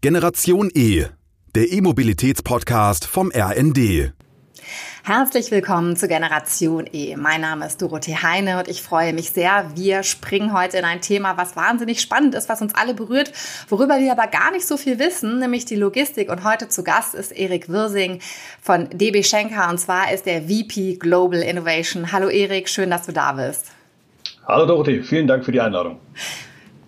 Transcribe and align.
Generation 0.00 0.70
E, 0.74 1.06
der 1.56 1.72
E-Mobilitäts-Podcast 1.72 3.04
vom 3.04 3.32
RND. 3.34 4.12
Herzlich 5.02 5.50
willkommen 5.50 5.96
zu 5.96 6.06
Generation 6.06 6.88
E. 6.92 7.16
Mein 7.16 7.40
Name 7.40 7.66
ist 7.66 7.82
Dorothee 7.82 8.14
Heine 8.14 8.60
und 8.60 8.68
ich 8.68 8.80
freue 8.80 9.12
mich 9.12 9.32
sehr. 9.32 9.72
Wir 9.74 10.04
springen 10.04 10.56
heute 10.56 10.76
in 10.76 10.84
ein 10.84 11.00
Thema, 11.00 11.36
was 11.36 11.56
wahnsinnig 11.56 12.00
spannend 12.00 12.36
ist, 12.36 12.48
was 12.48 12.62
uns 12.62 12.76
alle 12.76 12.94
berührt, 12.94 13.32
worüber 13.68 13.98
wir 13.98 14.12
aber 14.12 14.28
gar 14.28 14.52
nicht 14.52 14.68
so 14.68 14.76
viel 14.76 15.00
wissen, 15.00 15.40
nämlich 15.40 15.64
die 15.64 15.74
Logistik. 15.74 16.30
Und 16.30 16.44
heute 16.44 16.68
zu 16.68 16.84
Gast 16.84 17.16
ist 17.16 17.32
Erik 17.32 17.68
Wirsing 17.68 18.20
von 18.62 18.88
DB 18.90 19.24
Schenker 19.24 19.68
und 19.68 19.78
zwar 19.78 20.12
ist 20.12 20.26
der 20.26 20.42
VP 20.42 20.98
Global 21.00 21.40
Innovation. 21.40 22.12
Hallo 22.12 22.28
Erik, 22.28 22.68
schön, 22.68 22.90
dass 22.90 23.06
du 23.06 23.12
da 23.12 23.32
bist. 23.32 23.72
Hallo 24.46 24.64
Dorothee, 24.64 25.02
vielen 25.02 25.26
Dank 25.26 25.44
für 25.44 25.50
die 25.50 25.60
Einladung. 25.60 25.98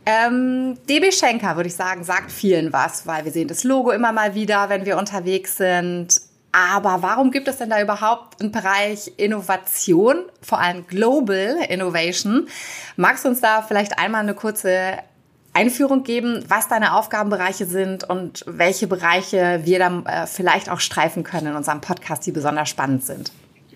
Ähm, 0.06 0.78
DB 0.88 1.12
Schenker, 1.12 1.56
würde 1.56 1.68
ich 1.68 1.76
sagen, 1.76 2.04
sagt 2.04 2.32
vielen 2.32 2.72
was, 2.72 3.06
weil 3.06 3.24
wir 3.24 3.32
sehen 3.32 3.48
das 3.48 3.64
Logo 3.64 3.90
immer 3.90 4.12
mal 4.12 4.34
wieder, 4.34 4.68
wenn 4.68 4.86
wir 4.86 4.96
unterwegs 4.96 5.56
sind. 5.56 6.20
Aber 6.52 7.02
warum 7.02 7.30
gibt 7.30 7.46
es 7.46 7.58
denn 7.58 7.70
da 7.70 7.80
überhaupt 7.80 8.40
einen 8.40 8.50
Bereich 8.50 9.12
Innovation, 9.18 10.24
vor 10.42 10.60
allem 10.60 10.86
Global 10.86 11.58
Innovation? 11.68 12.48
Magst 12.96 13.24
du 13.24 13.28
uns 13.28 13.40
da 13.40 13.62
vielleicht 13.62 13.98
einmal 13.98 14.22
eine 14.22 14.34
kurze 14.34 14.98
Einführung 15.52 16.02
geben, 16.02 16.44
was 16.48 16.68
deine 16.68 16.94
Aufgabenbereiche 16.94 17.66
sind 17.66 18.04
und 18.04 18.44
welche 18.46 18.86
Bereiche 18.86 19.60
wir 19.64 19.78
dann 19.78 20.06
äh, 20.06 20.26
vielleicht 20.26 20.70
auch 20.70 20.80
streifen 20.80 21.22
können 21.22 21.48
in 21.48 21.54
unserem 21.54 21.80
Podcast, 21.80 22.26
die 22.26 22.32
besonders 22.32 22.68
spannend 22.68 23.04
sind? 23.04 23.32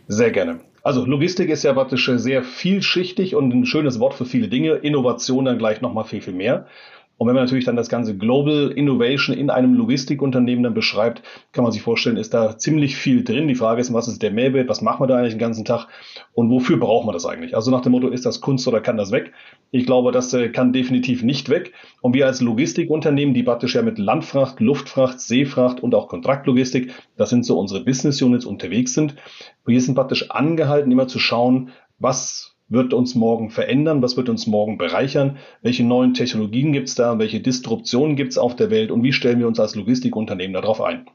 Sehr 0.09 0.31
gerne. 0.31 0.61
Also 0.85 1.07
Logistik 1.07 1.49
ist 1.49 1.65
ja 1.65 1.73
praktisch 1.73 2.11
sehr 2.17 2.43
vielschichtig 2.43 3.35
und 3.35 3.55
ein 3.55 3.65
schönes 3.65 4.01
Wort 4.01 4.13
für 4.13 4.27
viele 4.27 4.49
Dinge. 4.49 4.75
Innovation 4.75 5.47
dann 5.47 5.57
gleich 5.57 5.81
nochmal 5.81 6.05
viel, 6.05 6.21
viel 6.21 6.35
mehr. 6.35 6.67
Und 7.25 7.29
wenn 7.29 7.37
man 7.37 7.45
natürlich 7.45 7.65
dann 7.65 7.75
das 7.75 7.89
ganze 7.89 8.15
Global 8.15 8.71
Innovation 8.77 9.35
in 9.35 9.49
einem 9.49 9.73
Logistikunternehmen 9.73 10.63
dann 10.63 10.75
beschreibt, 10.75 11.23
kann 11.53 11.65
man 11.65 11.73
sich 11.73 11.81
vorstellen, 11.81 12.19
ist 12.19 12.35
da 12.35 12.59
ziemlich 12.59 12.97
viel 12.97 13.25
drin. 13.25 13.49
Die 13.49 13.55
Frage 13.55 13.81
ist, 13.81 13.95
was 13.95 14.09
ist 14.09 14.21
der 14.23 14.31
Mehrwert? 14.31 14.69
Was 14.69 14.83
machen 14.83 15.01
wir 15.01 15.07
da 15.07 15.17
eigentlich 15.17 15.33
den 15.33 15.39
ganzen 15.39 15.65
Tag? 15.65 15.89
Und 16.35 16.51
wofür 16.51 16.77
braucht 16.77 17.07
man 17.07 17.15
das 17.15 17.25
eigentlich? 17.25 17.57
Also 17.57 17.71
nach 17.71 17.81
dem 17.81 17.93
Motto, 17.93 18.09
ist 18.09 18.27
das 18.27 18.43
Kunst 18.43 18.69
oder 18.69 18.83
kann 18.83 18.99
das 18.99 19.11
weg? 19.11 19.33
Ich 19.71 19.87
glaube, 19.87 20.13
das 20.13 20.35
äh, 20.35 20.51
kann 20.51 20.75
definitiv 20.75 21.23
nicht 21.23 21.49
weg. 21.49 21.73
Und 22.03 22.13
wir 22.13 22.27
als 22.27 22.43
Logistikunternehmen, 22.43 23.33
die 23.33 23.43
praktisch 23.43 23.75
ja 23.75 23.81
mit 23.81 23.97
Landfracht, 23.97 24.61
Luftfracht, 24.61 25.19
Seefracht 25.19 25.83
und 25.83 25.95
auch 25.95 26.09
Kontraktlogistik, 26.09 26.93
das 27.17 27.31
sind 27.31 27.47
so 27.47 27.59
unsere 27.59 27.87
Business 27.87 28.21
Units 28.21 28.45
unterwegs 28.45 28.93
sind, 28.93 29.15
wir 29.65 29.81
sind 29.81 29.95
praktisch 29.95 30.31
angehalten, 30.31 30.93
immer 30.93 31.09
zu 31.09 31.19
schauen, 31.19 31.71
was 31.99 32.54
wird 32.75 32.93
uns 32.93 33.15
morgen 33.15 33.51
verändern, 33.51 34.03
was 34.03 34.17
wird 34.17 34.29
uns 34.29 34.47
morgen 34.47 34.79
bereichern, 34.79 35.39
welche 35.63 35.85
neuen 35.85 36.15
Technologien 36.15 36.73
gibt 36.73 36.89
es 36.89 36.95
da, 36.95 37.19
welche 37.19 37.41
Disruptionen 37.41 38.17
gibt 38.17 38.33
es 38.33 38.39
auf 38.39 38.57
der 38.57 38.71
Welt 38.71 38.91
und 38.91 39.03
wie 39.03 39.13
stellen 39.13 39.39
wir 39.39 39.49
uns 39.49 39.61
als 39.61 39.75
Logistikunternehmen 39.75 40.55
darauf 40.55 40.81
ein. 40.81 41.07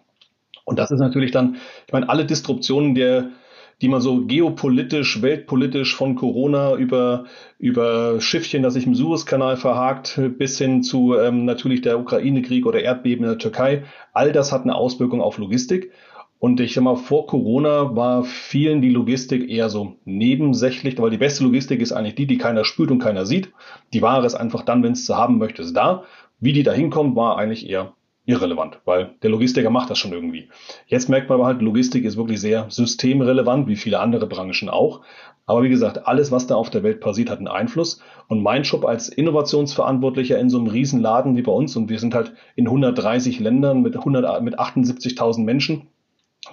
Und 0.65 0.79
das 0.79 0.91
ist 0.91 0.99
natürlich 0.99 1.31
dann, 1.31 1.57
ich 1.87 1.93
meine, 1.93 2.09
alle 2.09 2.25
Disruptionen 2.25 2.95
der 2.95 3.31
die 3.81 3.87
man 3.87 4.01
so 4.01 4.25
geopolitisch, 4.25 5.21
weltpolitisch 5.21 5.95
von 5.95 6.15
Corona 6.15 6.75
über, 6.75 7.25
über 7.59 8.19
Schiffchen, 8.19 8.61
das 8.61 8.73
sich 8.73 8.85
im 8.85 8.95
Suezkanal 8.95 9.55
verhakt, 9.55 10.19
bis 10.37 10.57
hin 10.57 10.83
zu 10.83 11.15
ähm, 11.17 11.45
natürlich 11.45 11.81
der 11.81 11.99
Ukraine-Krieg 11.99 12.65
oder 12.65 12.81
Erdbeben 12.81 13.23
in 13.23 13.31
der 13.31 13.37
Türkei. 13.37 13.83
All 14.11 14.33
das 14.33 14.51
hat 14.51 14.63
eine 14.63 14.75
Auswirkung 14.75 15.21
auf 15.21 15.37
Logistik. 15.37 15.91
Und 16.39 16.61
ich 16.61 16.73
sag 16.73 16.83
mal, 16.85 16.95
vor 16.95 17.27
Corona 17.27 17.95
war 17.97 18.23
vielen 18.23 18.81
die 18.81 18.89
Logistik 18.89 19.49
eher 19.49 19.69
so 19.69 19.97
nebensächlich, 20.05 20.97
weil 20.97 21.09
die 21.09 21.17
beste 21.17 21.43
Logistik 21.43 21.81
ist 21.81 21.91
eigentlich 21.91 22.15
die, 22.15 22.27
die 22.27 22.37
keiner 22.37 22.63
spürt 22.63 22.91
und 22.91 22.99
keiner 22.99 23.25
sieht. 23.25 23.51
Die 23.93 24.01
Ware 24.01 24.25
ist 24.25 24.35
einfach 24.35 24.63
dann, 24.63 24.81
wenn 24.81 24.93
es 24.93 25.05
zu 25.05 25.17
haben 25.17 25.37
möchtest, 25.37 25.75
da. 25.75 26.05
Wie 26.39 26.53
die 26.53 26.63
da 26.63 26.71
hinkommt, 26.71 27.17
war 27.17 27.37
eigentlich 27.37 27.69
eher 27.69 27.91
irrelevant, 28.25 28.79
weil 28.85 29.15
der 29.21 29.31
Logistiker 29.31 29.69
macht 29.69 29.89
das 29.89 29.97
schon 29.97 30.13
irgendwie. 30.13 30.47
Jetzt 30.87 31.09
merkt 31.09 31.27
man 31.27 31.39
aber 31.39 31.47
halt, 31.47 31.61
Logistik 31.61 32.05
ist 32.05 32.15
wirklich 32.15 32.39
sehr 32.39 32.67
systemrelevant, 32.69 33.67
wie 33.67 33.75
viele 33.75 33.99
andere 33.99 34.25
Branchen 34.25 34.69
auch. 34.69 35.01
Aber 35.45 35.63
wie 35.63 35.69
gesagt, 35.69 36.07
alles, 36.07 36.31
was 36.31 36.47
da 36.47 36.55
auf 36.55 36.69
der 36.69 36.83
Welt 36.83 37.01
passiert, 37.01 37.31
hat 37.31 37.39
einen 37.39 37.47
Einfluss. 37.47 38.01
Und 38.27 38.43
mein 38.43 38.63
Job 38.63 38.85
als 38.85 39.09
Innovationsverantwortlicher 39.09 40.39
in 40.39 40.49
so 40.49 40.59
einem 40.59 40.67
Riesenladen 40.67 41.35
wie 41.35 41.41
bei 41.41 41.51
uns, 41.51 41.75
und 41.75 41.89
wir 41.89 41.99
sind 41.99 42.13
halt 42.13 42.33
in 42.55 42.67
130 42.67 43.39
Ländern 43.39 43.81
mit, 43.81 43.97
100, 43.97 44.41
mit 44.43 44.59
78.000 44.59 45.43
Menschen, 45.43 45.87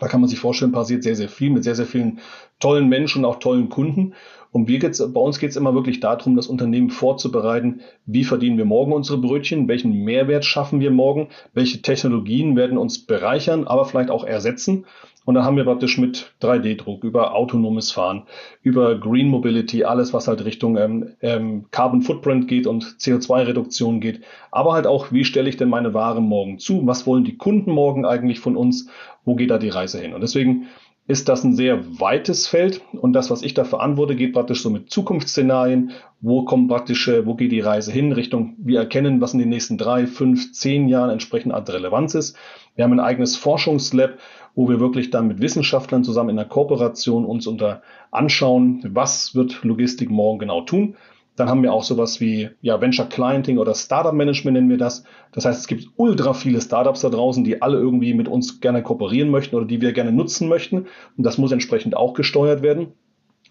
da 0.01 0.09
kann 0.09 0.21
man 0.21 0.29
sich 0.29 0.39
vorstellen, 0.39 0.73
passiert 0.73 1.03
sehr, 1.03 1.17
sehr 1.17 1.29
viel 1.29 1.51
mit 1.51 1.65
sehr, 1.65 1.75
sehr 1.75 1.87
vielen 1.87 2.21
tollen 2.59 2.89
Menschen 2.89 3.25
und 3.25 3.31
auch 3.31 3.39
tollen 3.39 3.69
Kunden. 3.69 4.15
Und 4.53 4.69
wir 4.69 4.79
geht's, 4.79 4.99
bei 5.13 5.21
uns 5.21 5.39
geht 5.39 5.51
es 5.51 5.57
immer 5.57 5.75
wirklich 5.75 6.01
darum, 6.01 6.37
das 6.37 6.47
Unternehmen 6.47 6.91
vorzubereiten, 6.91 7.81
wie 8.07 8.25
verdienen 8.25 8.59
wir 8.59 8.65
morgen 8.65 8.93
unsere 8.93 9.19
Brötchen, 9.19 9.69
welchen 9.69 9.93
Mehrwert 10.05 10.45
schaffen 10.45 10.81
wir 10.81 10.91
morgen, 10.91 11.29
welche 11.55 11.83
Technologien 11.83 12.57
werden 12.57 12.79
uns 12.79 13.07
bereichern, 13.07 13.67
aber 13.67 13.85
vielleicht 13.85 14.11
auch 14.11 14.25
ersetzen. 14.25 14.87
Und 15.27 15.35
da 15.35 15.43
haben 15.43 15.57
wir 15.57 15.65
praktisch 15.65 15.99
mit 15.99 16.33
3D-Druck 16.41 17.03
über 17.03 17.35
autonomes 17.35 17.91
Fahren, 17.91 18.23
über 18.63 18.97
Green 18.97 19.27
Mobility, 19.27 19.83
alles, 19.83 20.13
was 20.15 20.29
halt 20.29 20.45
Richtung 20.45 20.77
ähm, 20.77 21.17
ähm, 21.21 21.67
Carbon 21.73 22.01
Footprint 22.01 22.47
geht 22.47 22.69
und 22.69 22.85
CO2-Reduktion 22.85 24.01
geht. 24.01 24.21
Aber 24.53 24.73
halt 24.73 24.87
auch, 24.87 25.11
wie 25.11 25.25
stelle 25.25 25.49
ich 25.49 25.57
denn 25.57 25.69
meine 25.69 25.95
Ware 25.95 26.23
morgen 26.23 26.61
zu? 26.61 26.87
Was 26.87 27.09
wollen 27.09 27.25
die 27.25 27.37
Kunden 27.37 27.73
morgen 27.73 28.07
eigentlich 28.07 28.39
von 28.39 28.57
uns? 28.57 28.89
Wo 29.25 29.35
geht 29.35 29.51
da 29.51 29.59
die 29.59 29.69
Reise 29.69 30.01
hin? 30.01 30.15
Und 30.15 30.21
deswegen 30.21 30.69
ist 31.09 31.29
das 31.29 31.45
ein 31.45 31.55
sehr 31.55 32.01
weites 32.01 32.49
Feld 32.49 32.83
und 32.93 33.13
das, 33.13 33.31
was 33.31 33.43
ich 33.43 33.55
da 33.55 33.65
verantworte, 33.65 34.17
geht 34.17 34.33
praktisch 34.33 34.63
so 34.63 34.71
mit 34.71 34.91
Zukunftsszenarien. 34.91 35.93
Wo 36.21 36.45
kommt 36.45 36.69
praktisch, 36.69 37.07
äh, 37.07 37.25
wo 37.25 37.35
geht 37.35 37.53
die 37.53 37.61
Reise 37.61 37.93
hin? 37.93 38.13
Richtung, 38.13 38.57
wir 38.59 38.81
erkennen, 38.81 39.21
was 39.21 39.33
in 39.33 39.39
den 39.39 39.49
nächsten 39.49 39.79
drei, 39.79 40.07
fünf, 40.07 40.53
zehn 40.53 40.89
Jahren 40.89 41.11
entsprechend 41.11 41.55
an 41.55 41.63
Relevanz 41.65 42.15
ist. 42.15 42.37
Wir 42.75 42.85
haben 42.85 42.93
ein 42.93 43.01
eigenes 43.01 43.37
Forschungslab, 43.37 44.19
wo 44.57 44.69
wir 44.69 44.81
wirklich 44.81 45.11
dann 45.11 45.29
mit 45.29 45.41
Wissenschaftlern 45.41 46.03
zusammen 46.03 46.31
in 46.31 46.37
der 46.37 46.47
Kooperation 46.47 47.25
uns 47.25 47.47
unter 47.47 47.83
anschauen, 48.11 48.83
was 48.93 49.35
wird 49.35 49.63
Logistik 49.63 50.11
morgen 50.11 50.41
genau 50.41 50.63
tun. 50.63 50.97
Dann 51.37 51.49
haben 51.49 51.63
wir 51.63 51.73
auch 51.73 51.85
sowas 51.85 52.21
wie 52.21 52.51
ja, 52.63 52.81
Venture 52.81 53.09
Clienting 53.09 53.59
oder 53.59 53.75
Startup 53.75 54.15
Management 54.15 54.55
nennen 54.55 54.71
wir 54.71 54.79
das. 54.79 55.05
Das 55.33 55.45
heißt, 55.45 55.61
es 55.61 55.67
gibt 55.67 55.87
ultra 55.97 56.33
viele 56.33 56.61
Startups 56.61 57.03
da 57.03 57.11
draußen, 57.11 57.45
die 57.45 57.63
alle 57.63 57.79
irgendwie 57.79 58.15
mit 58.15 58.27
uns 58.27 58.61
gerne 58.61 58.83
kooperieren 58.83 59.31
möchten 59.31 59.55
oder 59.55 59.67
die 59.67 59.81
wir 59.81 59.93
gerne 59.93 60.13
nutzen 60.13 60.49
möchten. 60.49 60.87
Und 61.17 61.25
das 61.25 61.39
muss 61.39 61.53
entsprechend 61.53 61.97
auch 61.97 62.15
gesteuert 62.15 62.63
werden. 62.63 62.93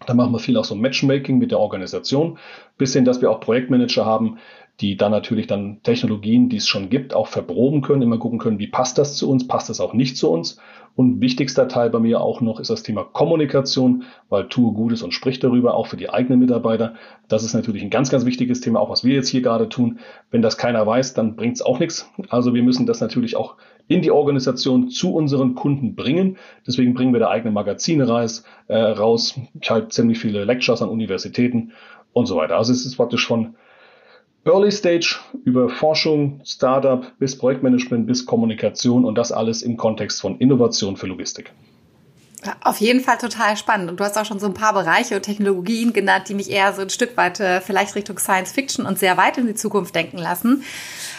Da 0.04 0.12
machen 0.12 0.32
wir 0.32 0.38
viel 0.38 0.58
auch 0.58 0.64
so 0.64 0.74
Matchmaking 0.74 1.38
mit 1.38 1.52
der 1.52 1.58
Organisation, 1.58 2.38
bis 2.76 2.92
hin, 2.92 3.06
dass 3.06 3.22
wir 3.22 3.30
auch 3.30 3.40
Projektmanager 3.40 4.04
haben, 4.04 4.36
die 4.80 4.96
dann 4.96 5.10
natürlich 5.10 5.46
dann 5.46 5.80
Technologien, 5.82 6.48
die 6.48 6.56
es 6.56 6.68
schon 6.68 6.90
gibt, 6.90 7.14
auch 7.14 7.28
verproben 7.28 7.80
können, 7.80 8.02
immer 8.02 8.18
gucken 8.18 8.38
können, 8.38 8.58
wie 8.58 8.66
passt 8.66 8.98
das 8.98 9.16
zu 9.16 9.30
uns, 9.30 9.48
passt 9.48 9.70
das 9.70 9.80
auch 9.80 9.94
nicht 9.94 10.16
zu 10.16 10.30
uns. 10.30 10.58
Und 10.94 11.20
wichtigster 11.20 11.68
Teil 11.68 11.90
bei 11.90 11.98
mir 11.98 12.22
auch 12.22 12.40
noch 12.40 12.58
ist 12.58 12.70
das 12.70 12.82
Thema 12.82 13.04
Kommunikation, 13.04 14.04
weil 14.30 14.48
tue 14.48 14.72
Gutes 14.72 15.02
und 15.02 15.12
sprich 15.12 15.38
darüber, 15.38 15.74
auch 15.74 15.86
für 15.86 15.98
die 15.98 16.08
eigenen 16.08 16.38
Mitarbeiter. 16.40 16.94
Das 17.28 17.44
ist 17.44 17.52
natürlich 17.52 17.82
ein 17.82 17.90
ganz, 17.90 18.10
ganz 18.10 18.24
wichtiges 18.24 18.62
Thema, 18.62 18.80
auch 18.80 18.88
was 18.88 19.04
wir 19.04 19.14
jetzt 19.14 19.28
hier 19.28 19.42
gerade 19.42 19.68
tun. 19.68 19.98
Wenn 20.30 20.40
das 20.40 20.56
keiner 20.56 20.86
weiß, 20.86 21.12
dann 21.12 21.36
bringt 21.36 21.56
es 21.56 21.62
auch 21.62 21.80
nichts. 21.80 22.10
Also 22.30 22.54
wir 22.54 22.62
müssen 22.62 22.86
das 22.86 23.00
natürlich 23.00 23.36
auch 23.36 23.56
in 23.88 24.00
die 24.00 24.10
Organisation 24.10 24.88
zu 24.88 25.14
unseren 25.14 25.54
Kunden 25.54 25.94
bringen. 25.94 26.38
Deswegen 26.66 26.94
bringen 26.94 27.12
wir 27.12 27.20
da 27.20 27.28
eigene 27.28 27.52
Magazine 27.52 28.08
raus. 28.08 28.44
Äh, 28.68 28.76
raus. 28.76 29.38
Ich 29.60 29.70
halte 29.70 29.88
ziemlich 29.88 30.18
viele 30.18 30.44
Lectures 30.44 30.80
an 30.80 30.88
Universitäten 30.88 31.72
und 32.14 32.24
so 32.24 32.36
weiter. 32.36 32.56
Also 32.56 32.72
es 32.72 32.86
ist 32.86 32.96
praktisch 32.96 33.26
von 33.26 33.54
Early 34.46 34.70
Stage 34.70 35.16
über 35.44 35.68
Forschung, 35.68 36.40
Startup 36.44 37.04
bis 37.18 37.36
Projektmanagement 37.36 38.06
bis 38.06 38.24
Kommunikation 38.24 39.04
und 39.04 39.16
das 39.16 39.32
alles 39.32 39.62
im 39.62 39.76
Kontext 39.76 40.20
von 40.20 40.38
Innovation 40.38 40.96
für 40.96 41.08
Logistik. 41.08 41.52
Auf 42.62 42.78
jeden 42.78 43.00
Fall 43.00 43.18
total 43.18 43.56
spannend. 43.56 43.90
Und 43.90 43.98
du 43.98 44.04
hast 44.04 44.16
auch 44.16 44.24
schon 44.24 44.38
so 44.38 44.46
ein 44.46 44.54
paar 44.54 44.72
Bereiche 44.72 45.16
und 45.16 45.22
Technologien 45.22 45.92
genannt, 45.92 46.28
die 46.28 46.34
mich 46.34 46.48
eher 46.48 46.72
so 46.72 46.82
ein 46.82 46.90
Stück 46.90 47.16
weit 47.16 47.40
äh, 47.40 47.60
vielleicht 47.60 47.96
Richtung 47.96 48.18
Science 48.18 48.52
Fiction 48.52 48.86
und 48.86 49.00
sehr 49.00 49.16
weit 49.16 49.36
in 49.38 49.48
die 49.48 49.54
Zukunft 49.54 49.94
denken 49.96 50.18
lassen. 50.18 50.62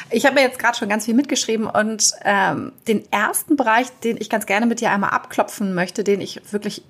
Ich 0.10 0.26
habe 0.26 0.36
mir 0.36 0.42
jetzt 0.42 0.60
gerade 0.60 0.78
schon 0.78 0.88
ganz 0.88 1.04
viel 1.04 1.16
mitgeschrieben 1.16 1.68
und 1.68 2.12
ähm, 2.24 2.72
den 2.88 3.04
ersten 3.12 3.58
Bereich, 3.58 3.88
den 4.04 4.16
ich 4.18 4.30
ganz 4.30 4.46
gerne 4.46 4.68
mit 4.68 4.80
dir 4.80 4.92
einmal 4.92 5.10
abklopfen 5.10 5.74
möchte, 5.74 6.06
den 6.06 6.22
ich 6.22 6.40
wirklich 6.52 6.84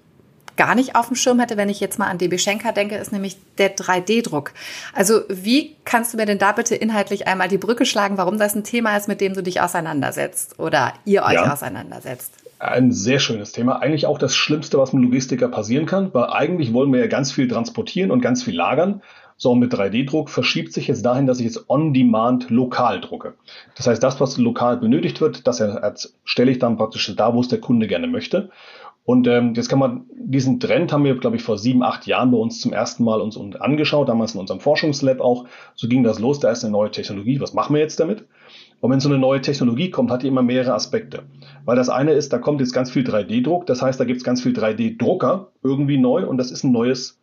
gar 0.57 0.75
nicht 0.75 0.95
auf 0.95 1.07
dem 1.07 1.15
Schirm 1.15 1.39
hätte, 1.39 1.55
wenn 1.55 1.69
ich 1.69 1.79
jetzt 1.79 1.97
mal 1.97 2.07
an 2.07 2.17
DB 2.17 2.37
Schenker 2.37 2.73
denke, 2.73 2.95
ist 2.95 3.13
nämlich 3.13 3.37
der 3.57 3.75
3D-Druck. 3.75 4.51
Also 4.93 5.21
wie 5.29 5.75
kannst 5.85 6.13
du 6.13 6.17
mir 6.17 6.25
denn 6.25 6.39
da 6.39 6.51
bitte 6.51 6.75
inhaltlich 6.75 7.27
einmal 7.27 7.47
die 7.47 7.57
Brücke 7.57 7.85
schlagen, 7.85 8.17
warum 8.17 8.37
das 8.37 8.55
ein 8.55 8.63
Thema 8.63 8.97
ist, 8.97 9.07
mit 9.07 9.21
dem 9.21 9.33
du 9.33 9.41
dich 9.41 9.61
auseinandersetzt 9.61 10.59
oder 10.59 10.93
ihr 11.05 11.23
euch 11.23 11.33
ja. 11.33 11.53
auseinandersetzt? 11.53 12.31
Ein 12.59 12.91
sehr 12.91 13.19
schönes 13.19 13.51
Thema. 13.51 13.81
Eigentlich 13.81 14.07
auch 14.07 14.17
das 14.17 14.35
Schlimmste, 14.35 14.79
was 14.79 14.91
einem 14.91 15.03
Logistiker 15.03 15.47
passieren 15.47 15.85
kann, 15.85 16.11
weil 16.13 16.25
eigentlich 16.31 16.73
wollen 16.73 16.91
wir 16.91 16.99
ja 16.99 17.07
ganz 17.07 17.31
viel 17.31 17.47
transportieren 17.47 18.09
und 18.09 18.21
ganz 18.21 18.43
viel 18.43 18.55
lagern. 18.55 19.01
So, 19.39 19.53
mit 19.53 19.71
3D-Druck 19.71 20.31
verschiebt 20.31 20.73
sich 20.73 20.87
jetzt 20.87 21.05
dahin, 21.05 21.27
dass 21.27 21.37
ich 21.37 21.45
jetzt 21.45 21.69
on-demand 21.69 22.49
lokal 22.49 22.99
drucke. 22.99 23.35
Das 23.75 23.85
heißt, 23.85 24.01
das, 24.01 24.19
was 24.19 24.39
lokal 24.39 24.77
benötigt 24.77 25.21
wird, 25.21 25.45
das 25.45 25.59
erstelle 25.59 26.49
ich 26.49 26.57
dann 26.57 26.77
praktisch 26.77 27.15
da, 27.15 27.35
wo 27.35 27.41
es 27.41 27.47
der 27.47 27.61
Kunde 27.61 27.85
gerne 27.85 28.07
möchte. 28.07 28.49
Und 29.07 29.25
ähm, 29.25 29.53
jetzt 29.53 29.69
kann 29.69 29.79
man, 29.79 30.03
diesen 30.13 30.59
Trend 30.59 30.91
haben 30.91 31.05
wir, 31.05 31.15
glaube 31.15 31.37
ich, 31.37 31.41
vor 31.41 31.57
sieben, 31.57 31.81
acht 31.81 32.07
Jahren 32.07 32.29
bei 32.29 32.37
uns 32.37 32.59
zum 32.59 32.73
ersten 32.73 33.05
Mal 33.05 33.21
uns 33.21 33.37
angeschaut, 33.37 34.09
damals 34.09 34.33
in 34.33 34.41
unserem 34.41 34.59
Forschungslab 34.59 35.21
auch. 35.21 35.45
So 35.75 35.87
ging 35.87 36.03
das 36.03 36.19
los, 36.19 36.41
da 36.41 36.51
ist 36.51 36.65
eine 36.65 36.73
neue 36.73 36.91
Technologie, 36.91 37.39
was 37.39 37.53
machen 37.53 37.73
wir 37.73 37.81
jetzt 37.81 38.01
damit? 38.01 38.25
Und 38.81 38.91
wenn 38.91 38.99
so 38.99 39.07
eine 39.07 39.17
neue 39.17 39.39
Technologie 39.39 39.91
kommt, 39.91 40.11
hat 40.11 40.23
die 40.23 40.27
immer 40.27 40.41
mehrere 40.43 40.73
Aspekte. 40.73 41.23
Weil 41.63 41.77
das 41.77 41.87
eine 41.87 42.11
ist, 42.11 42.33
da 42.33 42.37
kommt 42.37 42.59
jetzt 42.59 42.73
ganz 42.73 42.91
viel 42.91 43.07
3D-Druck, 43.07 43.65
das 43.65 43.81
heißt, 43.81 43.97
da 43.97 44.03
gibt 44.03 44.17
es 44.17 44.25
ganz 44.25 44.41
viel 44.41 44.51
3D-Drucker 44.51 45.53
irgendwie 45.63 45.97
neu 45.97 46.27
und 46.27 46.37
das 46.37 46.51
ist 46.51 46.65
ein 46.65 46.73
neues 46.73 47.17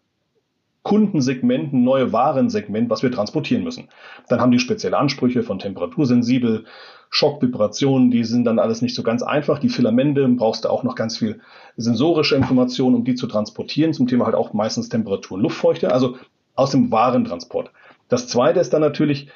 Kundensegment, 0.85 1.73
ein 1.73 1.83
neues 1.83 2.13
Warensegment, 2.13 2.91
was 2.91 3.03
wir 3.03 3.11
transportieren 3.11 3.65
müssen. 3.65 3.89
Dann 4.29 4.41
haben 4.41 4.53
die 4.53 4.59
spezielle 4.61 4.99
Ansprüche 4.99 5.43
von 5.43 5.59
temperatursensibel, 5.59 6.67
Schockvibrationen, 7.11 8.11
die 8.11 8.25
sind 8.25 8.45
dann 8.45 8.59
alles 8.59 8.83
nicht 8.83 8.95
so 8.95 9.03
ganz 9.03 9.23
einfach. 9.23 9.59
Die 9.59 9.69
Filamente 9.69 10.29
brauchst 10.29 10.65
du 10.65 10.69
auch 10.69 10.83
noch 10.83 10.95
ganz 10.95 11.17
viel 11.17 11.41
sensorische 11.77 12.37
Informationen, 12.37 12.97
um 12.97 13.05
die 13.05 13.15
zu 13.15 13.27
transportieren. 13.27 13.93
Zum 13.93 14.09
Thema 14.09 14.27
halt 14.27 14.35
auch 14.35 14.53
meistens 14.53 14.89
Temperatur 14.89 15.37
und 15.37 15.43
Luftfeuchte, 15.43 15.93
also 15.93 16.17
aus 16.55 16.73
dem 16.73 16.91
Warentransport. 16.91 17.71
Das 18.09 18.29
zweite 18.29 18.61
ist 18.61 18.73
dann 18.73 18.83
natürlich, 18.83 19.29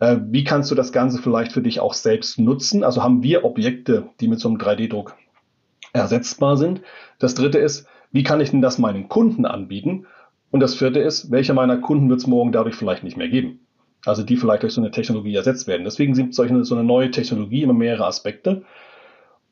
äh, 0.00 0.16
wie 0.28 0.44
kannst 0.44 0.70
du 0.70 0.74
das 0.74 0.92
Ganze 0.92 1.22
vielleicht 1.22 1.52
für 1.52 1.62
dich 1.62 1.78
auch 1.78 1.94
selbst 1.94 2.38
nutzen? 2.38 2.82
Also 2.82 3.02
haben 3.02 3.22
wir 3.22 3.44
Objekte, 3.44 4.08
die 4.20 4.28
mit 4.28 4.40
so 4.40 4.48
einem 4.48 4.58
3D-Druck 4.58 5.14
ersetzbar 5.92 6.56
sind. 6.56 6.82
Das 7.18 7.34
dritte 7.34 7.58
ist, 7.58 7.86
wie 8.12 8.22
kann 8.22 8.40
ich 8.40 8.50
denn 8.50 8.62
das 8.62 8.78
meinen 8.78 9.08
Kunden 9.08 9.46
anbieten? 9.46 10.06
Und 10.50 10.60
das 10.60 10.74
vierte 10.74 11.00
ist, 11.00 11.30
welcher 11.30 11.54
meiner 11.54 11.78
Kunden 11.78 12.08
wird 12.08 12.20
es 12.20 12.26
morgen 12.26 12.52
dadurch 12.52 12.76
vielleicht 12.76 13.04
nicht 13.04 13.16
mehr 13.16 13.28
geben? 13.28 13.60
Also 14.04 14.22
die 14.22 14.36
vielleicht 14.36 14.62
durch 14.62 14.72
so 14.72 14.80
eine 14.80 14.90
Technologie 14.90 15.34
ersetzt 15.34 15.66
werden. 15.66 15.84
Deswegen 15.84 16.14
sind 16.14 16.34
solche, 16.34 16.64
so 16.64 16.74
eine 16.74 16.84
neue 16.84 17.10
Technologie 17.10 17.62
immer 17.62 17.72
mehrere 17.72 18.06
Aspekte. 18.06 18.62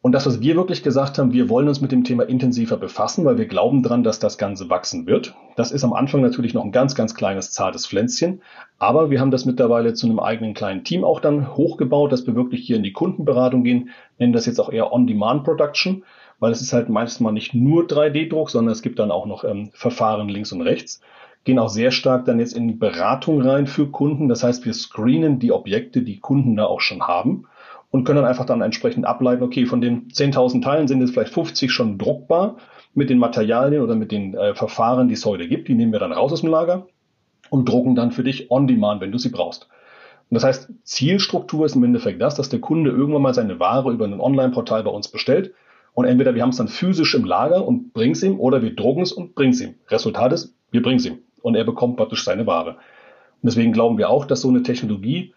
Und 0.04 0.12
das, 0.12 0.26
was 0.26 0.42
wir 0.42 0.54
wirklich 0.54 0.82
gesagt 0.82 1.16
haben, 1.16 1.32
wir 1.32 1.48
wollen 1.48 1.66
uns 1.66 1.80
mit 1.80 1.90
dem 1.90 2.04
Thema 2.04 2.24
intensiver 2.24 2.76
befassen, 2.76 3.24
weil 3.24 3.38
wir 3.38 3.46
glauben 3.46 3.82
dran, 3.82 4.04
dass 4.04 4.18
das 4.18 4.36
Ganze 4.36 4.68
wachsen 4.68 5.06
wird. 5.06 5.34
Das 5.56 5.72
ist 5.72 5.82
am 5.82 5.94
Anfang 5.94 6.20
natürlich 6.20 6.52
noch 6.52 6.62
ein 6.62 6.72
ganz, 6.72 6.94
ganz 6.94 7.14
kleines, 7.14 7.52
zartes 7.52 7.86
Pflänzchen. 7.86 8.42
Aber 8.78 9.10
wir 9.10 9.18
haben 9.18 9.30
das 9.30 9.46
mittlerweile 9.46 9.94
zu 9.94 10.06
einem 10.06 10.20
eigenen 10.20 10.52
kleinen 10.52 10.84
Team 10.84 11.04
auch 11.04 11.20
dann 11.20 11.56
hochgebaut, 11.56 12.12
dass 12.12 12.26
wir 12.26 12.34
wirklich 12.34 12.66
hier 12.66 12.76
in 12.76 12.82
die 12.82 12.92
Kundenberatung 12.92 13.64
gehen, 13.64 13.88
nennen 14.18 14.34
das 14.34 14.44
jetzt 14.44 14.60
auch 14.60 14.70
eher 14.70 14.92
On-Demand-Production, 14.92 16.04
weil 16.40 16.52
es 16.52 16.60
ist 16.60 16.72
halt 16.72 16.88
meistens 16.88 17.20
mal 17.20 17.32
nicht 17.32 17.54
nur 17.54 17.84
3D-Druck, 17.84 18.50
sondern 18.50 18.72
es 18.72 18.82
gibt 18.82 18.98
dann 18.98 19.10
auch 19.10 19.26
noch 19.26 19.44
ähm, 19.44 19.70
Verfahren 19.72 20.28
links 20.28 20.52
und 20.52 20.62
rechts. 20.62 21.00
Gehen 21.44 21.58
auch 21.58 21.68
sehr 21.68 21.90
stark 21.90 22.24
dann 22.24 22.38
jetzt 22.38 22.56
in 22.56 22.78
Beratung 22.78 23.42
rein 23.42 23.66
für 23.66 23.90
Kunden. 23.90 24.28
Das 24.28 24.42
heißt, 24.42 24.64
wir 24.64 24.72
screenen 24.72 25.38
die 25.38 25.52
Objekte, 25.52 26.02
die 26.02 26.18
Kunden 26.18 26.56
da 26.56 26.64
auch 26.64 26.80
schon 26.80 27.02
haben 27.02 27.46
und 27.90 28.04
können 28.04 28.16
dann 28.16 28.28
einfach 28.28 28.46
dann 28.46 28.62
entsprechend 28.62 29.06
ableiten, 29.06 29.42
okay, 29.42 29.66
von 29.66 29.80
den 29.80 30.08
10.000 30.08 30.62
Teilen 30.62 30.88
sind 30.88 31.00
jetzt 31.00 31.12
vielleicht 31.12 31.32
50 31.32 31.70
schon 31.70 31.98
druckbar 31.98 32.56
mit 32.94 33.10
den 33.10 33.18
Materialien 33.18 33.82
oder 33.82 33.94
mit 33.94 34.10
den 34.10 34.34
äh, 34.34 34.54
Verfahren, 34.54 35.08
die 35.08 35.14
es 35.14 35.24
heute 35.24 35.46
gibt. 35.46 35.68
Die 35.68 35.74
nehmen 35.74 35.92
wir 35.92 36.00
dann 36.00 36.12
raus 36.12 36.32
aus 36.32 36.40
dem 36.40 36.50
Lager 36.50 36.86
und 37.50 37.68
drucken 37.68 37.94
dann 37.94 38.10
für 38.10 38.24
dich 38.24 38.50
on 38.50 38.66
demand, 38.66 39.00
wenn 39.00 39.12
du 39.12 39.18
sie 39.18 39.28
brauchst. 39.28 39.68
Und 40.30 40.34
das 40.34 40.44
heißt, 40.44 40.72
Zielstruktur 40.82 41.66
ist 41.66 41.76
im 41.76 41.84
Endeffekt 41.84 42.20
das, 42.20 42.34
dass 42.34 42.48
der 42.48 42.60
Kunde 42.60 42.90
irgendwann 42.90 43.22
mal 43.22 43.34
seine 43.34 43.60
Ware 43.60 43.92
über 43.92 44.06
ein 44.06 44.20
Online-Portal 44.20 44.82
bei 44.82 44.90
uns 44.90 45.08
bestellt 45.08 45.52
und 45.94 46.04
entweder 46.04 46.34
wir 46.34 46.42
haben 46.42 46.50
es 46.50 46.56
dann 46.56 46.68
physisch 46.68 47.14
im 47.14 47.24
Lager 47.24 47.66
und 47.66 47.92
bringen 47.92 48.12
es 48.12 48.22
ihm 48.22 48.38
oder 48.38 48.62
wir 48.62 48.74
drucken 48.74 49.02
es 49.02 49.12
und 49.12 49.34
bringen 49.34 49.52
es 49.52 49.60
ihm. 49.60 49.76
Resultat 49.88 50.32
ist, 50.32 50.54
wir 50.70 50.82
bringen 50.82 50.98
es 50.98 51.06
ihm 51.06 51.20
und 51.40 51.54
er 51.54 51.64
bekommt 51.64 51.96
praktisch 51.96 52.24
seine 52.24 52.46
Ware. 52.46 52.70
Und 52.70 53.48
deswegen 53.48 53.72
glauben 53.72 53.96
wir 53.96 54.10
auch, 54.10 54.24
dass 54.24 54.40
so 54.40 54.48
eine 54.48 54.62
Technologie 54.62 55.32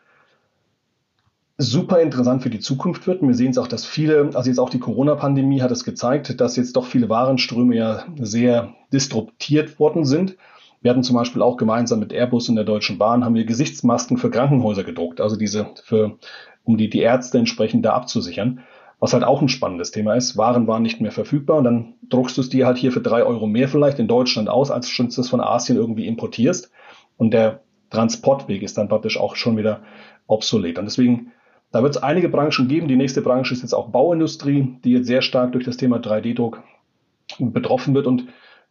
super 1.58 2.02
interessant 2.02 2.44
für 2.44 2.50
die 2.50 2.60
Zukunft 2.60 3.08
wird. 3.08 3.22
wir 3.22 3.34
sehen 3.34 3.52
es 3.52 3.58
auch, 3.58 3.68
dass 3.68 3.86
viele, 3.86 4.32
also 4.34 4.50
jetzt 4.50 4.60
auch 4.60 4.70
die 4.70 4.80
Corona-Pandemie 4.80 5.62
hat 5.62 5.72
es 5.72 5.84
gezeigt, 5.84 6.40
dass 6.40 6.56
jetzt 6.56 6.76
doch 6.76 6.86
viele 6.86 7.10
Warenströme 7.10 7.76
ja 7.76 8.06
sehr 8.20 8.74
disruptiert 8.94 9.80
worden 9.80 10.06
sind. 10.06 10.38
Wir 10.82 10.92
hatten 10.92 11.04
zum 11.04 11.16
Beispiel 11.16 11.42
auch 11.42 11.58
gemeinsam 11.58 12.00
mit 12.00 12.14
Airbus 12.14 12.50
und 12.50 12.56
der 12.56 12.64
Deutschen 12.64 13.00
Bahn 13.00 13.26
haben 13.26 13.34
wir 13.34 13.46
Gesichtsmasken 13.46 14.18
für 14.18 14.30
Krankenhäuser 14.30 14.84
gedruckt, 14.84 15.20
also 15.20 15.36
diese 15.36 15.72
für, 15.84 16.18
um 16.64 16.78
die, 16.78 16.90
die 16.90 17.00
Ärzte 17.00 17.40
entsprechend 17.40 17.84
da 17.86 17.94
abzusichern. 17.94 18.62
Was 19.00 19.14
halt 19.14 19.24
auch 19.24 19.42
ein 19.42 19.50
spannendes 19.50 19.92
Thema 19.92 20.16
ist. 20.16 20.38
Waren 20.38 20.68
waren 20.68 20.82
nicht 20.82 21.02
mehr 21.02 21.12
verfügbar 21.12 21.58
und 21.58 21.64
dann 21.66 21.94
druckst 22.10 22.38
du 22.38 22.42
es 22.42 22.50
dir 22.50 22.66
halt 22.66 22.78
hier 22.78 22.92
für 22.92 23.02
drei 23.02 23.24
Euro 23.24 23.46
mehr 23.46 23.68
vielleicht 23.68 24.00
in 24.00 24.08
Deutschland 24.08 24.50
aus, 24.50 24.72
als 24.72 24.92
du 24.96 25.04
es 25.04 25.30
von 25.30 25.42
Asien 25.42 25.78
irgendwie 25.78 26.08
importierst. 26.08 26.72
Und 27.18 27.32
der 27.32 27.62
Transportweg 27.92 28.64
ist 28.64 28.78
dann 28.78 28.90
praktisch 28.90 29.20
auch 29.20 29.36
schon 29.36 29.56
wieder 29.56 29.82
obsolet. 30.28 30.80
Und 30.80 30.86
deswegen 30.86 31.32
da 31.72 31.84
wird 31.84 31.96
es 31.96 32.02
einige 32.04 32.30
Branchen 32.30 32.68
geben. 32.68 32.88
Die 32.88 32.96
nächste 32.96 33.22
Branche 33.22 33.54
ist 33.54 33.62
jetzt 33.62 33.74
auch 33.74 33.90
Bauindustrie, 33.90 34.78
die 34.84 34.94
jetzt 34.94 35.08
sehr 35.08 35.22
stark 35.22 35.52
durch 35.52 35.66
das 35.66 35.78
Thema 35.78 35.98
3D-Druck 35.98 36.64
betroffen 37.40 37.94
wird. 37.94 38.08
Und 38.08 38.28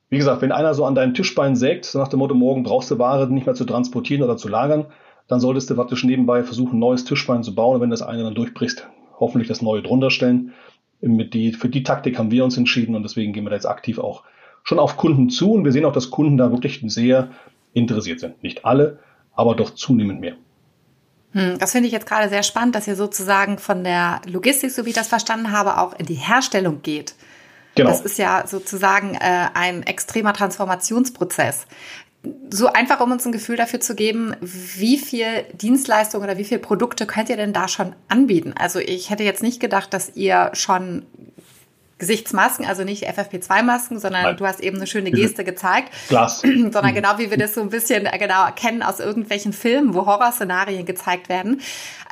wie 0.09 0.17
gesagt, 0.17 0.41
wenn 0.41 0.53
einer 0.53 0.73
so 0.73 0.85
an 0.85 0.95
deinem 0.95 1.15
Tischbein 1.15 1.57
sägt, 1.57 1.85
so 1.85 1.99
nach 1.99 2.09
dem 2.09 2.21
Motto, 2.21 2.35
morgen 2.35 2.63
brauchst 2.63 2.91
du 2.91 2.99
Ware 2.99 3.31
nicht 3.31 3.47
mehr 3.47 3.55
zu 3.55 3.65
transportieren 3.65 4.23
oder 4.23 4.37
zu 4.37 4.49
lagern, 4.49 4.87
dann 5.29 5.41
solltest 5.41 5.69
du 5.69 5.75
praktisch 5.75 6.05
nebenbei 6.05 6.43
versuchen, 6.43 6.77
ein 6.77 6.81
neues 6.81 7.05
Tischbein 7.05 7.43
zu 7.43 7.55
bauen. 7.55 7.77
Und 7.77 7.81
wenn 7.83 7.91
das 7.91 8.03
eine 8.03 8.23
dann 8.23 8.35
durchbricht, 8.35 8.89
hoffentlich 9.19 9.49
das 9.49 9.63
neue 9.63 9.83
drunter 9.83 10.11
stellen. 10.11 10.53
Die, 11.01 11.53
für 11.53 11.69
die 11.69 11.83
Taktik 11.83 12.19
haben 12.19 12.31
wir 12.31 12.45
uns 12.45 12.57
entschieden 12.57 12.95
und 12.95 13.03
deswegen 13.03 13.33
gehen 13.33 13.45
wir 13.45 13.51
da 13.51 13.57
jetzt 13.57 13.67
aktiv 13.67 13.99
auch 13.99 14.25
schon 14.63 14.79
auf 14.79 14.97
Kunden 14.97 15.31
zu. 15.31 15.53
Und 15.53 15.65
wir 15.65 15.73
sehen 15.73 15.85
auch, 15.85 15.93
dass 15.93 16.11
Kunden 16.11 16.37
da 16.37 16.51
wirklich 16.51 16.83
sehr 16.87 17.31
interessiert 17.73 18.21
sind. 18.21 18.43
Nicht 18.43 18.65
alle, 18.65 18.99
aber 19.35 19.55
doch 19.55 19.75
zunehmend 19.75 20.21
mehr. 20.21 20.37
Hm, 21.33 21.59
das 21.59 21.73
finde 21.73 21.87
ich 21.87 21.93
jetzt 21.93 22.07
gerade 22.07 22.29
sehr 22.29 22.43
spannend, 22.43 22.75
dass 22.75 22.89
ihr 22.89 22.97
sozusagen 22.97 23.59
von 23.59 23.85
der 23.85 24.21
Logistik, 24.27 24.71
so 24.71 24.85
wie 24.85 24.91
ich 24.91 24.95
das 24.95 25.09
verstanden 25.09 25.53
habe, 25.53 25.79
auch 25.79 25.93
in 25.99 26.07
die 26.07 26.15
Herstellung 26.15 26.83
geht. 26.83 27.15
Genau. 27.75 27.91
Das 27.91 28.01
ist 28.01 28.19
ja 28.19 28.45
sozusagen 28.47 29.15
äh, 29.15 29.49
ein 29.53 29.83
extremer 29.83 30.33
Transformationsprozess. 30.33 31.67
So 32.51 32.73
einfach, 32.73 33.01
um 33.01 33.13
uns 33.13 33.25
ein 33.27 33.33
Gefühl 33.33 33.57
dafür 33.57 33.81
zu 33.81 33.95
geben, 33.95 34.35
wie 34.41 34.99
viel 34.99 35.45
Dienstleistungen 35.55 36.29
oder 36.29 36.39
wie 36.39 36.45
viele 36.45 36.61
Produkte 36.61 37.07
könnt 37.07 37.29
ihr 37.29 37.37
denn 37.37 37.53
da 37.53 37.69
schon 37.69 37.95
anbieten? 38.09 38.55
Also 38.59 38.79
ich 38.79 39.11
hätte 39.11 39.25
jetzt 39.25 39.43
nicht 39.43 39.61
gedacht, 39.61 39.93
dass 39.93 40.15
ihr 40.15 40.51
schon 40.55 41.07
Gesichtsmasken, 41.99 42.67
also 42.67 42.85
nicht 42.85 43.09
FFP2-Masken, 43.09 43.99
sondern 43.99 44.23
Nein. 44.23 44.37
du 44.37 44.47
hast 44.47 44.61
eben 44.61 44.77
eine 44.77 44.87
schöne 44.87 45.11
Geste 45.11 45.45
gezeigt. 45.45 45.93
Glas. 46.09 46.41
sondern 46.43 46.95
genau 46.95 47.17
wie 47.17 47.31
wir 47.31 47.39
das 47.39 47.55
so 47.55 47.63
ein 47.63 47.71
bisschen 47.71 48.05
äh, 48.05 48.19
genau 48.19 48.49
kennen 48.55 48.83
aus 48.83 49.01
irgendwelchen 49.01 49.55
Filmen, 49.55 49.95
wo 49.95 50.05
Horrorszenarien 50.05 50.85
gezeigt 50.85 51.31
werden. 51.31 51.63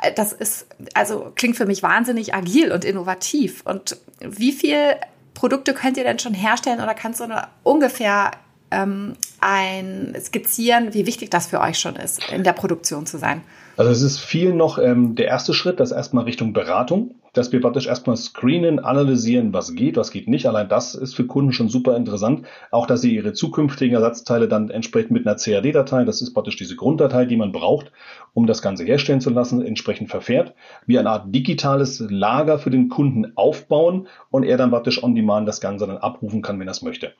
Äh, 0.01 0.11
das 0.13 0.33
ist, 0.33 0.65
also 0.95 1.31
klingt 1.35 1.55
für 1.55 1.67
mich 1.67 1.83
wahnsinnig 1.83 2.33
agil 2.33 2.71
und 2.71 2.83
innovativ. 2.83 3.61
Und 3.63 3.97
wie 4.21 4.53
viel 4.53 4.95
Produkte 5.35 5.75
könnt 5.75 5.97
ihr 5.97 6.03
denn 6.03 6.17
schon 6.17 6.33
herstellen 6.33 6.81
oder 6.81 6.95
kannst 6.95 7.19
du 7.19 7.25
ungefähr 7.61 8.31
ähm, 8.71 9.13
ein 9.39 10.15
skizzieren, 10.19 10.93
wie 10.93 11.05
wichtig 11.05 11.29
das 11.29 11.47
für 11.47 11.61
euch 11.61 11.77
schon 11.77 11.95
ist, 11.95 12.31
in 12.31 12.43
der 12.43 12.53
Produktion 12.53 13.05
zu 13.05 13.17
sein? 13.17 13.41
Also 13.77 13.91
es 13.91 14.01
ist 14.01 14.19
viel 14.19 14.53
noch 14.53 14.77
ähm, 14.77 15.15
der 15.15 15.27
erste 15.27 15.53
Schritt, 15.53 15.79
das 15.81 15.91
erstmal 15.91 16.23
Richtung 16.23 16.53
Beratung, 16.53 17.15
dass 17.33 17.51
wir 17.51 17.59
praktisch 17.59 17.87
erstmal 17.87 18.15
screenen, 18.15 18.79
analysieren, 18.79 19.51
was 19.51 19.75
geht, 19.75 19.97
was 19.97 20.11
geht 20.11 20.29
nicht. 20.29 20.47
Allein 20.47 20.69
das 20.69 20.95
ist 20.95 21.13
für 21.13 21.27
Kunden 21.27 21.51
schon 21.51 21.67
super 21.67 21.97
interessant. 21.97 22.45
Auch, 22.71 22.87
dass 22.87 23.01
sie 23.01 23.13
ihre 23.13 23.33
zukünftigen 23.33 23.95
Ersatzteile 23.95 24.47
dann 24.47 24.69
entsprechend 24.69 25.11
mit 25.11 25.27
einer 25.27 25.35
CAD-Datei, 25.35 26.05
das 26.05 26.21
ist 26.21 26.33
praktisch 26.33 26.55
diese 26.55 26.77
Grunddatei, 26.77 27.25
die 27.25 27.35
man 27.35 27.51
braucht, 27.51 27.91
um 28.33 28.47
das 28.47 28.61
Ganze 28.61 28.85
herstellen 28.85 29.19
zu 29.19 29.29
lassen, 29.29 29.61
entsprechend 29.61 30.09
verfährt, 30.09 30.53
wie 30.85 30.97
eine 30.97 31.09
Art 31.09 31.35
digitales 31.35 31.99
Lager 31.99 32.57
für 32.57 32.69
den 32.69 32.87
Kunden 32.87 33.33
aufbauen 33.35 34.07
und 34.31 34.43
er 34.43 34.55
dann 34.55 34.71
praktisch 34.71 35.03
on 35.03 35.15
demand 35.15 35.49
das 35.49 35.59
Ganze 35.59 35.85
dann 35.85 35.97
abrufen 35.97 36.41
kann, 36.41 36.57
wenn 36.61 36.67
er 36.69 36.71
es 36.71 36.81
möchte. 36.81 37.11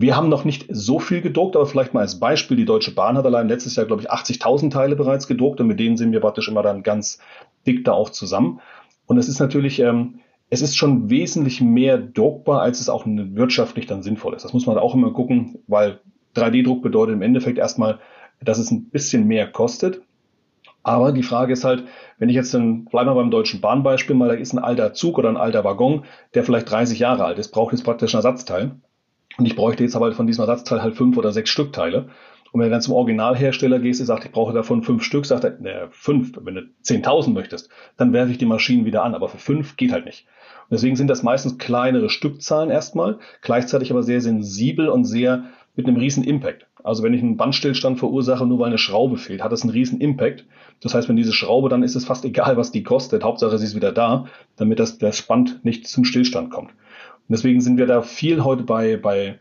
Wir 0.00 0.16
haben 0.16 0.28
noch 0.28 0.44
nicht 0.44 0.66
so 0.68 1.00
viel 1.00 1.22
gedruckt, 1.22 1.56
aber 1.56 1.66
vielleicht 1.66 1.92
mal 1.92 2.02
als 2.02 2.20
Beispiel, 2.20 2.56
die 2.56 2.64
Deutsche 2.64 2.94
Bahn 2.94 3.18
hat 3.18 3.26
allein 3.26 3.48
letztes 3.48 3.74
Jahr, 3.74 3.84
glaube 3.84 4.00
ich, 4.00 4.12
80.000 4.12 4.70
Teile 4.70 4.94
bereits 4.94 5.26
gedruckt 5.26 5.60
und 5.60 5.66
mit 5.66 5.80
denen 5.80 5.96
sind 5.96 6.12
wir 6.12 6.20
praktisch 6.20 6.46
immer 6.46 6.62
dann 6.62 6.84
ganz 6.84 7.18
dick 7.66 7.84
da 7.84 7.94
auch 7.94 8.10
zusammen. 8.10 8.60
Und 9.06 9.18
es 9.18 9.28
ist 9.28 9.40
natürlich, 9.40 9.80
ähm, 9.80 10.20
es 10.50 10.62
ist 10.62 10.76
schon 10.76 11.10
wesentlich 11.10 11.60
mehr 11.60 11.98
druckbar, 11.98 12.62
als 12.62 12.80
es 12.80 12.88
auch 12.88 13.06
wirtschaftlich 13.06 13.86
dann 13.86 14.04
sinnvoll 14.04 14.34
ist. 14.34 14.44
Das 14.44 14.52
muss 14.52 14.66
man 14.66 14.78
auch 14.78 14.94
immer 14.94 15.12
gucken, 15.12 15.58
weil 15.66 15.98
3D-Druck 16.36 16.80
bedeutet 16.80 17.16
im 17.16 17.22
Endeffekt 17.22 17.58
erstmal, 17.58 17.98
dass 18.40 18.58
es 18.58 18.70
ein 18.70 18.90
bisschen 18.90 19.26
mehr 19.26 19.50
kostet. 19.50 20.02
Aber 20.84 21.10
die 21.10 21.24
Frage 21.24 21.52
ist 21.52 21.64
halt, 21.64 21.82
wenn 22.18 22.28
ich 22.28 22.36
jetzt 22.36 22.54
dann, 22.54 22.84
bleiben 22.84 23.10
wir 23.10 23.16
beim 23.16 23.32
Deutschen 23.32 23.60
Bahnbeispiel 23.60 24.14
mal, 24.14 24.28
da 24.28 24.34
ist 24.34 24.52
ein 24.52 24.60
alter 24.60 24.94
Zug 24.94 25.18
oder 25.18 25.28
ein 25.28 25.36
alter 25.36 25.64
Waggon, 25.64 26.04
der 26.34 26.44
vielleicht 26.44 26.70
30 26.70 27.00
Jahre 27.00 27.24
alt 27.24 27.40
ist, 27.40 27.50
braucht 27.50 27.72
jetzt 27.72 27.82
praktisch 27.82 28.14
ein 28.14 28.18
Ersatzteil. 28.18 28.76
Und 29.38 29.46
ich 29.46 29.56
bräuchte 29.56 29.84
jetzt 29.84 29.96
aber 29.96 30.12
von 30.12 30.26
diesem 30.26 30.42
Ersatzteil 30.42 30.82
halt 30.82 30.96
fünf 30.96 31.16
oder 31.16 31.32
sechs 31.32 31.50
Stückteile. 31.50 32.08
Und 32.50 32.60
wenn 32.60 32.68
du 32.68 32.70
dann 32.70 32.82
zum 32.82 32.94
Originalhersteller 32.94 33.78
gehst, 33.78 34.00
und 34.00 34.06
sagt, 34.06 34.24
ich 34.24 34.32
brauche 34.32 34.52
davon 34.52 34.82
fünf 34.82 35.04
Stück, 35.04 35.26
sagt 35.26 35.44
er, 35.44 35.58
ne, 35.60 35.88
fünf, 35.90 36.32
wenn 36.42 36.54
du 36.54 36.62
10.000 36.84 37.30
möchtest, 37.32 37.68
dann 37.96 38.12
werfe 38.12 38.32
ich 38.32 38.38
die 38.38 38.46
Maschinen 38.46 38.84
wieder 38.84 39.04
an, 39.04 39.14
aber 39.14 39.28
für 39.28 39.38
fünf 39.38 39.76
geht 39.76 39.92
halt 39.92 40.06
nicht. 40.06 40.26
Und 40.68 40.74
deswegen 40.74 40.96
sind 40.96 41.08
das 41.08 41.22
meistens 41.22 41.58
kleinere 41.58 42.10
Stückzahlen 42.10 42.70
erstmal, 42.70 43.18
gleichzeitig 43.42 43.90
aber 43.90 44.02
sehr 44.02 44.20
sensibel 44.20 44.88
und 44.88 45.04
sehr 45.04 45.44
mit 45.76 45.86
einem 45.86 45.96
riesen 45.96 46.24
Impact. 46.24 46.66
Also 46.82 47.02
wenn 47.02 47.14
ich 47.14 47.22
einen 47.22 47.36
Bandstillstand 47.36 47.98
verursache, 47.98 48.46
nur 48.46 48.58
weil 48.58 48.68
eine 48.68 48.78
Schraube 48.78 49.18
fehlt, 49.18 49.42
hat 49.42 49.52
das 49.52 49.62
einen 49.62 49.70
riesen 49.70 50.00
Impact. 50.00 50.46
Das 50.80 50.94
heißt, 50.94 51.08
wenn 51.08 51.16
diese 51.16 51.32
Schraube, 51.32 51.68
dann 51.68 51.82
ist 51.82 51.94
es 51.94 52.04
fast 52.04 52.24
egal, 52.24 52.56
was 52.56 52.72
die 52.72 52.82
kostet. 52.82 53.22
Hauptsache, 53.22 53.58
sie 53.58 53.66
ist 53.66 53.76
wieder 53.76 53.92
da, 53.92 54.26
damit 54.56 54.80
das, 54.80 54.98
das 54.98 55.22
Band 55.22 55.64
nicht 55.64 55.86
zum 55.86 56.04
Stillstand 56.04 56.50
kommt. 56.50 56.70
Und 57.28 57.32
deswegen 57.32 57.60
sind 57.60 57.76
wir 57.76 57.86
da 57.86 58.02
viel 58.02 58.42
heute 58.42 58.62
bei, 58.62 58.96
bei 58.96 59.38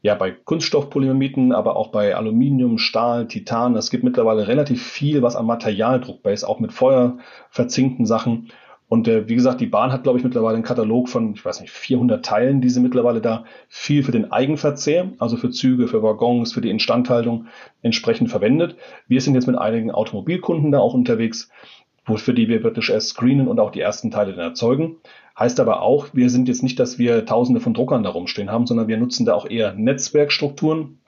ja, 0.00 0.14
bei 0.14 0.30
Kunststoffpolyamiden, 0.30 1.52
aber 1.52 1.76
auch 1.76 1.88
bei 1.88 2.14
Aluminium, 2.14 2.78
Stahl, 2.78 3.26
Titan. 3.26 3.76
Es 3.76 3.90
gibt 3.90 4.04
mittlerweile 4.04 4.46
relativ 4.46 4.82
viel, 4.82 5.22
was 5.22 5.36
am 5.36 5.46
Material 5.46 6.00
druckbar 6.00 6.32
ist, 6.32 6.44
auch 6.44 6.60
mit 6.60 6.72
Feuer 6.72 7.18
verzinkten 7.50 8.06
Sachen. 8.06 8.50
Und 8.88 9.06
äh, 9.06 9.28
wie 9.28 9.34
gesagt, 9.34 9.60
die 9.60 9.66
Bahn 9.66 9.92
hat, 9.92 10.04
glaube 10.04 10.16
ich, 10.16 10.24
mittlerweile 10.24 10.54
einen 10.54 10.64
Katalog 10.64 11.10
von, 11.10 11.34
ich 11.34 11.44
weiß 11.44 11.60
nicht, 11.60 11.70
400 11.70 12.24
Teilen, 12.24 12.62
die 12.62 12.70
sie 12.70 12.80
mittlerweile 12.80 13.20
da 13.20 13.44
viel 13.68 14.02
für 14.02 14.12
den 14.12 14.32
Eigenverzehr, 14.32 15.10
also 15.18 15.36
für 15.36 15.50
Züge, 15.50 15.88
für 15.88 16.02
Waggons, 16.02 16.54
für 16.54 16.62
die 16.62 16.70
Instandhaltung 16.70 17.46
entsprechend 17.82 18.30
verwendet. 18.30 18.76
Wir 19.06 19.20
sind 19.20 19.34
jetzt 19.34 19.46
mit 19.46 19.58
einigen 19.58 19.90
Automobilkunden 19.90 20.72
da 20.72 20.78
auch 20.78 20.94
unterwegs, 20.94 21.50
wofür 22.08 22.34
die 22.34 22.48
wir 22.48 22.62
wirklich 22.62 22.90
erst 22.90 23.10
screenen 23.10 23.48
und 23.48 23.60
auch 23.60 23.70
die 23.70 23.80
ersten 23.80 24.10
Teile 24.10 24.32
dann 24.32 24.50
erzeugen. 24.50 24.96
Heißt 25.38 25.60
aber 25.60 25.82
auch, 25.82 26.08
wir 26.12 26.30
sind 26.30 26.48
jetzt 26.48 26.62
nicht, 26.62 26.80
dass 26.80 26.98
wir 26.98 27.24
tausende 27.24 27.60
von 27.60 27.74
Druckern 27.74 28.02
da 28.02 28.10
rumstehen 28.10 28.50
haben, 28.50 28.66
sondern 28.66 28.88
wir 28.88 28.96
nutzen 28.96 29.24
da 29.24 29.34
auch 29.34 29.48
eher 29.48 29.74
Netzwerkstrukturen, 29.74 30.98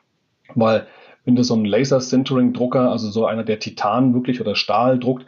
weil 0.55 0.87
wenn 1.25 1.37
du 1.37 1.43
so 1.43 1.55
einen 1.55 1.65
Laser-Sintering-Drucker, 1.65 2.91
also 2.91 3.11
so 3.11 3.27
einer, 3.27 3.45
der 3.45 3.59
Titan 3.59 4.15
wirklich 4.15 4.41
oder 4.41 4.55
Stahl 4.55 4.99
druckt, 4.99 5.27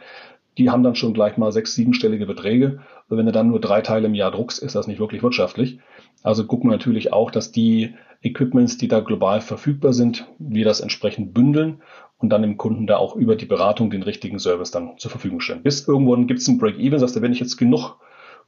die 0.57 0.69
haben 0.69 0.83
dann 0.83 0.95
schon 0.95 1.13
gleich 1.13 1.37
mal 1.37 1.51
sechs, 1.51 1.75
siebenstellige 1.75 2.25
Beträge. 2.25 2.79
Und 3.09 3.17
wenn 3.17 3.25
du 3.25 3.31
dann 3.31 3.49
nur 3.49 3.59
drei 3.59 3.81
Teile 3.81 4.07
im 4.07 4.13
Jahr 4.13 4.31
druckst, 4.31 4.61
ist 4.61 4.75
das 4.75 4.87
nicht 4.87 4.99
wirklich 4.99 5.23
wirtschaftlich. 5.23 5.79
Also 6.21 6.45
gucken 6.45 6.69
wir 6.69 6.77
natürlich 6.77 7.11
auch, 7.11 7.31
dass 7.31 7.51
die 7.51 7.95
Equipments, 8.21 8.77
die 8.77 8.87
da 8.87 9.01
global 9.01 9.41
verfügbar 9.41 9.93
sind, 9.93 10.27
wir 10.39 10.63
das 10.63 10.79
entsprechend 10.79 11.33
bündeln 11.33 11.81
und 12.23 12.29
dann 12.29 12.41
dem 12.41 12.57
Kunden 12.57 12.87
da 12.87 12.95
auch 12.95 13.17
über 13.17 13.35
die 13.35 13.45
Beratung 13.45 13.91
den 13.91 14.01
richtigen 14.01 14.39
Service 14.39 14.71
dann 14.71 14.97
zur 14.97 15.11
Verfügung 15.11 15.41
stellen. 15.41 15.61
Bis 15.61 15.85
irgendwann 15.85 16.25
gibt 16.25 16.39
es 16.39 16.47
ein 16.47 16.57
Break-Even, 16.57 16.97
sagst 16.97 17.17
du, 17.17 17.21
wenn 17.21 17.33
ich 17.33 17.41
jetzt 17.41 17.57
genug 17.57 17.97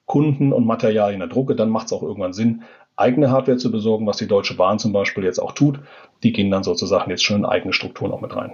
Kunden 0.05 0.53
und 0.53 0.65
Materialien 0.65 1.29
drucke, 1.29 1.55
dann 1.55 1.69
macht 1.69 1.87
es 1.87 1.93
auch 1.93 2.01
irgendwann 2.01 2.31
Sinn, 2.31 2.63
eigene 2.95 3.29
Hardware 3.31 3.57
zu 3.57 3.71
besorgen, 3.71 4.07
was 4.07 4.15
die 4.15 4.27
Deutsche 4.27 4.55
Bahn 4.55 4.79
zum 4.79 4.93
Beispiel 4.93 5.25
jetzt 5.25 5.39
auch 5.39 5.51
tut. 5.51 5.81
Die 6.23 6.31
gehen 6.31 6.49
dann 6.51 6.63
sozusagen 6.63 7.11
jetzt 7.11 7.25
schon 7.25 7.39
in 7.39 7.45
eigene 7.45 7.73
Strukturen 7.73 8.13
auch 8.13 8.21
mit 8.21 8.33
rein. 8.33 8.53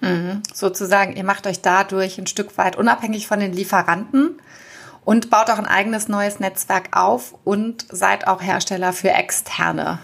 Mhm. 0.00 0.42
Sozusagen, 0.54 1.14
ihr 1.14 1.24
macht 1.24 1.46
euch 1.46 1.60
dadurch 1.60 2.16
ein 2.16 2.26
Stück 2.26 2.56
weit 2.56 2.76
unabhängig 2.76 3.26
von 3.26 3.38
den 3.38 3.52
Lieferanten 3.52 4.38
und 5.04 5.28
baut 5.28 5.50
auch 5.50 5.58
ein 5.58 5.66
eigenes 5.66 6.08
neues 6.08 6.40
Netzwerk 6.40 6.96
auf 6.96 7.34
und 7.44 7.84
seid 7.90 8.26
auch 8.26 8.40
Hersteller 8.40 8.94
für 8.94 9.10
externe 9.10 9.98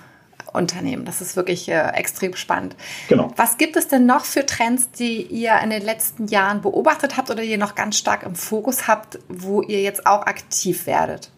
Unternehmen. 0.52 1.04
Das 1.04 1.20
ist 1.20 1.36
wirklich 1.36 1.68
äh, 1.68 1.88
extrem 1.94 2.34
spannend. 2.34 2.76
Genau. 3.08 3.32
Was 3.36 3.58
gibt 3.58 3.76
es 3.76 3.88
denn 3.88 4.06
noch 4.06 4.24
für 4.24 4.46
Trends, 4.46 4.90
die 4.90 5.22
ihr 5.22 5.58
in 5.62 5.70
den 5.70 5.82
letzten 5.82 6.26
Jahren 6.26 6.60
beobachtet 6.60 7.16
habt 7.16 7.30
oder 7.30 7.42
die 7.42 7.50
ihr 7.50 7.58
noch 7.58 7.74
ganz 7.74 7.96
stark 7.96 8.22
im 8.24 8.34
Fokus 8.34 8.88
habt, 8.88 9.18
wo 9.28 9.62
ihr 9.62 9.82
jetzt 9.82 10.06
auch 10.06 10.26
aktiv 10.26 10.86
werdet? 10.86 11.30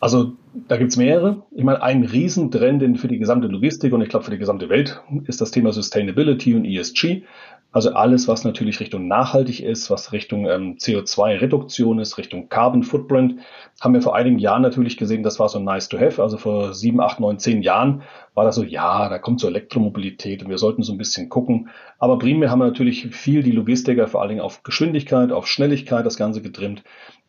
Also 0.00 0.32
da 0.54 0.78
gibt's 0.78 0.96
mehrere. 0.96 1.42
Ich 1.50 1.62
meine, 1.62 1.82
ein 1.82 2.04
Riesentrend 2.04 2.98
für 2.98 3.08
die 3.08 3.18
gesamte 3.18 3.48
Logistik 3.48 3.92
und 3.92 4.00
ich 4.00 4.08
glaube 4.08 4.24
für 4.24 4.30
die 4.30 4.38
gesamte 4.38 4.70
Welt 4.70 5.02
ist 5.26 5.42
das 5.42 5.50
Thema 5.50 5.72
Sustainability 5.72 6.54
und 6.54 6.64
ESG. 6.64 7.24
Also 7.72 7.92
alles, 7.92 8.26
was 8.26 8.42
natürlich 8.42 8.80
Richtung 8.80 9.06
nachhaltig 9.06 9.62
ist, 9.62 9.90
was 9.90 10.12
Richtung 10.12 10.46
ähm, 10.46 10.76
CO2-Reduktion 10.76 12.00
ist, 12.00 12.18
Richtung 12.18 12.48
Carbon 12.48 12.82
Footprint, 12.82 13.40
haben 13.80 13.94
wir 13.94 14.02
vor 14.02 14.16
einigen 14.16 14.40
Jahren 14.40 14.62
natürlich 14.62 14.96
gesehen, 14.96 15.22
das 15.22 15.38
war 15.38 15.48
so 15.48 15.60
nice 15.60 15.88
to 15.88 15.96
have. 15.96 16.20
Also 16.20 16.36
vor 16.36 16.74
sieben, 16.74 17.00
acht, 17.00 17.20
neun, 17.20 17.38
zehn 17.38 17.62
Jahren 17.62 18.02
war 18.34 18.44
das 18.44 18.56
so, 18.56 18.64
ja, 18.64 19.08
da 19.08 19.18
kommt 19.18 19.38
so 19.38 19.46
Elektromobilität 19.46 20.42
und 20.42 20.48
wir 20.48 20.58
sollten 20.58 20.82
so 20.82 20.92
ein 20.92 20.98
bisschen 20.98 21.28
gucken. 21.28 21.68
Aber 22.00 22.18
primär 22.18 22.50
haben 22.50 22.58
wir 22.58 22.66
natürlich 22.66 23.06
viel 23.14 23.44
die 23.44 23.52
Logistiker 23.52 24.08
vor 24.08 24.20
allen 24.20 24.30
Dingen 24.30 24.40
auf 24.40 24.64
Geschwindigkeit, 24.64 25.30
auf 25.30 25.46
Schnelligkeit 25.46 26.04
das 26.04 26.16
Ganze 26.16 26.42
getrimmt, 26.42 26.82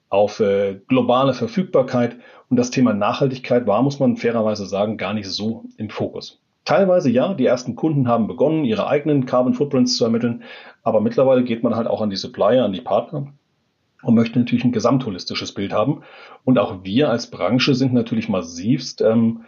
auf 0.09 0.39
äh, 0.39 0.79
globale 0.87 1.35
Verfügbarkeit. 1.35 2.17
Und 2.49 2.57
das 2.57 2.71
Thema 2.71 2.93
Nachhaltigkeit 2.93 3.67
war, 3.67 3.83
muss 3.83 3.99
man 3.99 4.17
fairerweise 4.17 4.65
sagen, 4.65 4.97
gar 4.97 5.13
nicht 5.13 5.29
so 5.29 5.65
im 5.77 5.91
Fokus. 5.91 6.40
Teilweise 6.63 7.09
ja, 7.09 7.33
die 7.33 7.45
ersten 7.45 7.75
Kunden 7.75 8.07
haben 8.07 8.27
begonnen, 8.27 8.65
ihre 8.65 8.87
eigenen 8.87 9.25
Carbon 9.25 9.53
Footprints 9.53 9.97
zu 9.97 10.03
ermitteln, 10.03 10.43
aber 10.83 11.01
mittlerweile 11.01 11.43
geht 11.43 11.63
man 11.63 11.75
halt 11.75 11.87
auch 11.87 12.01
an 12.01 12.09
die 12.09 12.15
Supplier, 12.15 12.63
an 12.63 12.73
die 12.73 12.81
Partner 12.81 13.33
und 14.03 14.15
möchte 14.15 14.39
natürlich 14.39 14.63
ein 14.63 14.71
gesamtholistisches 14.71 15.53
Bild 15.53 15.73
haben. 15.73 16.03
Und 16.43 16.59
auch 16.59 16.83
wir 16.83 17.09
als 17.09 17.27
Branche 17.27 17.75
sind 17.75 17.93
natürlich 17.93 18.29
massivst 18.29 19.01
ähm, 19.01 19.41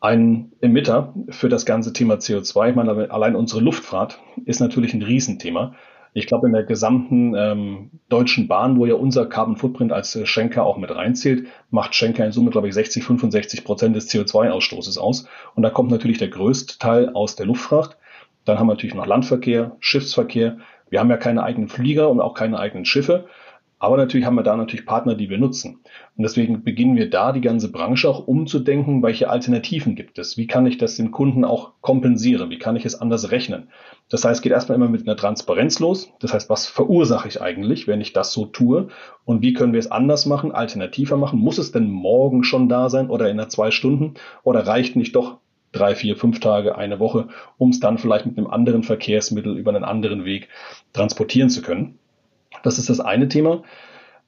ein 0.00 0.52
Emitter 0.60 1.14
für 1.28 1.48
das 1.48 1.66
ganze 1.66 1.92
Thema 1.92 2.14
CO2. 2.14 2.70
Ich 2.70 2.76
meine, 2.76 3.10
allein 3.10 3.36
unsere 3.36 3.60
Luftfahrt 3.60 4.18
ist 4.46 4.60
natürlich 4.60 4.94
ein 4.94 5.02
Riesenthema. 5.02 5.74
Ich 6.12 6.26
glaube, 6.26 6.46
in 6.46 6.52
der 6.52 6.64
gesamten 6.64 7.34
ähm, 7.36 7.90
Deutschen 8.08 8.48
Bahn, 8.48 8.78
wo 8.78 8.86
ja 8.86 8.94
unser 8.94 9.26
Carbon 9.26 9.56
Footprint 9.56 9.92
als 9.92 10.16
äh, 10.16 10.26
Schenker 10.26 10.64
auch 10.64 10.76
mit 10.76 10.94
reinzählt, 10.94 11.46
macht 11.70 11.94
Schenker 11.94 12.24
in 12.24 12.32
Summe, 12.32 12.50
glaube 12.50 12.68
ich, 12.68 12.74
60, 12.74 13.04
65 13.04 13.64
Prozent 13.64 13.94
des 13.94 14.10
CO2-Ausstoßes 14.10 14.98
aus. 14.98 15.26
Und 15.54 15.62
da 15.62 15.70
kommt 15.70 15.90
natürlich 15.90 16.18
der 16.18 16.28
größte 16.28 16.78
Teil 16.78 17.10
aus 17.10 17.36
der 17.36 17.46
Luftfracht. 17.46 17.96
Dann 18.44 18.58
haben 18.58 18.66
wir 18.66 18.74
natürlich 18.74 18.94
noch 18.94 19.06
Landverkehr, 19.06 19.76
Schiffsverkehr. 19.80 20.58
Wir 20.88 20.98
haben 20.98 21.10
ja 21.10 21.16
keine 21.16 21.44
eigenen 21.44 21.68
Flieger 21.68 22.10
und 22.10 22.20
auch 22.20 22.34
keine 22.34 22.58
eigenen 22.58 22.84
Schiffe. 22.84 23.26
Aber 23.82 23.96
natürlich 23.96 24.26
haben 24.26 24.34
wir 24.34 24.42
da 24.42 24.56
natürlich 24.58 24.84
Partner, 24.84 25.14
die 25.14 25.30
wir 25.30 25.38
nutzen. 25.38 25.80
Und 26.14 26.22
deswegen 26.22 26.64
beginnen 26.64 26.96
wir 26.96 27.08
da 27.08 27.32
die 27.32 27.40
ganze 27.40 27.72
Branche 27.72 28.10
auch 28.10 28.28
umzudenken, 28.28 29.02
welche 29.02 29.30
Alternativen 29.30 29.94
gibt 29.96 30.18
es? 30.18 30.36
Wie 30.36 30.46
kann 30.46 30.66
ich 30.66 30.76
das 30.76 30.96
dem 30.96 31.12
Kunden 31.12 31.46
auch 31.46 31.72
kompensieren? 31.80 32.50
Wie 32.50 32.58
kann 32.58 32.76
ich 32.76 32.84
es 32.84 33.00
anders 33.00 33.30
rechnen? 33.30 33.68
Das 34.10 34.22
heißt, 34.22 34.42
geht 34.42 34.52
erstmal 34.52 34.76
immer 34.76 34.90
mit 34.90 35.08
einer 35.08 35.16
Transparenz 35.16 35.80
los. 35.80 36.12
Das 36.20 36.34
heißt, 36.34 36.50
was 36.50 36.66
verursache 36.66 37.26
ich 37.26 37.40
eigentlich, 37.40 37.86
wenn 37.86 38.02
ich 38.02 38.12
das 38.12 38.34
so 38.34 38.44
tue? 38.44 38.88
Und 39.24 39.40
wie 39.40 39.54
können 39.54 39.72
wir 39.72 39.80
es 39.80 39.90
anders 39.90 40.26
machen, 40.26 40.52
alternativer 40.52 41.16
machen? 41.16 41.38
Muss 41.38 41.56
es 41.56 41.72
denn 41.72 41.88
morgen 41.88 42.44
schon 42.44 42.68
da 42.68 42.90
sein 42.90 43.08
oder 43.08 43.30
in 43.30 43.40
einer 43.40 43.48
zwei 43.48 43.70
Stunden? 43.70 44.12
Oder 44.42 44.66
reicht 44.66 44.94
nicht 44.94 45.16
doch 45.16 45.38
drei, 45.72 45.94
vier, 45.94 46.16
fünf 46.16 46.40
Tage, 46.40 46.76
eine 46.76 46.98
Woche, 46.98 47.28
um 47.56 47.70
es 47.70 47.80
dann 47.80 47.96
vielleicht 47.96 48.26
mit 48.26 48.36
einem 48.36 48.48
anderen 48.48 48.82
Verkehrsmittel 48.82 49.56
über 49.56 49.70
einen 49.70 49.84
anderen 49.84 50.26
Weg 50.26 50.48
transportieren 50.92 51.48
zu 51.48 51.62
können? 51.62 51.99
Das 52.62 52.78
ist 52.78 52.90
das 52.90 53.00
eine 53.00 53.28
Thema. 53.28 53.62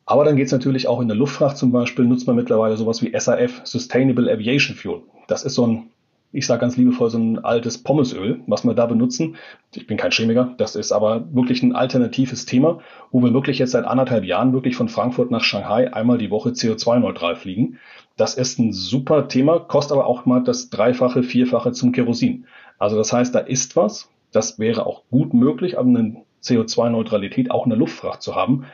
Aber 0.04 0.24
dann 0.24 0.36
geht 0.36 0.46
es 0.46 0.52
natürlich 0.52 0.88
auch 0.88 1.00
in 1.00 1.08
der 1.08 1.16
Luftfahrt 1.16 1.56
zum 1.56 1.70
Beispiel, 1.70 2.04
nutzt 2.04 2.26
man 2.26 2.36
mittlerweile 2.36 2.76
sowas 2.76 3.02
wie 3.02 3.16
SAF, 3.18 3.60
Sustainable 3.64 4.30
Aviation 4.30 4.76
Fuel. 4.76 5.02
Das 5.28 5.44
ist 5.44 5.54
so 5.54 5.66
ein, 5.66 5.90
ich 6.32 6.46
sage 6.46 6.60
ganz 6.60 6.76
liebevoll, 6.76 7.08
so 7.08 7.18
ein 7.18 7.38
altes 7.44 7.78
Pommesöl, 7.78 8.40
was 8.46 8.64
wir 8.64 8.74
da 8.74 8.86
benutzen. 8.86 9.36
Ich 9.74 9.86
bin 9.86 9.96
kein 9.96 10.10
Chemiker, 10.10 10.54
das 10.58 10.74
ist 10.74 10.90
aber 10.90 11.24
wirklich 11.32 11.62
ein 11.62 11.76
alternatives 11.76 12.46
Thema, 12.46 12.80
wo 13.12 13.22
wir 13.22 13.32
wirklich 13.32 13.58
jetzt 13.58 13.72
seit 13.72 13.84
anderthalb 13.84 14.24
Jahren 14.24 14.52
wirklich 14.52 14.74
von 14.74 14.88
Frankfurt 14.88 15.30
nach 15.30 15.44
Shanghai 15.44 15.92
einmal 15.92 16.18
die 16.18 16.30
Woche 16.30 16.50
CO2-neutral 16.50 17.36
fliegen. 17.36 17.78
Das 18.16 18.34
ist 18.34 18.58
ein 18.58 18.72
super 18.72 19.28
Thema, 19.28 19.60
kostet 19.60 19.92
aber 19.92 20.06
auch 20.06 20.26
mal 20.26 20.42
das 20.42 20.68
Dreifache, 20.68 21.22
Vierfache 21.22 21.72
zum 21.72 21.92
Kerosin. 21.92 22.46
Also 22.78 22.96
das 22.96 23.12
heißt, 23.12 23.34
da 23.34 23.38
ist 23.38 23.76
was. 23.76 24.08
Das 24.32 24.58
wäre 24.58 24.86
auch 24.86 25.02
gut 25.10 25.32
möglich, 25.34 25.78
aber 25.78 25.88
einen 25.88 26.22
CO2-Neutralität 26.42 27.50
auch 27.50 27.64
in 27.64 27.70
der 27.70 27.78
Luftfracht 27.78 28.22
zu 28.22 28.34
haben. 28.34 28.64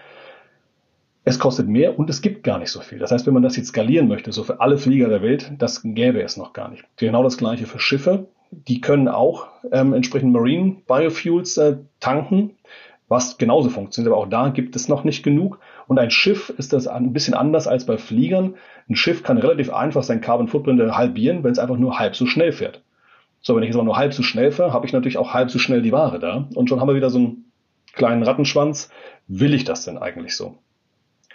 Es 1.24 1.38
kostet 1.38 1.68
mehr 1.68 1.98
und 1.98 2.08
es 2.08 2.22
gibt 2.22 2.42
gar 2.42 2.58
nicht 2.58 2.70
so 2.70 2.80
viel. 2.80 2.98
Das 2.98 3.12
heißt, 3.12 3.26
wenn 3.26 3.34
man 3.34 3.42
das 3.42 3.56
jetzt 3.56 3.68
skalieren 3.68 4.08
möchte, 4.08 4.32
so 4.32 4.44
für 4.44 4.60
alle 4.60 4.78
Flieger 4.78 5.08
der 5.08 5.22
Welt, 5.22 5.52
das 5.58 5.82
gäbe 5.84 6.22
es 6.22 6.36
noch 6.36 6.54
gar 6.54 6.70
nicht. 6.70 6.84
Genau 6.96 7.22
das 7.22 7.36
gleiche 7.36 7.66
für 7.66 7.78
Schiffe. 7.78 8.28
Die 8.50 8.80
können 8.80 9.08
auch 9.08 9.48
ähm, 9.70 9.92
entsprechend 9.92 10.32
Marine 10.32 10.76
Biofuels 10.86 11.58
äh, 11.58 11.76
tanken, 12.00 12.56
was 13.08 13.36
genauso 13.36 13.68
funktioniert. 13.68 14.10
Aber 14.12 14.22
auch 14.22 14.28
da 14.28 14.48
gibt 14.48 14.74
es 14.74 14.88
noch 14.88 15.04
nicht 15.04 15.22
genug. 15.22 15.58
Und 15.86 15.98
ein 15.98 16.10
Schiff 16.10 16.48
ist 16.56 16.72
das 16.72 16.86
ein 16.86 17.12
bisschen 17.12 17.34
anders 17.34 17.66
als 17.66 17.84
bei 17.84 17.98
Fliegern. 17.98 18.54
Ein 18.88 18.96
Schiff 18.96 19.22
kann 19.22 19.36
relativ 19.36 19.70
einfach 19.70 20.02
sein 20.02 20.22
Carbon 20.22 20.48
Footprint 20.48 20.80
halbieren, 20.80 21.44
wenn 21.44 21.52
es 21.52 21.58
einfach 21.58 21.76
nur 21.76 21.98
halb 21.98 22.16
so 22.16 22.24
schnell 22.24 22.52
fährt. 22.52 22.82
So, 23.40 23.54
wenn 23.54 23.62
ich 23.62 23.68
jetzt 23.68 23.76
aber 23.76 23.84
nur 23.84 23.96
halb 23.96 24.14
so 24.14 24.22
schnell 24.22 24.50
fahre, 24.50 24.72
habe 24.72 24.86
ich 24.86 24.92
natürlich 24.92 25.18
auch 25.18 25.32
halb 25.32 25.50
so 25.50 25.58
schnell 25.58 25.82
die 25.82 25.92
Ware 25.92 26.18
da. 26.18 26.48
Und 26.54 26.68
schon 26.68 26.80
haben 26.80 26.88
wir 26.88 26.94
wieder 26.94 27.10
so 27.10 27.18
ein 27.18 27.44
kleinen 27.98 28.22
Rattenschwanz, 28.22 28.90
will 29.26 29.52
ich 29.52 29.64
das 29.64 29.84
denn 29.84 29.98
eigentlich 29.98 30.34
so? 30.34 30.56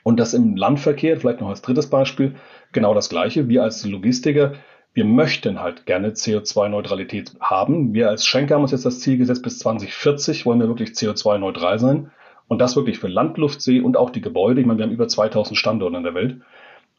Und 0.02 0.20
das 0.20 0.34
im 0.34 0.56
Landverkehr, 0.56 1.18
vielleicht 1.18 1.40
noch 1.40 1.50
als 1.50 1.62
drittes 1.62 1.90
Beispiel, 1.90 2.36
genau 2.72 2.94
das 2.94 3.10
Gleiche. 3.10 3.48
Wir 3.48 3.64
als 3.64 3.86
Logistiker, 3.86 4.54
wir 4.94 5.06
möchten 5.06 5.62
halt 5.62 5.86
gerne 5.86 6.10
CO2-Neutralität 6.10 7.34
haben. 7.40 7.94
Wir 7.94 8.10
als 8.10 8.26
Schenker 8.26 8.56
haben 8.56 8.64
uns 8.64 8.72
jetzt 8.72 8.86
das 8.86 9.00
Ziel 9.00 9.18
gesetzt, 9.18 9.44
bis 9.44 9.60
2040 9.60 10.46
wollen 10.46 10.60
wir 10.60 10.68
wirklich 10.68 10.90
CO2-neutral 10.92 11.80
sein. 11.80 12.12
Und 12.48 12.60
das 12.60 12.76
wirklich 12.76 13.00
für 13.00 13.08
Land, 13.08 13.38
Luft, 13.38 13.62
See 13.62 13.80
und 13.80 13.96
auch 13.96 14.10
die 14.10 14.22
Gebäude. 14.22 14.60
Ich 14.60 14.68
meine, 14.68 14.80
wir 14.80 14.86
haben 14.86 14.92
über 14.92 15.08
2000 15.08 15.58
Standorte 15.58 15.98
in 15.98 16.04
der 16.04 16.14
Welt. 16.14 16.42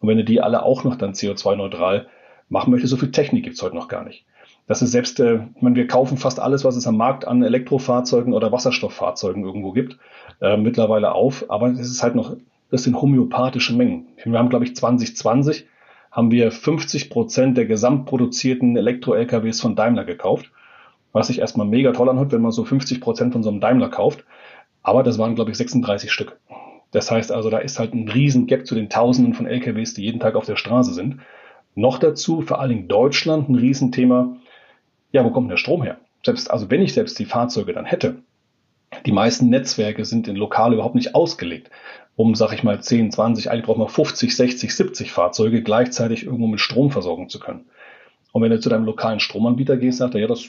Und 0.01 0.09
wenn 0.09 0.17
du 0.17 0.25
die 0.25 0.41
alle 0.41 0.63
auch 0.63 0.85
noch 0.85 0.97
dann 0.97 1.13
CO2-neutral 1.13 2.09
machen 2.49 2.71
möchtest, 2.71 2.91
so 2.91 2.97
viel 2.97 3.13
Technik 3.13 3.45
gibt's 3.45 3.63
heute 3.63 3.77
noch 3.77 3.89
gar 3.89 4.05
nicht. 4.05 4.25
Das 4.67 4.81
ist 4.81 4.93
selbst, 4.93 5.21
äh, 5.21 5.41
ich 5.57 5.63
meine, 5.63 5.77
wir 5.77 5.87
kaufen 5.87 6.17
fast 6.17 6.41
alles, 6.41 6.65
was 6.65 6.77
es 6.77 6.87
am 6.87 6.97
Markt 6.97 7.27
an 7.27 7.43
Elektrofahrzeugen 7.43 8.33
oder 8.33 8.51
Wasserstofffahrzeugen 8.51 9.45
irgendwo 9.45 9.73
gibt, 9.73 9.99
äh, 10.41 10.57
mittlerweile 10.57 11.13
auf. 11.13 11.45
Aber 11.49 11.69
es 11.69 11.91
ist 11.91 12.03
halt 12.03 12.15
noch, 12.15 12.37
das 12.71 12.85
sind 12.85 13.01
homöopathische 13.01 13.75
Mengen. 13.75 14.09
Wir 14.25 14.39
haben, 14.39 14.49
glaube 14.49 14.65
ich, 14.65 14.75
2020 14.75 15.67
haben 16.11 16.31
wir 16.31 16.51
50 16.51 17.11
Prozent 17.11 17.59
der 17.59 17.67
gesamtproduzierten 17.67 18.77
Elektro-LKWs 18.77 19.61
von 19.61 19.77
Daimler 19.77 20.05
gekauft. 20.05 20.51
Was 21.13 21.27
sich 21.27 21.41
erstmal 21.41 21.67
mega 21.67 21.93
toll 21.93 22.09
anhört, 22.09 22.33
wenn 22.33 22.41
man 22.41 22.53
so 22.53 22.65
50 22.65 23.01
Prozent 23.01 23.33
von 23.33 23.43
so 23.43 23.51
einem 23.51 23.61
Daimler 23.61 23.89
kauft. 23.89 24.25
Aber 24.83 25.03
das 25.03 25.19
waren, 25.19 25.35
glaube 25.35 25.51
ich, 25.51 25.57
36 25.57 26.11
Stück. 26.11 26.39
Das 26.91 27.11
heißt 27.11 27.33
also, 27.33 27.51
da 27.51 27.59
ist 27.59 27.79
halt 27.79 27.95
ein 27.95 28.09
riesen 28.09 28.47
Gap 28.47 28.67
zu 28.67 28.75
den 28.75 28.89
Tausenden 28.89 29.35
von 29.35 29.47
LKWs, 29.47 29.95
die 29.95 30.03
jeden 30.03 30.21
Tag 30.21 30.37
auf 30.37 30.47
der 30.47 30.57
Straße 30.57 30.95
sind. 30.95 31.21
Noch 31.75 31.99
dazu, 31.99 32.43
vor 32.43 32.61
allen 32.61 32.71
Dingen 32.71 32.89
Deutschland, 32.89 33.49
ein 33.49 33.57
Riesenthema, 33.57 34.37
ja, 35.15 35.25
wo 35.25 35.31
kommt 35.31 35.49
der 35.51 35.57
Strom 35.57 35.85
her? 35.85 35.99
Selbst, 36.25 36.51
also 36.51 36.71
wenn 36.71 36.83
ich 36.83 36.93
selbst 36.93 37.19
die 37.21 37.25
Fahrzeuge 37.25 37.73
dann 37.73 37.85
hätte, 37.85 38.17
die 39.07 39.13
meisten 39.13 39.49
Netzwerke 39.49 40.05
sind 40.05 40.27
in 40.27 40.35
Lokale 40.35 40.75
überhaupt 40.75 40.97
nicht 40.97 41.15
ausgelegt, 41.15 41.71
um, 42.17 42.35
sag 42.35 42.53
ich 42.53 42.65
mal, 42.65 42.81
10, 42.81 43.13
20, 43.13 43.49
eigentlich 43.49 43.65
braucht 43.65 43.79
man 43.79 43.89
50, 43.89 44.35
60, 44.35 44.75
70 44.75 45.13
Fahrzeuge 45.13 45.63
gleichzeitig 45.63 46.25
irgendwo 46.25 46.49
mit 46.49 46.61
Strom 46.61 46.91
versorgen 46.91 47.29
zu 47.29 47.39
können. 47.39 47.67
Und 48.33 48.43
wenn 48.43 48.51
du 48.51 48.59
zu 48.59 48.69
deinem 48.69 48.85
lokalen 48.85 49.21
Stromanbieter 49.21 49.77
gehst, 49.77 49.99
sagt 49.99 50.17
er, 50.17 50.21
ja, 50.21 50.27
das 50.27 50.49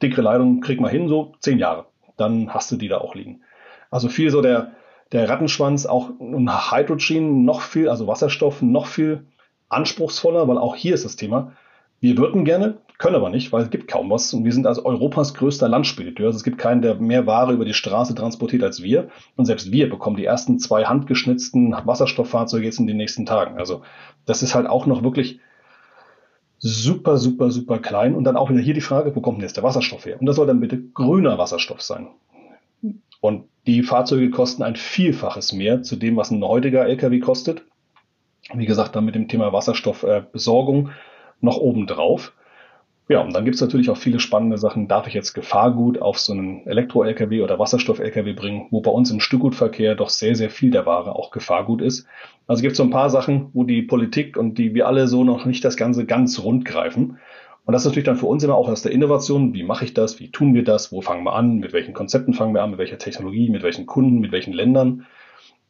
dickere 0.00 0.22
Leitung 0.22 0.62
krieg 0.62 0.80
mal 0.80 0.90
hin, 0.90 1.08
so 1.08 1.34
zehn 1.40 1.58
Jahre. 1.58 1.84
Dann 2.16 2.54
hast 2.54 2.72
du 2.72 2.76
die 2.76 2.88
da 2.88 2.98
auch 2.98 3.14
liegen. 3.14 3.42
Also 3.90 4.08
viel 4.08 4.30
so 4.30 4.40
der, 4.40 4.72
der 5.12 5.28
Rattenschwanz, 5.28 5.84
auch 5.84 6.08
ein 6.20 6.70
Hydrogen 6.70 7.44
noch 7.44 7.60
viel, 7.60 7.90
also 7.90 8.06
Wasserstoff 8.06 8.62
noch 8.62 8.86
viel 8.86 9.26
anspruchsvoller, 9.68 10.48
weil 10.48 10.56
auch 10.56 10.74
hier 10.74 10.94
ist 10.94 11.04
das 11.04 11.16
Thema. 11.16 11.52
Wir 12.00 12.16
würden 12.16 12.46
gerne, 12.46 12.78
können 13.00 13.16
aber 13.16 13.30
nicht, 13.30 13.50
weil 13.50 13.62
es 13.62 13.70
gibt 13.70 13.88
kaum 13.88 14.10
was. 14.10 14.32
Und 14.34 14.44
wir 14.44 14.52
sind 14.52 14.66
also 14.66 14.84
Europas 14.84 15.32
größter 15.32 15.68
Landspediteur. 15.68 16.26
Also 16.26 16.36
es 16.36 16.44
gibt 16.44 16.58
keinen, 16.58 16.82
der 16.82 16.96
mehr 16.96 17.26
Ware 17.26 17.54
über 17.54 17.64
die 17.64 17.72
Straße 17.72 18.14
transportiert 18.14 18.62
als 18.62 18.82
wir. 18.82 19.08
Und 19.36 19.46
selbst 19.46 19.72
wir 19.72 19.88
bekommen 19.88 20.18
die 20.18 20.26
ersten 20.26 20.58
zwei 20.58 20.84
handgeschnitzten 20.84 21.72
Wasserstofffahrzeuge 21.72 22.66
jetzt 22.66 22.78
in 22.78 22.86
den 22.86 22.98
nächsten 22.98 23.24
Tagen. 23.24 23.58
Also 23.58 23.80
das 24.26 24.42
ist 24.42 24.54
halt 24.54 24.66
auch 24.66 24.84
noch 24.84 25.02
wirklich 25.02 25.40
super, 26.58 27.16
super, 27.16 27.50
super 27.50 27.78
klein. 27.78 28.14
Und 28.14 28.24
dann 28.24 28.36
auch 28.36 28.50
wieder 28.50 28.60
hier 28.60 28.74
die 28.74 28.82
Frage, 28.82 29.16
wo 29.16 29.22
kommt 29.22 29.38
denn 29.38 29.44
jetzt 29.44 29.56
der 29.56 29.64
Wasserstoff 29.64 30.04
her? 30.04 30.20
Und 30.20 30.26
das 30.26 30.36
soll 30.36 30.46
dann 30.46 30.60
bitte 30.60 30.78
grüner 30.78 31.38
Wasserstoff 31.38 31.80
sein. 31.80 32.08
Und 33.22 33.46
die 33.66 33.82
Fahrzeuge 33.82 34.28
kosten 34.28 34.62
ein 34.62 34.76
Vielfaches 34.76 35.54
mehr 35.54 35.82
zu 35.82 35.96
dem, 35.96 36.18
was 36.18 36.30
ein 36.30 36.44
heutiger 36.44 36.86
LKW 36.86 37.18
kostet. 37.20 37.62
Wie 38.52 38.66
gesagt, 38.66 38.94
dann 38.94 39.06
mit 39.06 39.14
dem 39.14 39.26
Thema 39.26 39.54
Wasserstoffbesorgung 39.54 40.90
noch 41.40 41.56
obendrauf. 41.56 42.34
Ja, 43.10 43.22
und 43.22 43.34
dann 43.34 43.44
gibt's 43.44 43.60
natürlich 43.60 43.90
auch 43.90 43.96
viele 43.96 44.20
spannende 44.20 44.56
Sachen. 44.56 44.86
Darf 44.86 45.08
ich 45.08 45.14
jetzt 45.14 45.32
Gefahrgut 45.32 46.00
auf 46.00 46.20
so 46.20 46.32
einen 46.32 46.64
Elektro-LKW 46.68 47.42
oder 47.42 47.58
Wasserstoff-LKW 47.58 48.34
bringen, 48.34 48.68
wo 48.70 48.82
bei 48.82 48.92
uns 48.92 49.10
im 49.10 49.18
Stückgutverkehr 49.18 49.96
doch 49.96 50.10
sehr, 50.10 50.36
sehr 50.36 50.48
viel 50.48 50.70
der 50.70 50.86
Ware 50.86 51.16
auch 51.16 51.32
Gefahrgut 51.32 51.82
ist. 51.82 52.06
Also 52.46 52.62
gibt 52.62 52.70
es 52.70 52.76
so 52.76 52.84
ein 52.84 52.90
paar 52.90 53.10
Sachen, 53.10 53.50
wo 53.52 53.64
die 53.64 53.82
Politik 53.82 54.36
und 54.36 54.58
die 54.58 54.74
wir 54.74 54.86
alle 54.86 55.08
so 55.08 55.24
noch 55.24 55.44
nicht 55.44 55.64
das 55.64 55.76
Ganze 55.76 56.06
ganz 56.06 56.38
rund 56.38 56.64
greifen. 56.64 57.18
Und 57.64 57.72
das 57.72 57.82
ist 57.82 57.86
natürlich 57.86 58.06
dann 58.06 58.14
für 58.14 58.26
uns 58.26 58.44
immer 58.44 58.54
auch 58.54 58.68
aus 58.68 58.82
der 58.82 58.92
Innovation. 58.92 59.54
Wie 59.54 59.64
mache 59.64 59.84
ich 59.84 59.92
das? 59.92 60.20
Wie 60.20 60.30
tun 60.30 60.54
wir 60.54 60.62
das? 60.62 60.92
Wo 60.92 61.00
fangen 61.00 61.24
wir 61.24 61.34
an? 61.34 61.56
Mit 61.56 61.72
welchen 61.72 61.94
Konzepten 61.94 62.32
fangen 62.32 62.54
wir 62.54 62.62
an? 62.62 62.70
Mit 62.70 62.78
welcher 62.78 62.98
Technologie? 62.98 63.50
Mit 63.50 63.64
welchen 63.64 63.86
Kunden? 63.86 64.20
Mit 64.20 64.30
welchen 64.30 64.52
Ländern? 64.52 65.04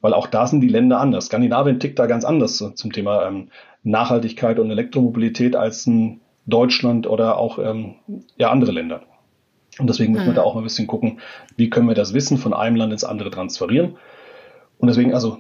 Weil 0.03 0.13
auch 0.13 0.27
da 0.27 0.47
sind 0.47 0.61
die 0.61 0.69
Länder 0.69 1.01
anders. 1.01 1.27
Skandinavien 1.27 1.81
tickt 1.81 1.99
da 1.99 2.05
ganz 2.05 2.27
anders 2.27 2.59
zum 2.59 2.93
Thema 2.93 3.27
ähm, 3.27 3.49
Nachhaltigkeit 3.83 4.59
und 4.59 4.71
Elektromobilität 4.71 5.57
als 5.57 5.87
ein 5.87 6.21
Deutschland 6.47 7.07
oder 7.07 7.39
auch 7.39 7.59
ähm, 7.59 7.95
ja, 8.37 8.51
andere 8.51 8.73
Länder. 8.73 9.03
Und 9.79 9.89
deswegen 9.89 10.13
müssen 10.13 10.27
wir 10.27 10.35
da 10.35 10.43
hm. 10.43 10.49
auch 10.49 10.55
mal 10.55 10.61
ein 10.61 10.65
bisschen 10.65 10.87
gucken, 10.87 11.21
wie 11.57 11.71
können 11.71 11.89
wir 11.89 11.95
das 11.95 12.13
Wissen 12.13 12.39
von 12.39 12.53
einem 12.53 12.77
Land 12.77 12.93
ins 12.93 13.05
andere 13.05 13.31
transferieren. 13.31 13.97
Und 14.79 14.89
deswegen, 14.89 15.15
also 15.15 15.39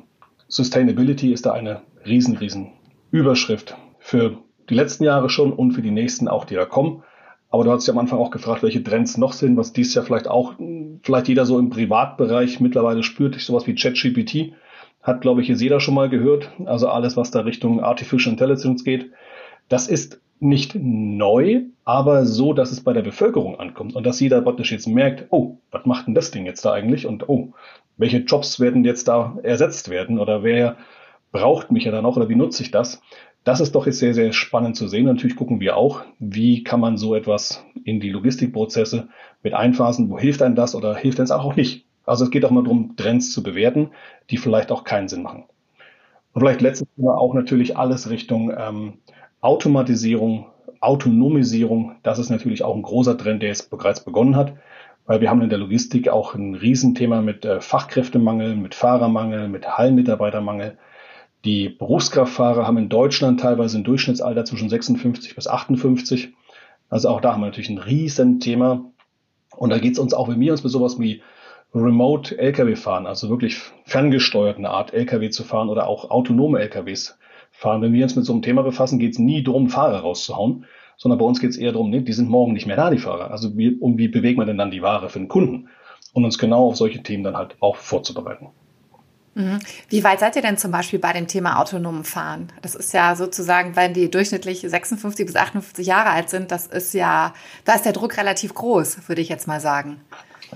Sustainability 0.48 1.32
ist 1.32 1.46
da 1.46 1.52
eine 1.52 1.82
riesen, 2.06 2.36
riesen 2.36 2.72
Überschrift 3.10 3.76
für 3.98 4.38
die 4.68 4.74
letzten 4.74 5.04
Jahre 5.04 5.28
schon 5.28 5.52
und 5.52 5.72
für 5.72 5.82
die 5.82 5.90
nächsten 5.90 6.28
auch, 6.28 6.44
die 6.44 6.54
da 6.54 6.64
kommen. 6.64 7.02
Aber 7.50 7.64
du 7.64 7.72
hast 7.72 7.86
dich 7.86 7.92
am 7.92 7.98
Anfang 7.98 8.20
auch 8.20 8.30
gefragt, 8.30 8.62
welche 8.62 8.82
Trends 8.82 9.16
noch 9.16 9.32
sind, 9.32 9.56
was 9.56 9.72
dies 9.72 9.92
Jahr 9.94 10.04
vielleicht 10.04 10.28
auch, 10.28 10.54
vielleicht 11.02 11.28
jeder 11.28 11.46
so 11.46 11.58
im 11.58 11.70
Privatbereich 11.70 12.60
mittlerweile 12.60 13.02
spürt, 13.02 13.34
sowas 13.40 13.66
wie 13.66 13.74
ChatGPT. 13.74 14.52
Hat, 15.02 15.22
glaube 15.22 15.40
ich, 15.40 15.48
jetzt 15.48 15.62
jeder 15.62 15.80
schon 15.80 15.94
mal 15.94 16.08
gehört. 16.08 16.50
Also 16.66 16.88
alles, 16.88 17.16
was 17.16 17.30
da 17.30 17.40
Richtung 17.40 17.80
Artificial 17.80 18.32
Intelligence 18.32 18.84
geht. 18.84 19.10
Das 19.68 19.88
ist 19.88 20.20
nicht 20.40 20.74
neu, 20.74 21.62
aber 21.84 22.24
so, 22.24 22.52
dass 22.52 22.72
es 22.72 22.82
bei 22.82 22.92
der 22.92 23.02
Bevölkerung 23.02 23.60
ankommt 23.60 23.94
und 23.94 24.04
dass 24.04 24.20
jeder 24.20 24.40
praktisch 24.40 24.72
jetzt 24.72 24.88
merkt, 24.88 25.26
oh, 25.30 25.58
was 25.70 25.84
macht 25.86 26.06
denn 26.06 26.14
das 26.14 26.30
Ding 26.30 26.46
jetzt 26.46 26.64
da 26.64 26.72
eigentlich 26.72 27.06
und 27.06 27.28
oh, 27.28 27.52
welche 27.96 28.18
Jobs 28.18 28.58
werden 28.58 28.84
jetzt 28.84 29.08
da 29.08 29.38
ersetzt 29.42 29.90
werden 29.90 30.18
oder 30.18 30.42
wer 30.42 30.76
braucht 31.32 31.70
mich 31.70 31.84
ja 31.84 31.92
dann 31.92 32.06
auch 32.06 32.16
oder 32.16 32.28
wie 32.28 32.36
nutze 32.36 32.62
ich 32.62 32.70
das? 32.70 33.02
Das 33.44 33.60
ist 33.60 33.74
doch 33.74 33.86
jetzt 33.86 33.98
sehr, 33.98 34.14
sehr 34.14 34.32
spannend 34.32 34.76
zu 34.76 34.88
sehen. 34.88 35.06
Natürlich 35.06 35.36
gucken 35.36 35.60
wir 35.60 35.76
auch, 35.76 36.02
wie 36.18 36.62
kann 36.62 36.80
man 36.80 36.96
so 36.96 37.14
etwas 37.14 37.64
in 37.84 38.00
die 38.00 38.10
Logistikprozesse 38.10 39.08
mit 39.42 39.54
einphasen, 39.54 40.10
wo 40.10 40.18
hilft 40.18 40.42
einem 40.42 40.54
das 40.54 40.74
oder 40.74 40.94
hilft 40.94 41.18
einem 41.20 41.24
es 41.24 41.30
auch 41.30 41.56
nicht. 41.56 41.86
Also 42.04 42.24
es 42.24 42.30
geht 42.30 42.44
auch 42.44 42.50
mal 42.50 42.64
darum, 42.64 42.96
Trends 42.96 43.32
zu 43.32 43.42
bewerten, 43.42 43.90
die 44.30 44.36
vielleicht 44.36 44.72
auch 44.72 44.84
keinen 44.84 45.08
Sinn 45.08 45.22
machen. 45.22 45.44
Und 46.32 46.42
vielleicht 46.42 46.60
letztes 46.60 46.88
Thema 46.96 47.16
auch 47.16 47.34
natürlich 47.34 47.76
alles 47.76 48.10
Richtung 48.10 48.52
ähm, 48.56 48.94
Automatisierung, 49.40 50.46
Autonomisierung. 50.80 51.96
Das 52.02 52.18
ist 52.18 52.30
natürlich 52.30 52.62
auch 52.62 52.76
ein 52.76 52.82
großer 52.82 53.16
Trend, 53.16 53.42
der 53.42 53.48
jetzt 53.48 53.70
bereits 53.70 54.04
begonnen 54.04 54.36
hat, 54.36 54.54
weil 55.06 55.20
wir 55.20 55.30
haben 55.30 55.42
in 55.42 55.48
der 55.48 55.58
Logistik 55.58 56.08
auch 56.08 56.34
ein 56.34 56.54
Riesenthema 56.54 57.22
mit 57.22 57.44
äh, 57.44 57.60
Fachkräftemangel, 57.60 58.54
mit 58.56 58.74
Fahrermangel, 58.74 59.48
mit 59.48 59.66
Hallenmitarbeitermangel. 59.66 60.76
Die 61.44 61.70
Berufskraftfahrer 61.70 62.66
haben 62.66 62.76
in 62.76 62.90
Deutschland 62.90 63.40
teilweise 63.40 63.78
ein 63.78 63.84
Durchschnittsalter 63.84 64.44
zwischen 64.44 64.68
56 64.68 65.34
bis 65.34 65.48
58. 65.48 66.34
Also 66.90 67.08
auch 67.08 67.22
da 67.22 67.32
haben 67.32 67.40
wir 67.40 67.46
natürlich 67.46 67.70
ein 67.70 67.78
Riesenthema. 67.78 68.84
Und 69.56 69.70
da 69.70 69.78
geht 69.78 69.94
es 69.94 69.98
uns 69.98 70.12
auch, 70.12 70.28
wenn 70.28 70.40
wir 70.40 70.52
uns 70.52 70.62
mit 70.62 70.72
sowas 70.72 71.00
wie 71.00 71.22
Remote 71.74 72.36
LKW 72.36 72.76
fahren, 72.76 73.06
also 73.06 73.30
wirklich 73.30 73.58
ferngesteuerten 73.84 74.66
Art 74.66 74.92
LKW 74.92 75.30
zu 75.30 75.44
fahren 75.44 75.68
oder 75.68 75.86
auch 75.86 76.10
autonome 76.10 76.58
LKWs 76.58 77.16
fahren. 77.60 77.82
Wenn 77.82 77.92
wir 77.92 78.02
uns 78.02 78.16
mit 78.16 78.24
so 78.24 78.32
einem 78.32 78.42
Thema 78.42 78.62
befassen, 78.62 78.98
geht 78.98 79.12
es 79.12 79.18
nie 79.18 79.44
darum, 79.44 79.68
Fahrer 79.68 80.00
rauszuhauen, 80.00 80.64
sondern 80.96 81.18
bei 81.18 81.24
uns 81.24 81.40
geht 81.40 81.50
es 81.50 81.56
eher 81.56 81.72
darum, 81.72 81.90
nee, 81.90 82.00
die 82.00 82.12
sind 82.12 82.30
morgen 82.30 82.54
nicht 82.54 82.66
mehr 82.66 82.76
da, 82.76 82.90
die 82.90 82.98
Fahrer. 82.98 83.30
Also 83.30 83.56
wie, 83.56 83.74
um 83.74 83.98
wie 83.98 84.08
bewegen 84.08 84.40
wir 84.40 84.46
denn 84.46 84.58
dann 84.58 84.70
die 84.70 84.82
Ware 84.82 85.10
für 85.10 85.18
den 85.18 85.28
Kunden? 85.28 85.68
Und 86.12 86.24
uns 86.24 86.38
genau 86.38 86.66
auf 86.66 86.76
solche 86.76 87.02
Themen 87.02 87.22
dann 87.22 87.36
halt 87.36 87.56
auch 87.60 87.76
vorzubereiten. 87.76 88.48
Mhm. 89.34 89.60
Wie 89.88 90.02
weit 90.02 90.20
seid 90.20 90.34
ihr 90.34 90.42
denn 90.42 90.56
zum 90.56 90.72
Beispiel 90.72 90.98
bei 90.98 91.12
dem 91.12 91.28
Thema 91.28 91.60
autonomen 91.60 92.04
Fahren? 92.04 92.48
Das 92.62 92.74
ist 92.74 92.92
ja 92.92 93.14
sozusagen, 93.14 93.76
wenn 93.76 93.94
die 93.94 94.10
durchschnittlich 94.10 94.60
56 94.60 95.26
bis 95.26 95.36
58 95.36 95.86
Jahre 95.86 96.10
alt 96.10 96.30
sind, 96.30 96.50
das 96.50 96.66
ist 96.66 96.94
ja, 96.94 97.34
da 97.64 97.74
ist 97.74 97.84
der 97.84 97.92
Druck 97.92 98.16
relativ 98.16 98.54
groß, 98.54 99.08
würde 99.08 99.22
ich 99.22 99.28
jetzt 99.28 99.46
mal 99.46 99.60
sagen. 99.60 100.00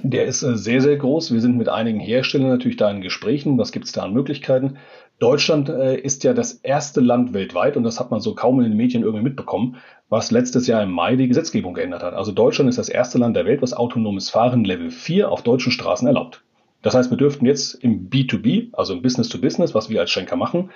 Der 0.02 0.24
ist 0.24 0.42
äh, 0.42 0.56
sehr, 0.56 0.80
sehr 0.80 0.96
groß. 0.96 1.32
Wir 1.32 1.40
sind 1.40 1.56
mit 1.56 1.68
einigen 1.68 2.00
Herstellern 2.00 2.48
natürlich 2.48 2.76
da 2.76 2.90
in 2.90 3.00
Gesprächen. 3.00 3.58
Was 3.58 3.70
gibt 3.70 3.86
es 3.86 3.92
da 3.92 4.02
an 4.02 4.12
Möglichkeiten? 4.12 4.76
Deutschland 5.20 5.68
äh, 5.68 5.96
ist 5.96 6.24
ja 6.24 6.34
das 6.34 6.54
erste 6.54 7.00
Land 7.00 7.32
weltweit, 7.32 7.76
und 7.76 7.84
das 7.84 8.00
hat 8.00 8.10
man 8.10 8.20
so 8.20 8.34
kaum 8.34 8.60
in 8.60 8.68
den 8.68 8.76
Medien 8.76 9.02
irgendwie 9.02 9.22
mitbekommen, 9.24 9.76
was 10.08 10.30
letztes 10.30 10.66
Jahr 10.66 10.82
im 10.82 10.90
Mai 10.90 11.16
die 11.16 11.28
Gesetzgebung 11.28 11.74
geändert 11.74 12.02
hat. 12.02 12.14
Also 12.14 12.32
Deutschland 12.32 12.68
ist 12.68 12.78
das 12.78 12.88
erste 12.88 13.18
Land 13.18 13.36
der 13.36 13.46
Welt, 13.46 13.62
was 13.62 13.74
autonomes 13.74 14.30
Fahren 14.30 14.64
Level 14.64 14.90
4 14.90 15.30
auf 15.30 15.42
deutschen 15.42 15.72
Straßen 15.72 16.06
erlaubt. 16.06 16.42
Das 16.82 16.94
heißt, 16.94 17.10
wir 17.10 17.16
dürften 17.16 17.46
jetzt 17.46 17.74
im 17.74 18.10
B2B, 18.10 18.68
also 18.74 18.92
im 18.92 19.02
Business 19.02 19.28
to 19.28 19.38
Business, 19.38 19.74
was 19.74 19.88
wir 19.88 20.00
als 20.00 20.10
Schenker 20.10 20.36
machen, 20.36 20.70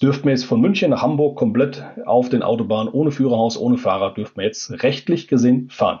dürften 0.00 0.24
wir 0.24 0.32
jetzt 0.32 0.46
von 0.46 0.60
München 0.60 0.90
nach 0.90 1.02
Hamburg 1.02 1.36
komplett 1.36 1.84
auf 2.06 2.28
den 2.28 2.42
Autobahnen 2.42 2.92
ohne 2.92 3.10
Führerhaus, 3.10 3.58
ohne 3.58 3.76
Fahrer, 3.76 4.14
dürften 4.14 4.38
wir 4.38 4.46
jetzt 4.46 4.70
rechtlich 4.82 5.28
gesehen 5.28 5.68
fahren. 5.68 6.00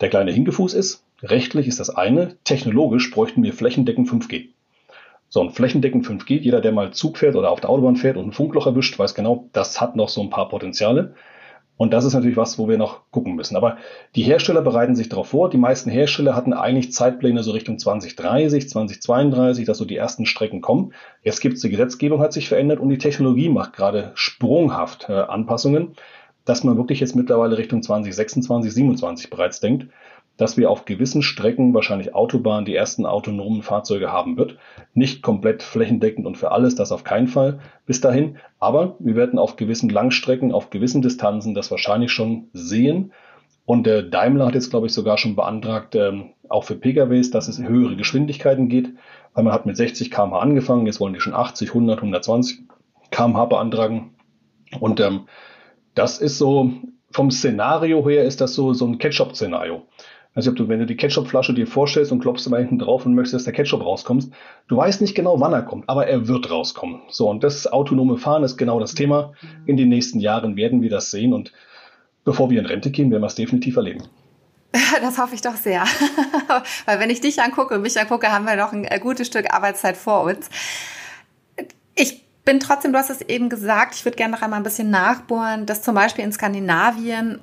Der 0.00 0.08
kleine 0.08 0.32
Hinkefuß 0.32 0.74
ist, 0.74 1.04
rechtlich 1.22 1.66
ist 1.66 1.80
das 1.80 1.90
eine, 1.90 2.36
technologisch 2.44 3.10
bräuchten 3.10 3.42
wir 3.42 3.52
flächendeckend 3.52 4.08
5G. 4.08 4.50
So 5.30 5.40
ein 5.40 5.50
flächendeckend 5.50 6.04
5G, 6.04 6.40
jeder, 6.40 6.60
der 6.60 6.72
mal 6.72 6.92
Zug 6.92 7.16
fährt 7.16 7.36
oder 7.36 7.50
auf 7.50 7.60
der 7.60 7.70
Autobahn 7.70 7.94
fährt 7.94 8.16
und 8.16 8.26
ein 8.26 8.32
Funkloch 8.32 8.66
erwischt, 8.66 8.98
weiß 8.98 9.14
genau, 9.14 9.48
das 9.52 9.80
hat 9.80 9.94
noch 9.94 10.08
so 10.08 10.20
ein 10.20 10.28
paar 10.28 10.48
Potenziale. 10.48 11.14
Und 11.76 11.94
das 11.94 12.04
ist 12.04 12.12
natürlich 12.12 12.36
was, 12.36 12.58
wo 12.58 12.68
wir 12.68 12.76
noch 12.76 13.10
gucken 13.10 13.36
müssen. 13.36 13.56
Aber 13.56 13.78
die 14.14 14.24
Hersteller 14.24 14.60
bereiten 14.60 14.96
sich 14.96 15.08
darauf 15.08 15.28
vor. 15.28 15.48
Die 15.48 15.56
meisten 15.56 15.88
Hersteller 15.88 16.36
hatten 16.36 16.52
eigentlich 16.52 16.92
Zeitpläne 16.92 17.42
so 17.42 17.52
Richtung 17.52 17.78
2030, 17.78 18.68
2032, 18.68 19.64
dass 19.64 19.78
so 19.78 19.86
die 19.86 19.96
ersten 19.96 20.26
Strecken 20.26 20.60
kommen. 20.60 20.92
Jetzt 21.22 21.40
gibt 21.40 21.54
es 21.54 21.62
die 21.62 21.70
Gesetzgebung, 21.70 22.20
hat 22.20 22.34
sich 22.34 22.48
verändert 22.48 22.80
und 22.80 22.90
die 22.90 22.98
Technologie 22.98 23.48
macht 23.48 23.72
gerade 23.72 24.10
sprunghaft 24.14 25.08
äh, 25.08 25.12
Anpassungen, 25.12 25.94
dass 26.44 26.64
man 26.64 26.76
wirklich 26.76 27.00
jetzt 27.00 27.16
mittlerweile 27.16 27.56
Richtung 27.56 27.82
2026, 27.82 28.46
2027 28.46 29.30
bereits 29.30 29.60
denkt 29.60 29.86
dass 30.40 30.56
wir 30.56 30.70
auf 30.70 30.86
gewissen 30.86 31.20
Strecken, 31.20 31.74
wahrscheinlich 31.74 32.14
Autobahnen, 32.14 32.64
die 32.64 32.74
ersten 32.74 33.04
autonomen 33.04 33.62
Fahrzeuge 33.62 34.10
haben 34.10 34.38
wird. 34.38 34.56
Nicht 34.94 35.20
komplett 35.20 35.62
flächendeckend 35.62 36.26
und 36.26 36.38
für 36.38 36.50
alles, 36.50 36.74
das 36.74 36.92
auf 36.92 37.04
keinen 37.04 37.28
Fall 37.28 37.60
bis 37.84 38.00
dahin. 38.00 38.38
Aber 38.58 38.96
wir 39.00 39.16
werden 39.16 39.38
auf 39.38 39.56
gewissen 39.56 39.90
Langstrecken, 39.90 40.52
auf 40.52 40.70
gewissen 40.70 41.02
Distanzen 41.02 41.54
das 41.54 41.70
wahrscheinlich 41.70 42.10
schon 42.10 42.48
sehen. 42.54 43.12
Und 43.66 43.86
der 43.86 44.02
Daimler 44.02 44.46
hat 44.46 44.54
jetzt, 44.54 44.70
glaube 44.70 44.86
ich, 44.86 44.94
sogar 44.94 45.18
schon 45.18 45.36
beantragt, 45.36 45.94
ähm, 45.94 46.30
auch 46.48 46.64
für 46.64 46.74
PKWs, 46.74 47.30
dass 47.30 47.46
es 47.46 47.58
in 47.58 47.68
höhere 47.68 47.96
Geschwindigkeiten 47.96 48.70
geht. 48.70 48.94
Weil 49.34 49.44
man 49.44 49.52
hat 49.52 49.66
mit 49.66 49.76
60 49.76 50.10
km/h 50.10 50.38
angefangen, 50.38 50.86
jetzt 50.86 51.00
wollen 51.00 51.12
die 51.12 51.20
schon 51.20 51.34
80, 51.34 51.68
100, 51.68 51.98
120 51.98 52.62
km/h 53.10 53.44
beantragen. 53.44 54.14
Und 54.80 55.00
ähm, 55.00 55.26
das 55.94 56.18
ist 56.18 56.38
so, 56.38 56.72
vom 57.10 57.30
Szenario 57.30 58.08
her 58.08 58.24
ist 58.24 58.40
das 58.40 58.54
so, 58.54 58.72
so 58.72 58.86
ein 58.86 58.96
Ketchup-Szenario. 58.96 59.82
Also 60.34 60.52
du, 60.52 60.68
wenn 60.68 60.78
du 60.78 60.86
die 60.86 60.96
Ketchupflasche 60.96 61.54
dir 61.54 61.66
vorstellst 61.66 62.12
und 62.12 62.20
klopfst 62.20 62.46
immer 62.46 62.58
hinten 62.58 62.78
drauf 62.78 63.04
und 63.04 63.14
möchtest, 63.14 63.34
dass 63.34 63.44
der 63.44 63.52
Ketchup 63.52 63.84
rauskommt, 63.84 64.28
du 64.68 64.76
weißt 64.76 65.00
nicht 65.00 65.14
genau, 65.14 65.40
wann 65.40 65.52
er 65.52 65.62
kommt, 65.62 65.88
aber 65.88 66.06
er 66.06 66.28
wird 66.28 66.50
rauskommen. 66.50 67.00
So, 67.08 67.28
und 67.28 67.42
das 67.42 67.66
autonome 67.66 68.16
Fahren 68.16 68.44
ist 68.44 68.56
genau 68.56 68.78
das 68.78 68.94
Thema. 68.94 69.32
In 69.66 69.76
den 69.76 69.88
nächsten 69.88 70.20
Jahren 70.20 70.56
werden 70.56 70.82
wir 70.82 70.90
das 70.90 71.10
sehen 71.10 71.32
und 71.32 71.52
bevor 72.24 72.48
wir 72.48 72.60
in 72.60 72.66
Rente 72.66 72.90
gehen, 72.90 73.10
werden 73.10 73.22
wir 73.22 73.26
es 73.26 73.34
definitiv 73.34 73.76
erleben. 73.76 74.04
Das 75.02 75.18
hoffe 75.18 75.34
ich 75.34 75.40
doch 75.40 75.56
sehr. 75.56 75.84
Weil 76.84 77.00
wenn 77.00 77.10
ich 77.10 77.20
dich 77.20 77.40
angucke 77.40 77.74
und 77.74 77.82
mich 77.82 77.98
angucke, 77.98 78.30
haben 78.30 78.44
wir 78.44 78.56
noch 78.56 78.72
ein 78.72 78.84
äh, 78.84 78.98
gutes 79.00 79.26
Stück 79.26 79.52
Arbeitszeit 79.52 79.96
vor 79.96 80.22
uns. 80.22 80.48
Ich 81.94 82.24
bin 82.44 82.60
trotzdem, 82.60 82.92
du 82.92 82.98
hast 82.98 83.10
es 83.10 83.20
eben 83.22 83.48
gesagt, 83.48 83.94
ich 83.94 84.04
würde 84.04 84.16
gerne 84.16 84.34
noch 84.34 84.42
einmal 84.42 84.60
ein 84.60 84.64
bisschen 84.64 84.90
nachbohren, 84.90 85.66
dass 85.66 85.82
zum 85.82 85.94
Beispiel 85.94 86.24
in 86.24 86.32
Skandinavien 86.32 87.40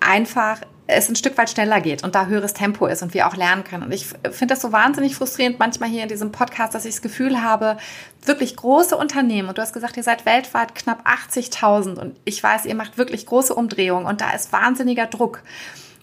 einfach 0.00 0.60
es 0.86 1.08
ein 1.08 1.16
Stück 1.16 1.38
weit 1.38 1.50
schneller 1.50 1.80
geht 1.80 2.04
und 2.04 2.14
da 2.14 2.26
höheres 2.26 2.52
Tempo 2.52 2.86
ist 2.86 3.02
und 3.02 3.14
wir 3.14 3.26
auch 3.26 3.36
lernen 3.36 3.64
können. 3.64 3.84
Und 3.84 3.92
ich 3.92 4.06
finde 4.06 4.54
das 4.54 4.60
so 4.60 4.72
wahnsinnig 4.72 5.16
frustrierend 5.16 5.58
manchmal 5.58 5.88
hier 5.88 6.02
in 6.02 6.08
diesem 6.08 6.30
Podcast, 6.30 6.74
dass 6.74 6.84
ich 6.84 6.94
das 6.94 7.02
Gefühl 7.02 7.42
habe, 7.42 7.78
wirklich 8.24 8.56
große 8.56 8.96
Unternehmen, 8.96 9.48
und 9.48 9.56
du 9.56 9.62
hast 9.62 9.72
gesagt, 9.72 9.96
ihr 9.96 10.02
seid 10.02 10.26
weltweit 10.26 10.74
knapp 10.74 11.06
80.000 11.06 11.98
und 11.98 12.16
ich 12.24 12.42
weiß, 12.42 12.66
ihr 12.66 12.74
macht 12.74 12.98
wirklich 12.98 13.26
große 13.26 13.54
Umdrehungen 13.54 14.06
und 14.06 14.20
da 14.20 14.32
ist 14.32 14.52
wahnsinniger 14.52 15.06
Druck. 15.06 15.42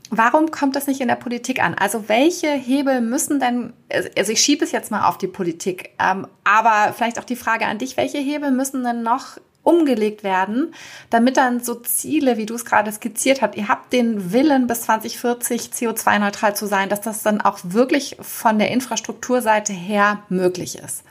Warum 0.09 0.51
kommt 0.51 0.75
das 0.75 0.87
nicht 0.87 0.99
in 0.99 1.07
der 1.07 1.15
Politik 1.15 1.63
an? 1.63 1.73
Also 1.73 2.09
welche 2.09 2.49
Hebel 2.49 2.99
müssen 2.99 3.39
denn, 3.39 3.71
also 4.17 4.31
ich 4.31 4.41
schiebe 4.41 4.65
es 4.65 4.73
jetzt 4.73 4.91
mal 4.91 5.07
auf 5.07 5.17
die 5.17 5.27
Politik, 5.27 5.91
ähm, 5.99 6.27
aber 6.43 6.93
vielleicht 6.93 7.17
auch 7.17 7.23
die 7.23 7.37
Frage 7.37 7.65
an 7.65 7.77
dich, 7.77 7.95
welche 7.95 8.17
Hebel 8.17 8.51
müssen 8.51 8.83
denn 8.83 9.03
noch 9.03 9.37
umgelegt 9.63 10.23
werden, 10.23 10.73
damit 11.09 11.37
dann 11.37 11.59
so 11.59 11.75
Ziele, 11.75 12.37
wie 12.37 12.45
du 12.45 12.55
es 12.55 12.65
gerade 12.65 12.91
skizziert 12.91 13.41
hast, 13.41 13.55
ihr 13.55 13.67
habt 13.67 13.93
den 13.93 14.33
Willen 14.33 14.67
bis 14.67 14.81
2040 14.81 15.69
CO2-neutral 15.73 16.55
zu 16.55 16.65
sein, 16.65 16.89
dass 16.89 17.01
das 17.01 17.23
dann 17.23 17.41
auch 17.41 17.59
wirklich 17.63 18.17
von 18.19 18.57
der 18.57 18.71
Infrastrukturseite 18.71 19.73
her 19.73 20.19
möglich 20.29 20.77
ist. 20.77 21.03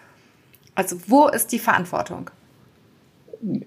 Also 0.74 0.96
wo 1.06 1.28
ist 1.28 1.52
die 1.52 1.58
Verantwortung? 1.58 2.30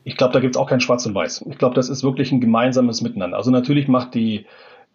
Ich 0.03 0.17
glaube, 0.17 0.33
da 0.33 0.39
gibt 0.39 0.55
es 0.55 0.61
auch 0.61 0.69
kein 0.69 0.81
Schwarz 0.81 1.05
und 1.05 1.15
Weiß. 1.15 1.45
Ich 1.49 1.57
glaube, 1.57 1.75
das 1.75 1.89
ist 1.89 2.03
wirklich 2.03 2.31
ein 2.31 2.41
gemeinsames 2.41 3.01
Miteinander. 3.01 3.37
Also 3.37 3.51
natürlich 3.51 3.87
macht 3.87 4.13
die 4.13 4.45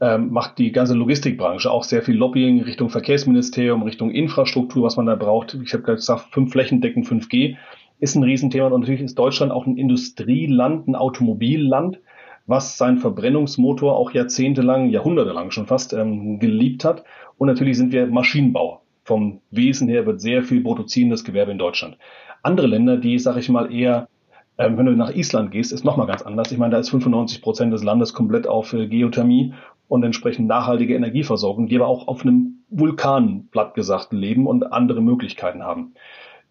ähm, 0.00 0.30
macht 0.30 0.58
die 0.58 0.70
ganze 0.70 0.94
Logistikbranche 0.94 1.68
auch 1.68 1.82
sehr 1.82 2.02
viel 2.02 2.14
Lobbying 2.14 2.62
Richtung 2.62 2.88
Verkehrsministerium, 2.88 3.82
Richtung 3.82 4.12
Infrastruktur, 4.12 4.84
was 4.84 4.96
man 4.96 5.06
da 5.06 5.16
braucht. 5.16 5.54
Ich 5.64 5.72
habe 5.72 5.82
gesagt, 5.82 6.32
fünf 6.32 6.52
Flächendecken 6.52 7.02
5G 7.02 7.56
ist 8.00 8.14
ein 8.14 8.22
Riesenthema. 8.22 8.66
Und 8.66 8.80
natürlich 8.80 9.00
ist 9.00 9.18
Deutschland 9.18 9.52
auch 9.52 9.66
ein 9.66 9.76
Industrieland, 9.76 10.88
ein 10.88 10.94
Automobilland, 10.94 12.00
was 12.46 12.78
seinen 12.78 12.98
Verbrennungsmotor 12.98 13.96
auch 13.96 14.12
jahrzehntelang, 14.12 14.90
jahrhundertelang 14.90 15.50
schon 15.50 15.66
fast 15.66 15.92
ähm, 15.92 16.38
geliebt 16.38 16.84
hat. 16.84 17.04
Und 17.36 17.48
natürlich 17.48 17.76
sind 17.76 17.92
wir 17.92 18.06
Maschinenbauer. 18.06 18.82
Vom 19.04 19.40
Wesen 19.50 19.88
her 19.88 20.06
wird 20.06 20.20
sehr 20.20 20.42
viel 20.42 20.62
produzierendes 20.62 21.24
Gewerbe 21.24 21.52
in 21.52 21.58
Deutschland. 21.58 21.98
Andere 22.42 22.66
Länder, 22.66 22.96
die, 22.96 23.18
sage 23.18 23.40
ich 23.40 23.48
mal, 23.48 23.72
eher 23.72 24.08
ähm, 24.58 24.76
wenn 24.76 24.86
du 24.86 24.92
nach 24.92 25.14
Island 25.14 25.52
gehst, 25.52 25.72
ist 25.72 25.84
nochmal 25.84 26.08
ganz 26.08 26.22
anders. 26.22 26.50
Ich 26.50 26.58
meine, 26.58 26.72
da 26.72 26.78
ist 26.78 26.90
95 26.90 27.42
Prozent 27.42 27.72
des 27.72 27.84
Landes 27.84 28.12
komplett 28.12 28.48
auf 28.48 28.72
äh, 28.72 28.88
Geothermie 28.88 29.54
und 29.86 30.02
entsprechend 30.02 30.48
nachhaltige 30.48 30.94
Energieversorgung, 30.94 31.68
die 31.68 31.76
aber 31.76 31.86
auch 31.86 32.08
auf 32.08 32.22
einem 32.22 32.64
Vulkan, 32.68 33.48
platt 33.50 33.74
gesagt, 33.74 34.12
leben 34.12 34.46
und 34.46 34.72
andere 34.72 35.00
Möglichkeiten 35.00 35.62
haben. 35.62 35.94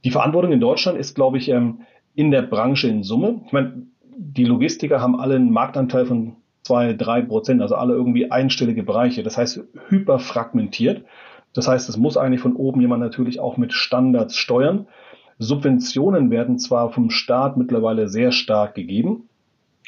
Die 0.08 0.12
Verantwortung 0.12 0.54
in 0.54 0.62
Deutschland 0.62 0.98
ist, 0.98 1.16
glaube 1.16 1.38
ich, 1.38 1.50
ähm, 1.50 1.82
in 2.16 2.32
der 2.32 2.42
Branche 2.42 2.88
in 2.88 3.04
Summe. 3.04 3.42
Ich 3.46 3.52
meine, 3.52 3.88
die 4.16 4.46
Logistiker 4.46 5.02
haben 5.02 5.20
alle 5.20 5.36
einen 5.36 5.52
Marktanteil 5.52 6.06
von 6.06 6.38
zwei, 6.64 6.94
drei 6.94 7.22
Prozent, 7.22 7.62
also 7.62 7.76
alle 7.76 7.94
irgendwie 7.94 8.32
einstellige 8.32 8.84
Bereiche. 8.84 9.22
Das 9.22 9.38
heißt, 9.38 9.66
hyperfragmentiert. 9.90 11.04
Das 11.52 11.68
heißt, 11.68 11.90
es 11.90 11.98
muss 11.98 12.16
eigentlich 12.16 12.40
von 12.40 12.56
oben 12.56 12.80
jemand 12.80 13.02
natürlich 13.02 13.42
auch 13.42 13.58
mit 13.58 13.74
Standards 13.74 14.38
steuern. 14.38 14.88
Subventionen 15.40 16.32
werden 16.32 16.58
zwar 16.58 16.90
vom 16.90 17.10
Staat 17.10 17.58
mittlerweile 17.58 18.08
sehr 18.08 18.32
stark 18.32 18.76
gegeben, 18.76 19.28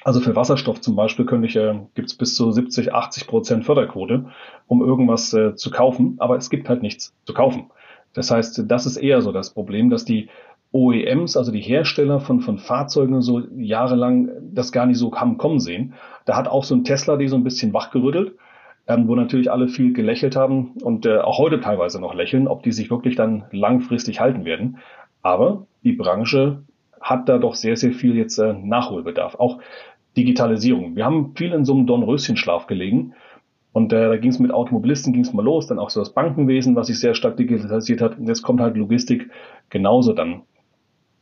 also 0.03 0.21
für 0.21 0.35
Wasserstoff 0.35 0.81
zum 0.81 0.95
Beispiel 0.95 1.25
könnte 1.25 1.47
ich, 1.47 1.55
äh, 1.55 1.77
gibt 1.93 2.09
es 2.09 2.15
bis 2.15 2.35
zu 2.35 2.51
70, 2.51 2.93
80 2.93 3.27
Prozent 3.27 3.65
Förderquote, 3.65 4.25
um 4.67 4.81
irgendwas 4.81 5.33
äh, 5.33 5.55
zu 5.55 5.71
kaufen, 5.71 6.15
aber 6.19 6.37
es 6.37 6.49
gibt 6.49 6.69
halt 6.69 6.81
nichts 6.81 7.13
zu 7.25 7.33
kaufen. 7.33 7.69
Das 8.13 8.31
heißt, 8.31 8.63
das 8.67 8.85
ist 8.85 8.97
eher 8.97 9.21
so 9.21 9.31
das 9.31 9.51
Problem, 9.51 9.89
dass 9.89 10.05
die 10.05 10.29
OEMs, 10.71 11.35
also 11.35 11.51
die 11.51 11.61
Hersteller 11.61 12.19
von, 12.19 12.41
von 12.41 12.59
Fahrzeugen, 12.59 13.21
so 13.21 13.41
jahrelang 13.57 14.29
das 14.53 14.71
gar 14.71 14.85
nicht 14.85 14.97
so 14.97 15.13
haben 15.15 15.37
kommen 15.37 15.59
sehen. 15.59 15.93
Da 16.25 16.35
hat 16.35 16.47
auch 16.47 16.63
so 16.63 16.75
ein 16.75 16.83
Tesla 16.83 17.17
die 17.17 17.27
so 17.27 17.35
ein 17.35 17.43
bisschen 17.43 17.73
wachgerüttelt, 17.73 18.33
ähm, 18.87 19.07
wo 19.07 19.15
natürlich 19.15 19.51
alle 19.51 19.67
viel 19.67 19.93
gelächelt 19.93 20.35
haben 20.35 20.73
und 20.83 21.05
äh, 21.05 21.17
auch 21.19 21.39
heute 21.39 21.59
teilweise 21.59 21.99
noch 21.99 22.13
lächeln, 22.13 22.47
ob 22.47 22.61
die 22.63 22.71
sich 22.71 22.91
wirklich 22.91 23.15
dann 23.15 23.45
langfristig 23.51 24.19
halten 24.19 24.45
werden. 24.45 24.77
Aber 25.21 25.65
die 25.83 25.93
Branche 25.93 26.63
hat 27.01 27.29
da 27.29 27.37
doch 27.37 27.55
sehr, 27.55 27.75
sehr 27.75 27.93
viel 27.93 28.15
jetzt 28.15 28.37
äh, 28.37 28.53
Nachholbedarf. 28.53 29.35
Auch 29.35 29.59
Digitalisierung. 30.17 30.95
Wir 30.95 31.05
haben 31.05 31.33
viel 31.35 31.53
in 31.53 31.65
so 31.65 31.73
einem 31.73 31.87
Dornröschenschlaf 31.87 32.67
gelegen. 32.67 33.13
Und 33.71 33.93
äh, 33.93 34.09
da 34.09 34.17
ging 34.17 34.31
es 34.31 34.39
mit 34.39 34.51
Automobilisten 34.51 35.13
ging 35.13 35.21
es 35.21 35.33
mal 35.33 35.45
los, 35.45 35.67
dann 35.67 35.79
auch 35.79 35.89
so 35.89 35.99
das 35.99 36.13
Bankenwesen, 36.13 36.75
was 36.75 36.87
sich 36.87 36.99
sehr 36.99 37.13
stark 37.13 37.37
digitalisiert 37.37 38.01
hat. 38.01 38.17
Und 38.17 38.27
jetzt 38.27 38.41
kommt 38.41 38.61
halt 38.61 38.75
Logistik 38.75 39.29
genauso 39.69 40.13
dann 40.13 40.41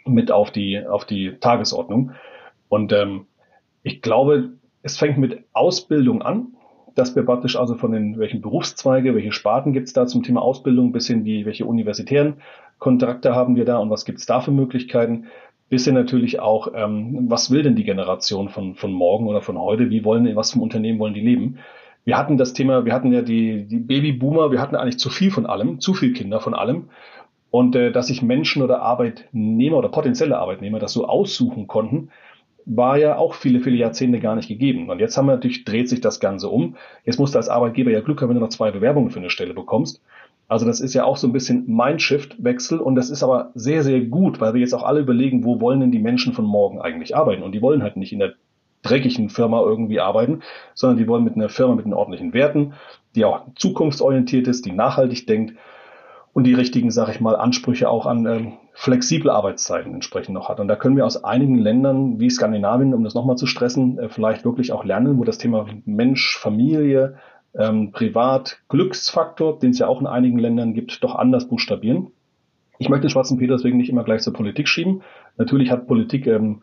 mit 0.06 0.32
auf 0.32 0.52
die, 0.52 0.86
auf 0.86 1.06
die 1.06 1.34
Tagesordnung. 1.40 2.12
Und 2.70 2.94
ähm, 2.94 3.26
ich 3.84 4.02
glaube, 4.02 4.54
es 4.82 4.98
fängt 4.98 5.18
mit 5.18 5.44
Ausbildung 5.54 6.22
an, 6.22 6.54
dass 6.96 7.16
wir 7.16 7.24
praktisch 7.24 7.58
also 7.58 7.76
von 7.76 7.92
den, 7.92 8.18
welchen 8.18 8.42
Berufszweige, 8.42 9.14
welche 9.14 9.32
Sparten 9.32 9.74
gibt 9.74 9.88
es 9.88 9.94
da 9.94 10.08
zum 10.08 10.24
Thema 10.24 10.42
Ausbildung, 10.42 10.92
bis 10.92 11.08
hin 11.08 11.26
wie, 11.26 11.46
welche 11.46 11.66
universitären 11.66 12.42
Kontrakte 12.80 13.36
haben 13.36 13.56
wir 13.56 13.66
da 13.66 13.78
und 13.78 13.90
was 13.90 14.06
gibt 14.06 14.20
es 14.20 14.26
da 14.26 14.40
für 14.40 14.52
Möglichkeiten, 14.52 15.26
bisschen 15.70 15.96
natürlich 15.96 16.40
auch, 16.40 16.70
ähm, 16.74 17.26
was 17.30 17.52
will 17.52 17.62
denn 17.62 17.76
die 17.76 17.84
Generation 17.84 18.50
von, 18.50 18.76
von 18.76 18.92
morgen 18.92 19.28
oder 19.28 19.42
von 19.42 19.58
heute? 19.58 19.90
Wie 19.90 20.06
wollen, 20.06 20.34
was 20.36 20.54
für 20.54 20.60
Unternehmen 20.60 21.00
wollen 21.00 21.14
die 21.14 21.22
leben? 21.22 21.60
Wir 22.08 22.18
hatten 22.18 22.38
das 22.38 22.54
Thema, 22.54 22.86
wir 22.86 22.94
hatten 22.94 23.12
ja 23.12 23.22
die, 23.22 23.66
die 23.66 23.80
Babyboomer, 23.80 24.50
wir 24.50 24.62
hatten 24.62 24.78
eigentlich 24.78 24.98
zu 24.98 25.10
viel 25.10 25.30
von 25.30 25.46
allem, 25.46 25.82
zu 25.82 25.94
viel 25.94 26.14
Kinder 26.14 26.40
von 26.40 26.54
allem. 26.54 26.86
Und 27.52 27.76
äh, 27.76 27.92
dass 27.92 28.08
sich 28.08 28.22
Menschen 28.22 28.62
oder 28.62 28.82
Arbeitnehmer 28.82 29.76
oder 29.76 29.90
potenzielle 29.90 30.38
Arbeitnehmer 30.38 30.80
das 30.80 30.94
so 30.94 31.06
aussuchen 31.06 31.68
konnten, 31.68 32.12
war 32.64 32.98
ja 32.98 33.18
auch 33.18 33.34
viele, 33.34 33.60
viele 33.60 33.76
Jahrzehnte 33.76 34.22
gar 34.22 34.38
nicht 34.38 34.48
gegeben. 34.48 34.90
Und 34.90 35.00
jetzt 35.00 35.18
haben 35.18 35.26
wir 35.26 35.34
natürlich, 35.34 35.66
dreht 35.66 35.90
sich 35.90 36.00
das 36.00 36.22
Ganze 36.22 36.48
um. 36.48 36.78
Jetzt 37.04 37.20
musst 37.20 37.34
du 37.34 37.40
als 37.40 37.50
Arbeitgeber 37.50 37.92
ja 37.92 38.00
Glück 38.00 38.22
haben, 38.22 38.30
wenn 38.30 38.36
du 38.36 38.42
noch 38.42 38.50
zwei 38.50 38.72
Bewerbungen 38.72 39.12
für 39.12 39.20
eine 39.20 39.30
Stelle 39.30 39.54
bekommst. 39.54 40.02
Also 40.48 40.66
das 40.66 40.80
ist 40.80 40.94
ja 40.94 41.04
auch 41.04 41.18
so 41.18 41.28
ein 41.28 41.34
bisschen 41.34 41.66
Mindshift-Wechsel 41.68 42.80
und 42.80 42.96
das 42.96 43.10
ist 43.10 43.22
aber 43.22 43.52
sehr, 43.54 43.84
sehr 43.84 44.00
gut, 44.00 44.40
weil 44.40 44.54
wir 44.54 44.62
jetzt 44.62 44.74
auch 44.74 44.84
alle 44.84 45.02
überlegen, 45.02 45.44
wo 45.44 45.60
wollen 45.60 45.82
denn 45.82 45.92
die 45.92 46.00
Menschen 46.00 46.32
von 46.32 46.46
morgen 46.46 46.80
eigentlich 46.80 47.18
arbeiten? 47.18 47.44
Und 47.44 47.52
die 47.52 47.62
wollen 47.62 47.84
halt 47.84 47.98
nicht 47.98 48.14
in 48.14 48.20
der 48.20 48.36
dreckigen 48.84 49.30
Firma 49.30 49.62
irgendwie 49.62 50.00
arbeiten, 50.00 50.42
sondern 50.74 50.98
die 50.98 51.08
wollen 51.08 51.24
mit 51.24 51.36
einer 51.36 51.50
Firma 51.50 51.76
mit 51.76 51.86
den 51.86 51.94
ordentlichen 51.94 52.34
Werten, 52.34 52.74
die 53.16 53.26
auch 53.26 53.42
zukunftsorientiert 53.56 54.48
ist, 54.48 54.66
die 54.66 54.72
nachhaltig 54.72 55.28
denkt 55.28 55.54
und 56.34 56.44
die 56.44 56.54
richtigen, 56.54 56.92
sage 56.92 57.12
ich 57.12 57.20
mal, 57.20 57.36
Ansprüche 57.36 57.90
auch 57.90 58.06
an 58.06 58.26
ähm, 58.28 58.54
flexible 58.74 59.32
Arbeitszeiten 59.32 59.94
entsprechend 59.96 60.36
noch 60.36 60.50
hat. 60.50 60.60
Und 60.60 60.68
da 60.68 60.76
können 60.76 60.96
wir 60.96 61.06
aus 61.06 61.24
einigen 61.24 61.58
Ländern 61.58 62.20
wie 62.20 62.30
Skandinavien, 62.30 62.94
um 62.94 63.04
das 63.04 63.16
nochmal 63.16 63.38
zu 63.38 63.48
stressen, 63.48 63.98
äh, 63.98 64.10
vielleicht 64.10 64.46
wirklich 64.46 64.72
auch 64.72 64.86
lernen, 64.86 65.18
wo 65.18 65.24
das 65.24 65.40
Thema 65.40 65.66
Mensch, 65.86 66.38
Familie, 66.38 67.18
ähm, 67.56 67.92
Privat-Glücksfaktor, 67.92 69.58
den 69.58 69.72
es 69.72 69.80
ja 69.80 69.88
auch 69.88 70.00
in 70.00 70.06
einigen 70.06 70.38
Ländern 70.38 70.76
gibt, 70.76 71.04
doch 71.04 71.16
anders 71.16 71.48
buchstabieren. 71.48 72.12
Ich 72.78 72.90
möchte 72.90 73.08
den 73.08 73.10
Schwarzen 73.10 73.40
Peter 73.40 73.56
deswegen 73.56 73.78
nicht 73.78 73.90
immer 73.90 74.04
gleich 74.04 74.22
zur 74.22 74.34
Politik 74.34 74.68
schieben. 74.68 75.02
Natürlich 75.38 75.72
hat 75.72 75.88
Politik 75.88 76.28
ähm, 76.28 76.62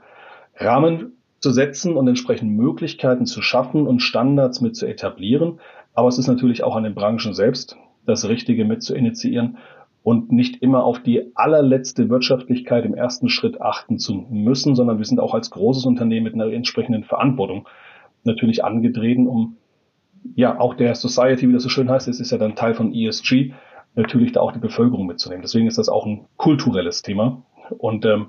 Rahmen 0.57 1.14
zu 1.45 1.51
setzen 1.51 1.99
und 1.99 2.09
entsprechend 2.09 2.53
Möglichkeiten 2.53 3.27
zu 3.27 3.43
schaffen 3.43 3.87
und 3.87 4.01
Standards 4.01 4.63
mit 4.63 4.77
zu 4.77 4.87
etablieren. 4.87 5.61
Aber 5.93 6.09
es 6.09 6.17
ist 6.17 6.27
natürlich 6.27 6.65
auch 6.65 6.75
an 6.75 6.85
den 6.85 6.95
Branchen 6.95 7.35
selbst, 7.35 7.77
das 8.07 8.27
Richtige 8.27 8.65
mit 8.65 8.83
zu 8.83 8.95
initiieren 8.95 9.59
und 10.03 10.33
nicht 10.33 10.63
immer 10.63 10.85
auf 10.85 11.01
die 11.01 11.33
allerletzte 11.35 12.09
Wirtschaftlichkeit 12.09 12.87
im 12.87 12.95
ersten 12.95 13.29
Schritt 13.29 13.61
achten 13.61 13.99
zu 13.99 14.25
müssen, 14.31 14.75
sondern 14.75 14.97
wir 14.97 15.05
sind 15.05 15.21
auch 15.21 15.35
als 15.35 15.51
großes 15.51 15.85
Unternehmen 15.85 16.25
mit 16.25 16.33
einer 16.33 16.51
entsprechenden 16.51 17.05
Verantwortung 17.05 17.69
natürlich 18.23 18.65
angetreten, 18.65 19.27
um 19.27 19.59
ja, 20.37 20.59
auch 20.59 20.73
der 20.73 20.95
Society, 20.95 21.47
wie 21.47 21.53
das 21.53 21.63
so 21.63 21.69
schön 21.69 21.91
heißt, 21.91 22.09
es 22.09 22.21
ist 22.21 22.33
ja 22.33 22.39
dann 22.39 22.57
Teil 22.57 22.73
von 22.73 22.95
ESG, 22.95 23.53
natürlich 23.97 24.33
da 24.33 24.41
auch 24.41 24.53
die 24.53 24.61
Bevölkerung 24.61 25.07
mitzunehmen. 25.07 25.43
Deswegen 25.43 25.67
ist 25.67 25.77
das 25.77 25.91
auch 25.91 26.07
ein 26.07 26.25
kulturelles 26.39 27.03
Thema. 27.03 27.43
Und 27.77 28.07
ähm, 28.07 28.29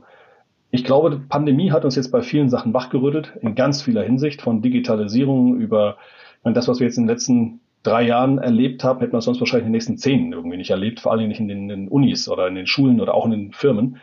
ich 0.71 0.83
glaube, 0.83 1.11
die 1.11 1.17
Pandemie 1.17 1.71
hat 1.71 1.85
uns 1.85 1.95
jetzt 1.95 2.11
bei 2.11 2.21
vielen 2.21 2.49
Sachen 2.49 2.73
wachgerüttelt, 2.73 3.33
in 3.41 3.55
ganz 3.55 3.81
vieler 3.81 4.03
Hinsicht, 4.03 4.41
von 4.41 4.61
Digitalisierung 4.61 5.57
über 5.57 5.97
meine, 6.45 6.53
das, 6.53 6.67
was 6.67 6.79
wir 6.79 6.87
jetzt 6.87 6.97
in 6.97 7.03
den 7.03 7.09
letzten 7.09 7.59
drei 7.83 8.03
Jahren 8.03 8.37
erlebt 8.37 8.83
haben, 8.83 8.99
hätten 8.99 9.13
wir 9.13 9.21
sonst 9.21 9.39
wahrscheinlich 9.39 9.65
in 9.65 9.71
den 9.71 9.77
nächsten 9.77 9.97
zehn 9.97 10.31
irgendwie 10.31 10.57
nicht 10.57 10.69
erlebt, 10.69 11.01
vor 11.01 11.11
allem 11.11 11.27
nicht 11.27 11.39
in 11.39 11.47
den, 11.47 11.63
in 11.63 11.67
den 11.67 11.87
Unis 11.87 12.29
oder 12.29 12.47
in 12.47 12.55
den 12.55 12.67
Schulen 12.67 13.01
oder 13.01 13.13
auch 13.13 13.25
in 13.25 13.31
den 13.31 13.51
Firmen. 13.51 13.97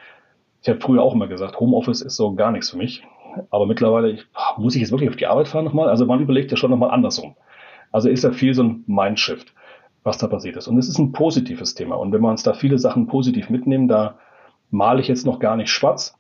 Ich 0.61 0.69
habe 0.69 0.81
früher 0.81 1.03
auch 1.03 1.15
immer 1.15 1.29
gesagt, 1.29 1.59
Homeoffice 1.59 2.03
ist 2.03 2.17
so 2.17 2.35
gar 2.35 2.53
nichts 2.53 2.71
für 2.71 2.77
mich. 2.77 3.03
Aber 3.51 3.67
mittlerweile 3.67 4.11
ich, 4.11 4.27
muss 4.59 4.75
ich 4.75 4.83
jetzt 4.83 4.91
wirklich 4.91 5.09
auf 5.09 5.17
die 5.17 5.27
Arbeit 5.27 5.49
fahren 5.49 5.65
nochmal? 5.65 5.89
Also 5.89 6.05
man 6.05 6.21
überlegt 6.21 6.51
ja 6.51 6.57
schon 6.57 6.71
nochmal 6.71 6.91
andersrum. 6.91 7.35
Also 7.91 8.09
ist 8.09 8.25
da 8.25 8.33
viel 8.33 8.55
so 8.55 8.63
ein 8.63 8.85
Mindshift, 8.87 9.55
was 10.03 10.19
da 10.19 10.27
passiert 10.27 10.57
ist. 10.57 10.69
Und 10.69 10.79
es 10.79 10.89
ist 10.89 10.99
ein 10.99 11.13
positives 11.13 11.75
Thema. 11.75 11.97
Und 11.97 12.13
wenn 12.13 12.21
wir 12.21 12.31
uns 12.31 12.43
da 12.43 12.53
viele 12.53 12.79
Sachen 12.79 13.07
positiv 13.07 13.51
mitnehmen, 13.51 13.89
da 13.89 14.19
male 14.71 15.01
ich 15.01 15.09
jetzt 15.09 15.27
noch 15.27 15.39
gar 15.39 15.57
nicht 15.57 15.71
schwarz. 15.71 16.15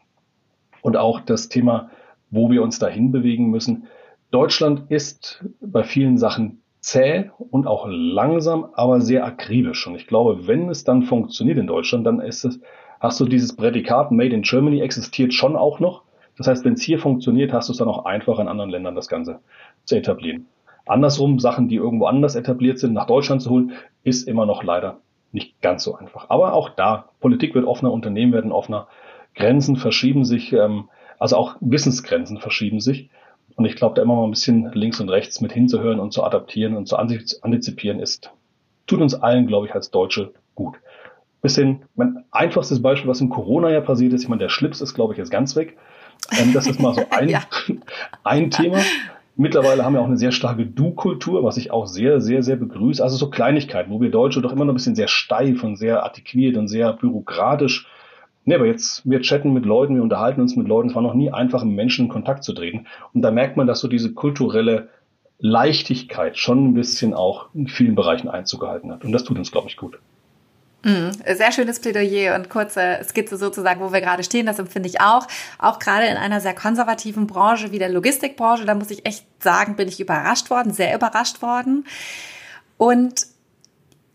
Und 0.82 0.98
auch 0.98 1.20
das 1.20 1.48
Thema, 1.48 1.90
wo 2.30 2.50
wir 2.50 2.62
uns 2.62 2.78
dahin 2.78 3.12
bewegen 3.12 3.48
müssen, 3.48 3.86
Deutschland 4.30 4.90
ist 4.90 5.44
bei 5.60 5.84
vielen 5.84 6.18
Sachen 6.18 6.62
zäh 6.80 7.30
und 7.50 7.66
auch 7.66 7.86
langsam, 7.88 8.66
aber 8.74 9.00
sehr 9.00 9.24
akribisch. 9.24 9.86
Und 9.86 9.94
ich 9.94 10.06
glaube, 10.06 10.46
wenn 10.46 10.68
es 10.68 10.84
dann 10.84 11.04
funktioniert 11.04 11.56
in 11.56 11.66
Deutschland, 11.66 12.06
dann 12.06 12.20
ist 12.20 12.44
es, 12.44 12.60
hast 13.00 13.20
du 13.20 13.24
dieses 13.24 13.56
Prädikat 13.56 14.10
Made 14.10 14.34
in 14.34 14.42
Germany 14.42 14.80
existiert 14.80 15.32
schon 15.32 15.56
auch 15.56 15.80
noch. 15.80 16.02
Das 16.36 16.46
heißt, 16.46 16.64
wenn 16.64 16.74
es 16.74 16.82
hier 16.82 16.98
funktioniert, 16.98 17.52
hast 17.52 17.68
du 17.68 17.72
es 17.72 17.78
dann 17.78 17.88
auch 17.88 18.04
einfach 18.04 18.38
in 18.38 18.48
anderen 18.48 18.70
Ländern 18.70 18.94
das 18.94 19.08
Ganze 19.08 19.40
zu 19.84 19.96
etablieren. 19.96 20.46
Andersrum, 20.86 21.38
Sachen, 21.38 21.68
die 21.68 21.76
irgendwo 21.76 22.06
anders 22.06 22.34
etabliert 22.34 22.78
sind, 22.78 22.94
nach 22.94 23.06
Deutschland 23.06 23.42
zu 23.42 23.50
holen, 23.50 23.72
ist 24.02 24.26
immer 24.26 24.46
noch 24.46 24.64
leider 24.64 24.98
nicht 25.30 25.60
ganz 25.62 25.84
so 25.84 25.94
einfach. 25.94 26.30
Aber 26.30 26.54
auch 26.54 26.70
da, 26.70 27.10
Politik 27.20 27.54
wird 27.54 27.64
offener, 27.64 27.92
Unternehmen 27.92 28.32
werden 28.32 28.52
offener, 28.52 28.88
Grenzen 29.34 29.76
verschieben 29.76 30.24
sich, 30.24 30.52
ähm, 30.52 30.88
also 31.18 31.36
auch 31.36 31.56
Wissensgrenzen 31.60 32.38
verschieben 32.38 32.80
sich. 32.80 33.10
Und 33.56 33.64
ich 33.64 33.76
glaube, 33.76 33.94
da 33.94 34.02
immer 34.02 34.16
mal 34.16 34.24
ein 34.24 34.30
bisschen 34.30 34.70
links 34.72 35.00
und 35.00 35.08
rechts 35.08 35.40
mit 35.40 35.52
hinzuhören 35.52 36.00
und 36.00 36.12
zu 36.12 36.24
adaptieren 36.24 36.76
und 36.76 36.86
zu 36.86 36.96
antizipieren 36.96 38.00
ist, 38.00 38.30
tut 38.86 39.00
uns 39.00 39.14
allen, 39.14 39.46
glaube 39.46 39.66
ich, 39.66 39.74
als 39.74 39.90
Deutsche 39.90 40.32
gut. 40.54 40.76
Bisschen, 41.42 41.82
mein 41.94 42.24
einfachstes 42.30 42.80
Beispiel, 42.80 43.10
was 43.10 43.20
im 43.20 43.28
Corona-Jahr 43.28 43.82
passiert 43.82 44.12
ist, 44.12 44.22
ich 44.22 44.28
meine, 44.28 44.40
der 44.40 44.48
Schlips 44.48 44.80
ist, 44.80 44.94
glaube 44.94 45.12
ich, 45.12 45.18
jetzt 45.18 45.30
ganz 45.30 45.56
weg. 45.56 45.76
Ähm, 46.38 46.52
das 46.52 46.66
ist 46.66 46.80
mal 46.80 46.94
so 46.94 47.02
ein, 47.10 47.28
ja. 47.28 47.42
ein 48.24 48.50
Thema. 48.50 48.78
Mittlerweile 49.34 49.84
haben 49.84 49.94
wir 49.94 50.00
auch 50.00 50.06
eine 50.06 50.18
sehr 50.18 50.32
starke 50.32 50.66
Du-Kultur, 50.66 51.42
was 51.42 51.56
ich 51.56 51.70
auch 51.70 51.86
sehr, 51.86 52.20
sehr, 52.20 52.42
sehr 52.42 52.56
begrüße. 52.56 53.02
Also 53.02 53.16
so 53.16 53.30
Kleinigkeiten, 53.30 53.90
wo 53.90 54.00
wir 54.00 54.10
Deutsche 54.10 54.40
doch 54.40 54.52
immer 54.52 54.64
noch 54.64 54.72
ein 54.72 54.76
bisschen 54.76 54.94
sehr 54.94 55.08
steif 55.08 55.64
und 55.64 55.76
sehr 55.76 56.04
artikuliert 56.04 56.56
und 56.56 56.68
sehr 56.68 56.92
bürokratisch 56.92 57.86
Nee, 58.44 58.56
aber 58.56 58.66
jetzt, 58.66 59.08
wir 59.08 59.20
chatten 59.20 59.52
mit 59.52 59.64
Leuten, 59.64 59.94
wir 59.94 60.02
unterhalten 60.02 60.40
uns 60.40 60.56
mit 60.56 60.66
Leuten. 60.66 60.88
Es 60.88 60.94
war 60.94 61.02
noch 61.02 61.14
nie 61.14 61.30
einfach, 61.30 61.62
mit 61.62 61.76
Menschen 61.76 62.06
in 62.06 62.10
Kontakt 62.10 62.42
zu 62.42 62.52
treten. 62.52 62.86
Und 63.12 63.22
da 63.22 63.30
merkt 63.30 63.56
man, 63.56 63.66
dass 63.66 63.80
so 63.80 63.88
diese 63.88 64.12
kulturelle 64.12 64.88
Leichtigkeit 65.38 66.38
schon 66.38 66.68
ein 66.68 66.74
bisschen 66.74 67.14
auch 67.14 67.48
in 67.54 67.68
vielen 67.68 67.94
Bereichen 67.94 68.28
Einzug 68.28 68.60
gehalten 68.60 68.92
hat. 68.92 69.04
Und 69.04 69.12
das 69.12 69.24
tut 69.24 69.38
uns, 69.38 69.52
glaube 69.52 69.68
ich, 69.68 69.76
gut. 69.76 69.98
Mm, 70.84 71.10
sehr 71.34 71.52
schönes 71.52 71.78
Plädoyer 71.78 72.34
und 72.34 72.48
kurze 72.48 72.98
Skizze 73.04 73.36
sozusagen, 73.36 73.80
wo 73.80 73.92
wir 73.92 74.00
gerade 74.00 74.24
stehen. 74.24 74.46
Das 74.46 74.58
empfinde 74.58 74.88
ich 74.88 75.00
auch. 75.00 75.28
Auch 75.58 75.78
gerade 75.78 76.06
in 76.06 76.16
einer 76.16 76.40
sehr 76.40 76.54
konservativen 76.54 77.28
Branche 77.28 77.70
wie 77.70 77.78
der 77.78 77.88
Logistikbranche, 77.88 78.64
da 78.64 78.74
muss 78.74 78.90
ich 78.90 79.06
echt 79.06 79.24
sagen, 79.40 79.76
bin 79.76 79.86
ich 79.86 80.00
überrascht 80.00 80.50
worden, 80.50 80.72
sehr 80.72 80.94
überrascht 80.94 81.42
worden. 81.42 81.84
Und 82.76 83.31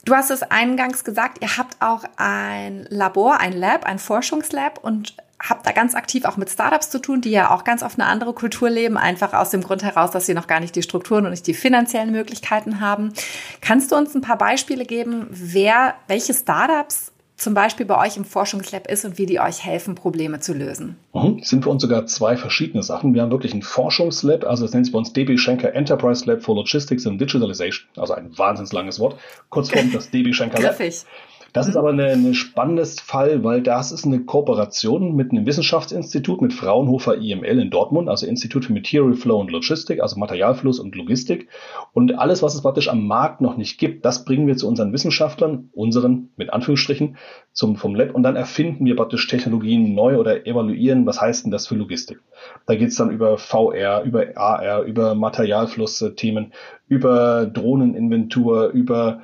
Du 0.07 0.15
hast 0.15 0.31
es 0.31 0.41
eingangs 0.41 1.03
gesagt, 1.03 1.39
ihr 1.41 1.57
habt 1.57 1.81
auch 1.81 2.05
ein 2.15 2.87
Labor, 2.89 3.41
ein 3.41 3.51
Lab, 3.51 3.85
ein 3.85 3.99
Forschungslab 3.99 4.81
und 4.81 5.17
habt 5.37 5.67
da 5.67 5.73
ganz 5.73 5.95
aktiv 5.95 6.23
auch 6.23 6.37
mit 6.37 6.49
Startups 6.49 6.89
zu 6.89 6.99
tun, 6.99 7.19
die 7.19 7.31
ja 7.31 7.51
auch 7.51 7.65
ganz 7.65 7.83
auf 7.83 7.95
eine 7.99 8.07
andere 8.07 8.31
Kultur 8.31 8.69
leben, 8.69 8.97
einfach 8.97 9.33
aus 9.33 9.49
dem 9.49 9.61
Grund 9.61 9.83
heraus, 9.83 10.11
dass 10.11 10.25
sie 10.25 10.33
noch 10.33 10.47
gar 10.47 10.61
nicht 10.61 10.77
die 10.77 10.81
Strukturen 10.81 11.25
und 11.25 11.31
nicht 11.31 11.45
die 11.45 11.53
finanziellen 11.53 12.13
Möglichkeiten 12.13 12.79
haben. 12.79 13.11
Kannst 13.59 13.91
du 13.91 13.97
uns 13.97 14.15
ein 14.15 14.21
paar 14.21 14.37
Beispiele 14.37 14.85
geben, 14.85 15.27
wer, 15.29 15.95
welche 16.07 16.33
Startups 16.33 17.11
zum 17.37 17.53
Beispiel 17.53 17.85
bei 17.85 18.03
euch 18.05 18.17
im 18.17 18.25
Forschungslab 18.25 18.87
ist 18.87 19.05
und 19.05 19.17
wie 19.19 19.27
die 19.27 19.39
euch 19.39 19.63
helfen, 19.63 19.93
Probleme 19.93 20.39
zu 20.39 20.53
lösen? 20.53 20.97
Mhm. 21.13 21.39
Sind 21.43 21.63
für 21.63 21.69
uns 21.69 21.83
sogar 21.83 22.07
zwei 22.07 22.35
verschiedene 22.35 22.81
Sachen. 22.81 23.13
Wir 23.13 23.21
haben 23.21 23.31
wirklich 23.31 23.53
ein 23.53 23.61
Forschungslab, 23.61 24.43
also 24.43 24.65
das 24.65 24.73
nennt 24.73 24.87
sich 24.87 24.93
bei 24.93 24.97
uns 24.97 25.13
DB 25.13 25.37
Schenker 25.37 25.73
Enterprise 25.73 26.25
Lab 26.25 26.41
for 26.41 26.55
Logistics 26.55 27.05
and 27.05 27.21
Digitalization, 27.21 27.87
also 27.95 28.13
ein 28.13 28.35
wahnsinns 28.37 28.73
langes 28.73 28.99
Wort. 28.99 29.17
Kurzform 29.49 29.91
das 29.93 30.09
DB 30.09 30.33
Schenker 30.33 30.59
Lab. 30.59 30.77
Griffig. 30.77 31.05
Das 31.53 31.67
ist 31.67 31.75
mhm. 31.75 31.79
aber 31.79 31.89
ein 31.91 32.33
spannendes 32.33 32.99
Fall, 32.99 33.43
weil 33.43 33.61
das 33.61 33.91
ist 33.91 34.05
eine 34.05 34.21
Kooperation 34.21 35.15
mit 35.15 35.31
einem 35.31 35.45
Wissenschaftsinstitut, 35.45 36.41
mit 36.41 36.53
Fraunhofer 36.53 37.17
IML 37.17 37.59
in 37.59 37.69
Dortmund, 37.69 38.09
also 38.09 38.25
Institut 38.25 38.65
für 38.65 38.73
Material 38.73 39.13
Flow 39.13 39.39
und 39.39 39.51
Logistik, 39.51 40.01
also 40.01 40.19
Materialfluss 40.19 40.79
und 40.79 40.95
Logistik. 40.95 41.47
Und 41.93 42.17
alles, 42.17 42.43
was 42.43 42.55
es 42.55 42.61
praktisch 42.61 42.89
am 42.89 43.07
Markt 43.07 43.41
noch 43.41 43.57
nicht 43.57 43.79
gibt, 43.79 44.05
das 44.05 44.25
bringen 44.25 44.47
wir 44.47 44.57
zu 44.57 44.67
unseren 44.67 44.93
Wissenschaftlern, 44.93 45.69
unseren 45.73 46.29
mit 46.35 46.51
Anführungsstrichen, 46.51 47.17
zum, 47.53 47.75
vom 47.75 47.95
Lab 47.95 48.13
und 48.13 48.23
dann 48.23 48.35
erfinden 48.35 48.85
wir 48.85 48.95
praktisch 48.95 49.27
Technologien 49.27 49.95
neu 49.95 50.17
oder 50.17 50.45
evaluieren, 50.45 51.05
was 51.05 51.19
heißt 51.19 51.45
denn 51.45 51.51
das 51.51 51.67
für 51.67 51.75
Logistik. 51.75 52.21
Da 52.67 52.75
geht 52.75 52.89
es 52.89 52.95
dann 52.95 53.09
über 53.09 53.37
VR, 53.37 54.03
über 54.03 54.25
AR, 54.35 54.83
über 54.83 55.15
Materialfluss-Themen, 55.15 56.53
über 56.87 57.45
Drohneninventur, 57.45 58.69
über 58.69 59.21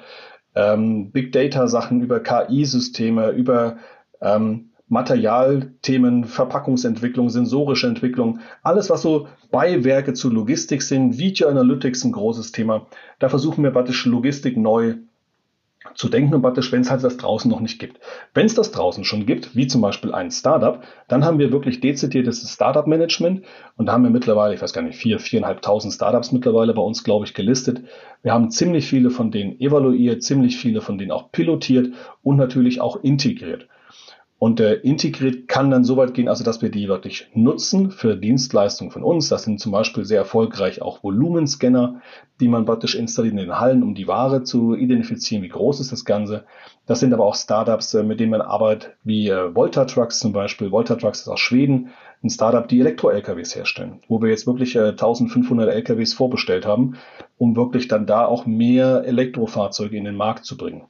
ähm, 0.55 1.11
Big 1.11 1.31
Data 1.31 1.67
Sachen, 1.67 2.01
über 2.01 2.19
KI-Systeme, 2.19 3.29
über 3.31 3.77
ähm, 4.21 4.69
Materialthemen, 4.87 6.25
Verpackungsentwicklung, 6.25 7.29
sensorische 7.29 7.87
Entwicklung, 7.87 8.39
alles 8.61 8.89
was 8.89 9.01
so 9.01 9.27
Beiwerke 9.51 10.13
zu 10.13 10.29
Logistik 10.29 10.83
sind, 10.83 11.17
Video 11.17 11.47
Analytics 11.47 12.03
ein 12.03 12.11
großes 12.11 12.51
Thema. 12.51 12.87
Da 13.19 13.29
versuchen 13.29 13.63
wir 13.63 13.71
praktisch 13.71 14.05
Logistik 14.05 14.55
neu 14.55 14.95
zu 15.95 16.09
denken 16.09 16.33
und 16.33 16.41
praktisch, 16.41 16.71
wenn 16.71 16.81
es 16.81 16.89
halt 16.89 17.03
das 17.03 17.17
draußen 17.17 17.49
noch 17.49 17.59
nicht 17.59 17.79
gibt. 17.79 17.99
Wenn 18.33 18.45
es 18.45 18.55
das 18.55 18.71
draußen 18.71 19.03
schon 19.03 19.25
gibt, 19.25 19.55
wie 19.55 19.67
zum 19.67 19.81
Beispiel 19.81 20.13
ein 20.13 20.31
Startup, 20.31 20.81
dann 21.07 21.25
haben 21.25 21.39
wir 21.39 21.51
wirklich 21.51 21.81
dezidiertes 21.81 22.49
Startup-Management 22.51 23.43
und 23.77 23.85
da 23.85 23.93
haben 23.93 24.03
wir 24.03 24.09
mittlerweile, 24.09 24.53
ich 24.55 24.61
weiß 24.61 24.73
gar 24.73 24.81
nicht, 24.81 24.97
vier, 24.97 25.19
viereinhalbtausend 25.19 25.93
Startups 25.93 26.31
mittlerweile 26.31 26.73
bei 26.73 26.81
uns, 26.81 27.03
glaube 27.03 27.25
ich, 27.25 27.33
gelistet. 27.33 27.81
Wir 28.21 28.33
haben 28.33 28.49
ziemlich 28.49 28.87
viele 28.87 29.09
von 29.09 29.31
denen 29.31 29.59
evaluiert, 29.59 30.23
ziemlich 30.23 30.57
viele 30.57 30.81
von 30.81 30.97
denen 30.97 31.11
auch 31.11 31.31
pilotiert 31.31 31.93
und 32.21 32.37
natürlich 32.37 32.81
auch 32.81 33.03
integriert. 33.03 33.67
Und 34.39 34.59
äh, 34.59 34.73
integriert 34.73 35.47
kann 35.47 35.71
dann 35.71 35.85
so 35.85 35.95
weit 35.95 36.13
gehen, 36.13 36.27
also 36.27 36.43
dass 36.43 36.61
wir 36.61 36.69
die 36.69 36.89
wirklich 36.89 37.29
nutzen 37.33 37.91
für 37.91 38.17
Dienstleistungen 38.17 38.91
von 38.91 39.01
uns. 39.01 39.29
Das 39.29 39.43
sind 39.43 39.61
zum 39.61 39.71
Beispiel 39.71 40.03
sehr 40.03 40.17
erfolgreich 40.19 40.81
auch 40.81 41.01
Volumenscanner, 41.01 42.01
die 42.41 42.49
man 42.49 42.65
praktisch 42.65 42.95
installiert 42.95 43.33
in 43.33 43.37
den 43.37 43.59
Hallen, 43.59 43.83
um 43.83 43.95
die 43.95 44.07
Ware 44.07 44.43
zu 44.43 44.75
identifizieren, 44.75 45.43
wie 45.43 45.49
groß 45.49 45.79
ist 45.79 45.93
das 45.93 46.03
Ganze. 46.03 46.43
Das 46.85 46.99
sind 46.99 47.13
aber 47.13 47.25
auch 47.25 47.35
Startups, 47.35 47.93
äh, 47.93 48.03
mit 48.03 48.19
denen 48.19 48.31
man 48.31 48.41
arbeitet, 48.41 48.97
wie 49.03 49.29
äh, 49.29 49.55
Volta 49.55 49.85
Trucks 49.85 50.19
zum 50.19 50.33
Beispiel. 50.33 50.71
Volta 50.71 50.95
Trucks 50.95 51.21
ist 51.21 51.29
aus 51.29 51.39
Schweden, 51.39 51.91
ein 52.21 52.29
Startup, 52.29 52.67
die 52.67 52.79
Elektro-LKWs 52.79 53.55
herstellen, 53.55 54.01
wo 54.07 54.21
wir 54.21 54.29
jetzt 54.29 54.47
wirklich 54.47 54.75
äh, 54.75 54.89
1500 54.89 55.69
LKWs 55.69 56.13
vorbestellt 56.13 56.65
haben, 56.65 56.97
um 57.37 57.55
wirklich 57.55 57.87
dann 57.87 58.05
da 58.05 58.25
auch 58.25 58.45
mehr 58.45 59.03
Elektrofahrzeuge 59.05 59.97
in 59.97 60.05
den 60.05 60.15
Markt 60.15 60.45
zu 60.45 60.57
bringen. 60.57 60.83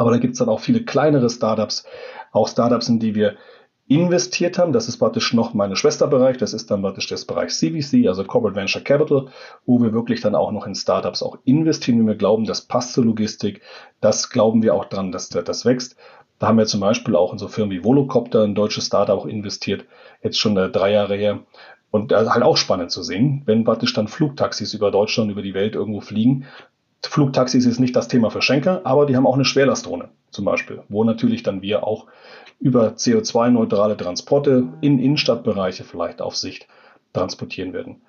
Aber 0.00 0.12
da 0.12 0.16
gibt 0.16 0.32
es 0.32 0.38
dann 0.38 0.48
auch 0.48 0.60
viele 0.60 0.82
kleinere 0.82 1.28
Startups, 1.28 1.84
auch 2.32 2.48
Startups, 2.48 2.88
in 2.88 3.00
die 3.00 3.14
wir 3.14 3.36
investiert 3.86 4.56
haben. 4.56 4.72
Das 4.72 4.88
ist 4.88 4.96
praktisch 4.96 5.34
noch 5.34 5.52
mein 5.52 5.76
Schwesterbereich. 5.76 6.38
Das 6.38 6.54
ist 6.54 6.70
dann 6.70 6.80
praktisch 6.80 7.06
das 7.08 7.26
Bereich 7.26 7.50
CVC, 7.50 8.08
also 8.08 8.24
Corporate 8.24 8.56
Venture 8.56 8.80
Capital, 8.80 9.26
wo 9.66 9.78
wir 9.82 9.92
wirklich 9.92 10.22
dann 10.22 10.34
auch 10.34 10.52
noch 10.52 10.66
in 10.66 10.74
Startups 10.74 11.22
auch 11.22 11.36
investieren, 11.44 11.98
wenn 11.98 12.06
wir 12.06 12.14
glauben, 12.14 12.46
das 12.46 12.62
passt 12.62 12.94
zur 12.94 13.04
Logistik. 13.04 13.60
Das 14.00 14.30
glauben 14.30 14.62
wir 14.62 14.74
auch 14.74 14.86
dran, 14.86 15.12
dass 15.12 15.28
das 15.28 15.66
wächst. 15.66 15.96
Da 16.38 16.46
haben 16.46 16.56
wir 16.56 16.64
zum 16.64 16.80
Beispiel 16.80 17.14
auch 17.14 17.34
in 17.34 17.38
so 17.38 17.48
Firmen 17.48 17.76
wie 17.76 17.84
Volocopter, 17.84 18.42
ein 18.44 18.54
deutsches 18.54 18.86
Startup, 18.86 19.18
auch 19.18 19.26
investiert, 19.26 19.84
jetzt 20.22 20.38
schon 20.38 20.56
äh, 20.56 20.70
drei 20.70 20.92
Jahre 20.92 21.16
her. 21.16 21.40
Und 21.90 22.12
halt 22.12 22.42
auch 22.42 22.56
spannend 22.56 22.90
zu 22.90 23.02
sehen, 23.02 23.42
wenn 23.44 23.64
praktisch 23.64 23.92
dann 23.92 24.08
Flugtaxis 24.08 24.72
über 24.72 24.90
Deutschland, 24.90 25.30
über 25.30 25.42
die 25.42 25.54
Welt 25.54 25.74
irgendwo 25.74 26.00
fliegen, 26.00 26.46
Flugtaxis 27.02 27.66
ist 27.66 27.80
nicht 27.80 27.96
das 27.96 28.08
Thema 28.08 28.30
für 28.30 28.42
Schenker, 28.42 28.82
aber 28.84 29.06
die 29.06 29.16
haben 29.16 29.26
auch 29.26 29.34
eine 29.34 29.44
Schwerlastdrohne 29.44 30.10
zum 30.30 30.44
Beispiel, 30.44 30.82
wo 30.88 31.04
natürlich 31.04 31.42
dann 31.42 31.62
wir 31.62 31.86
auch 31.86 32.06
über 32.60 32.90
CO2-neutrale 32.90 33.96
Transporte 33.96 34.68
in 34.80 34.98
Innenstadtbereiche 34.98 35.84
vielleicht 35.84 36.20
auf 36.20 36.36
Sicht 36.36 36.66
transportieren 37.12 37.72
werden. 37.72 38.02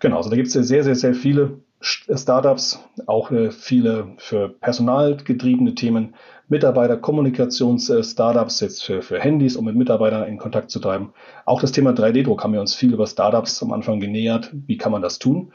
Genau, 0.00 0.16
also 0.18 0.30
da 0.30 0.36
gibt 0.36 0.48
es 0.48 0.54
sehr, 0.54 0.84
sehr, 0.84 0.94
sehr 0.94 1.14
viele 1.14 1.58
Startups, 1.80 2.80
auch 3.06 3.30
äh, 3.30 3.50
viele 3.50 4.12
für 4.16 4.48
personalgetriebene 4.48 5.74
Themen, 5.74 6.14
Mitarbeiterkommunikations-Startups 6.48 8.60
jetzt 8.60 8.84
für, 8.84 9.02
für 9.02 9.18
Handys, 9.18 9.56
um 9.56 9.64
mit 9.64 9.76
Mitarbeitern 9.76 10.28
in 10.28 10.38
Kontakt 10.38 10.70
zu 10.70 10.78
treiben. 10.78 11.12
Auch 11.44 11.60
das 11.60 11.72
Thema 11.72 11.92
3D-Druck 11.92 12.42
haben 12.42 12.52
wir 12.52 12.60
uns 12.60 12.74
viel 12.74 12.92
über 12.92 13.06
Startups 13.06 13.62
am 13.62 13.72
Anfang 13.72 14.00
genähert. 14.00 14.50
Wie 14.52 14.76
kann 14.76 14.92
man 14.92 15.02
das 15.02 15.18
tun? 15.18 15.52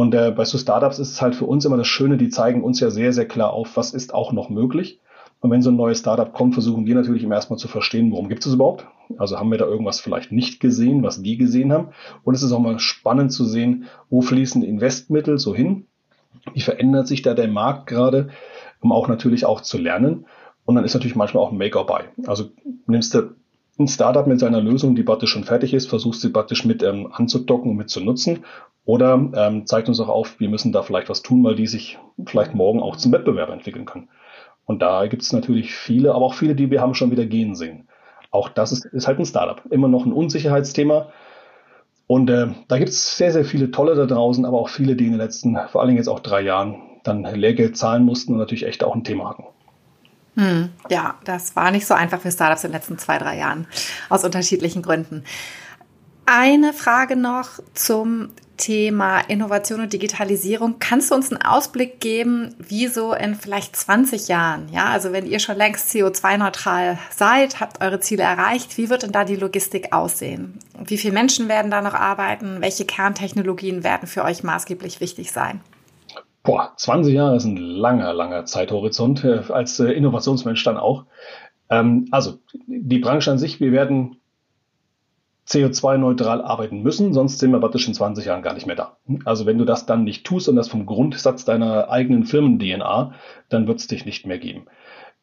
Und 0.00 0.14
äh, 0.14 0.30
bei 0.34 0.46
so 0.46 0.56
Startups 0.56 0.98
ist 0.98 1.10
es 1.10 1.20
halt 1.20 1.34
für 1.34 1.44
uns 1.44 1.66
immer 1.66 1.76
das 1.76 1.86
Schöne, 1.86 2.16
die 2.16 2.30
zeigen 2.30 2.64
uns 2.64 2.80
ja 2.80 2.88
sehr, 2.88 3.12
sehr 3.12 3.28
klar 3.28 3.52
auf, 3.52 3.76
was 3.76 3.92
ist 3.92 4.14
auch 4.14 4.32
noch 4.32 4.48
möglich. 4.48 4.98
Und 5.40 5.50
wenn 5.50 5.60
so 5.60 5.70
ein 5.70 5.76
neues 5.76 5.98
Startup 5.98 6.32
kommt, 6.32 6.54
versuchen 6.54 6.86
wir 6.86 6.94
natürlich 6.94 7.22
immer 7.22 7.34
erstmal 7.34 7.58
zu 7.58 7.68
verstehen, 7.68 8.10
worum 8.10 8.30
gibt 8.30 8.46
es 8.46 8.54
überhaupt. 8.54 8.86
Also 9.18 9.38
haben 9.38 9.50
wir 9.50 9.58
da 9.58 9.66
irgendwas 9.66 10.00
vielleicht 10.00 10.32
nicht 10.32 10.58
gesehen, 10.58 11.02
was 11.02 11.20
die 11.20 11.36
gesehen 11.36 11.70
haben. 11.70 11.88
Und 12.24 12.32
es 12.32 12.42
ist 12.42 12.50
auch 12.52 12.60
mal 12.60 12.78
spannend 12.78 13.30
zu 13.30 13.44
sehen, 13.44 13.88
wo 14.08 14.22
fließen 14.22 14.62
Investmittel 14.62 15.38
so 15.38 15.54
hin. 15.54 15.84
Wie 16.54 16.62
verändert 16.62 17.06
sich 17.06 17.20
da 17.20 17.34
der 17.34 17.48
Markt 17.48 17.86
gerade, 17.86 18.30
um 18.80 18.92
auch 18.92 19.06
natürlich 19.06 19.44
auch 19.44 19.60
zu 19.60 19.76
lernen. 19.76 20.24
Und 20.64 20.76
dann 20.76 20.84
ist 20.86 20.94
natürlich 20.94 21.14
manchmal 21.14 21.42
auch 21.42 21.52
ein 21.52 21.58
Make 21.58 21.78
or 21.78 21.84
Buy. 21.84 22.04
Also 22.26 22.48
nimmst 22.86 23.12
du 23.12 23.34
ein 23.78 23.88
Startup 23.88 24.26
mit 24.26 24.40
seiner 24.40 24.60
Lösung, 24.60 24.94
die 24.94 25.02
praktisch 25.02 25.30
schon 25.30 25.44
fertig 25.44 25.74
ist, 25.74 25.88
versuchst 25.88 26.20
sie 26.20 26.30
praktisch 26.30 26.64
mit 26.64 26.82
ähm, 26.82 27.08
anzudocken 27.12 27.70
und 27.70 27.76
mit 27.76 27.90
zu 27.90 28.00
nutzen. 28.00 28.44
Oder 28.90 29.30
ähm, 29.36 29.68
zeigt 29.68 29.86
uns 29.86 30.00
auch 30.00 30.08
auf, 30.08 30.40
wir 30.40 30.48
müssen 30.48 30.72
da 30.72 30.82
vielleicht 30.82 31.08
was 31.08 31.22
tun, 31.22 31.44
weil 31.44 31.54
die 31.54 31.68
sich 31.68 31.96
vielleicht 32.26 32.56
morgen 32.56 32.82
auch 32.82 32.96
zum 32.96 33.12
Wettbewerber 33.12 33.52
entwickeln 33.52 33.84
können. 33.84 34.08
Und 34.64 34.82
da 34.82 35.06
gibt 35.06 35.22
es 35.22 35.32
natürlich 35.32 35.72
viele, 35.72 36.12
aber 36.12 36.24
auch 36.24 36.34
viele, 36.34 36.56
die 36.56 36.72
wir 36.72 36.80
haben 36.80 36.94
schon 36.94 37.12
wieder 37.12 37.24
gehen 37.24 37.54
sehen. 37.54 37.86
Auch 38.32 38.48
das 38.48 38.72
ist, 38.72 38.86
ist 38.86 39.06
halt 39.06 39.20
ein 39.20 39.26
Startup. 39.26 39.62
Immer 39.70 39.86
noch 39.86 40.06
ein 40.06 40.12
Unsicherheitsthema. 40.12 41.06
Und 42.08 42.30
äh, 42.30 42.48
da 42.66 42.78
gibt 42.78 42.88
es 42.88 43.16
sehr, 43.16 43.30
sehr 43.30 43.44
viele 43.44 43.70
tolle 43.70 43.94
da 43.94 44.06
draußen, 44.06 44.44
aber 44.44 44.58
auch 44.58 44.68
viele, 44.68 44.96
die 44.96 45.04
in 45.04 45.12
den 45.12 45.20
letzten, 45.20 45.56
vor 45.68 45.82
allen 45.82 45.90
Dingen 45.90 45.98
jetzt 45.98 46.08
auch 46.08 46.18
drei 46.18 46.40
Jahren, 46.40 46.82
dann 47.04 47.22
Lehrgeld 47.22 47.76
zahlen 47.76 48.04
mussten 48.04 48.32
und 48.32 48.38
natürlich 48.40 48.66
echt 48.66 48.82
auch 48.82 48.96
ein 48.96 49.04
Thema 49.04 49.30
hatten. 49.30 49.44
Hm, 50.34 50.70
ja, 50.88 51.14
das 51.22 51.54
war 51.54 51.70
nicht 51.70 51.86
so 51.86 51.94
einfach 51.94 52.20
für 52.20 52.32
Startups 52.32 52.64
in 52.64 52.72
den 52.72 52.76
letzten 52.76 52.98
zwei, 52.98 53.18
drei 53.18 53.38
Jahren, 53.38 53.68
aus 54.08 54.24
unterschiedlichen 54.24 54.82
Gründen. 54.82 55.22
Eine 56.26 56.72
Frage 56.72 57.14
noch 57.14 57.60
zum 57.74 58.30
Thema 58.60 59.20
Innovation 59.20 59.80
und 59.80 59.92
Digitalisierung. 59.92 60.76
Kannst 60.78 61.10
du 61.10 61.14
uns 61.14 61.32
einen 61.32 61.42
Ausblick 61.42 61.98
geben, 61.98 62.54
wie 62.58 62.86
so 62.86 63.14
in 63.14 63.34
vielleicht 63.34 63.74
20 63.74 64.28
Jahren, 64.28 64.68
ja, 64.70 64.90
also 64.90 65.12
wenn 65.12 65.26
ihr 65.26 65.40
schon 65.40 65.56
längst 65.56 65.90
CO2-neutral 65.90 66.98
seid, 67.10 67.58
habt 67.58 67.82
eure 67.82 68.00
Ziele 68.00 68.22
erreicht, 68.22 68.76
wie 68.76 68.90
wird 68.90 69.02
denn 69.02 69.12
da 69.12 69.24
die 69.24 69.36
Logistik 69.36 69.92
aussehen? 69.92 70.58
Wie 70.78 70.98
viele 70.98 71.14
Menschen 71.14 71.48
werden 71.48 71.70
da 71.70 71.80
noch 71.80 71.94
arbeiten? 71.94 72.58
Welche 72.60 72.84
Kerntechnologien 72.84 73.82
werden 73.82 74.06
für 74.06 74.24
euch 74.24 74.42
maßgeblich 74.42 75.00
wichtig 75.00 75.32
sein? 75.32 75.60
Boah, 76.42 76.74
20 76.76 77.14
Jahre 77.14 77.36
ist 77.36 77.44
ein 77.44 77.56
langer, 77.56 78.12
langer 78.12 78.44
Zeithorizont, 78.44 79.24
äh, 79.24 79.40
als 79.48 79.80
äh, 79.80 79.90
Innovationsmensch 79.92 80.62
dann 80.64 80.76
auch. 80.76 81.06
Ähm, 81.70 82.08
also, 82.10 82.38
die 82.66 82.98
Branche 82.98 83.30
an 83.30 83.38
sich, 83.38 83.60
wir 83.60 83.72
werden 83.72 84.19
CO2-neutral 85.50 86.42
arbeiten 86.42 86.82
müssen, 86.82 87.12
sonst 87.12 87.40
sind 87.40 87.50
wir 87.50 87.58
praktisch 87.58 87.88
in 87.88 87.94
20 87.94 88.24
Jahren 88.24 88.42
gar 88.42 88.54
nicht 88.54 88.68
mehr 88.68 88.76
da. 88.76 88.98
Also 89.24 89.46
wenn 89.46 89.58
du 89.58 89.64
das 89.64 89.84
dann 89.84 90.04
nicht 90.04 90.24
tust 90.24 90.48
und 90.48 90.54
das 90.54 90.68
vom 90.68 90.86
Grundsatz 90.86 91.44
deiner 91.44 91.90
eigenen 91.90 92.24
Firmen-DNA, 92.24 93.12
dann 93.48 93.66
wird 93.66 93.80
es 93.80 93.88
dich 93.88 94.06
nicht 94.06 94.26
mehr 94.26 94.38
geben. 94.38 94.66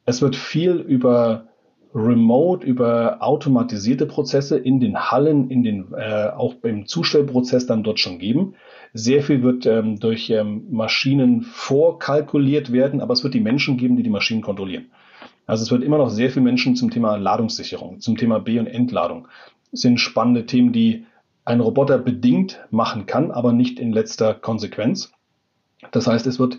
Es 0.05 0.21
wird 0.21 0.35
viel 0.35 0.75
über 0.75 1.47
Remote, 1.95 2.65
über 2.65 3.17
automatisierte 3.21 4.05
Prozesse 4.05 4.57
in 4.57 4.81
den 4.81 4.97
Hallen, 5.11 5.49
in 5.49 5.63
den 5.63 5.93
äh, 5.93 6.27
auch 6.27 6.55
beim 6.55 6.85
Zustellprozess 6.85 7.65
dann 7.65 7.83
dort 7.83 7.99
schon 7.99 8.19
geben. 8.19 8.55
Sehr 8.93 9.23
viel 9.23 9.41
wird 9.41 9.65
ähm, 9.65 9.97
durch 9.99 10.29
ähm, 10.29 10.67
Maschinen 10.69 11.41
vorkalkuliert 11.41 12.71
werden, 12.73 12.99
aber 13.01 13.13
es 13.13 13.23
wird 13.23 13.33
die 13.33 13.39
Menschen 13.39 13.77
geben, 13.77 13.95
die 13.95 14.03
die 14.03 14.09
Maschinen 14.09 14.41
kontrollieren. 14.41 14.91
Also 15.45 15.63
es 15.63 15.71
wird 15.71 15.83
immer 15.83 15.97
noch 15.97 16.09
sehr 16.09 16.29
viel 16.29 16.41
Menschen 16.41 16.75
zum 16.75 16.91
Thema 16.91 17.15
Ladungssicherung, 17.15 18.01
zum 18.01 18.17
Thema 18.17 18.39
B- 18.39 18.59
und 18.59 18.67
Entladung, 18.67 19.29
sind 19.71 19.99
spannende 19.99 20.45
Themen, 20.45 20.71
die 20.71 21.05
ein 21.45 21.61
Roboter 21.61 21.97
bedingt 21.97 22.59
machen 22.71 23.05
kann, 23.05 23.31
aber 23.31 23.53
nicht 23.53 23.79
in 23.79 23.91
letzter 23.91 24.33
Konsequenz. 24.33 25.11
Das 25.91 26.07
heißt, 26.07 26.27
es 26.27 26.39
wird 26.39 26.57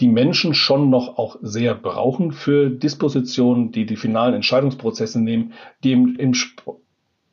die 0.00 0.08
Menschen 0.08 0.54
schon 0.54 0.88
noch 0.88 1.18
auch 1.18 1.36
sehr 1.42 1.74
brauchen 1.74 2.32
für 2.32 2.70
Dispositionen, 2.70 3.72
die 3.72 3.86
die 3.86 3.96
finalen 3.96 4.34
Entscheidungsprozesse 4.34 5.20
nehmen, 5.20 5.52
die 5.84 5.92
im, 5.92 6.16
im, 6.16 6.34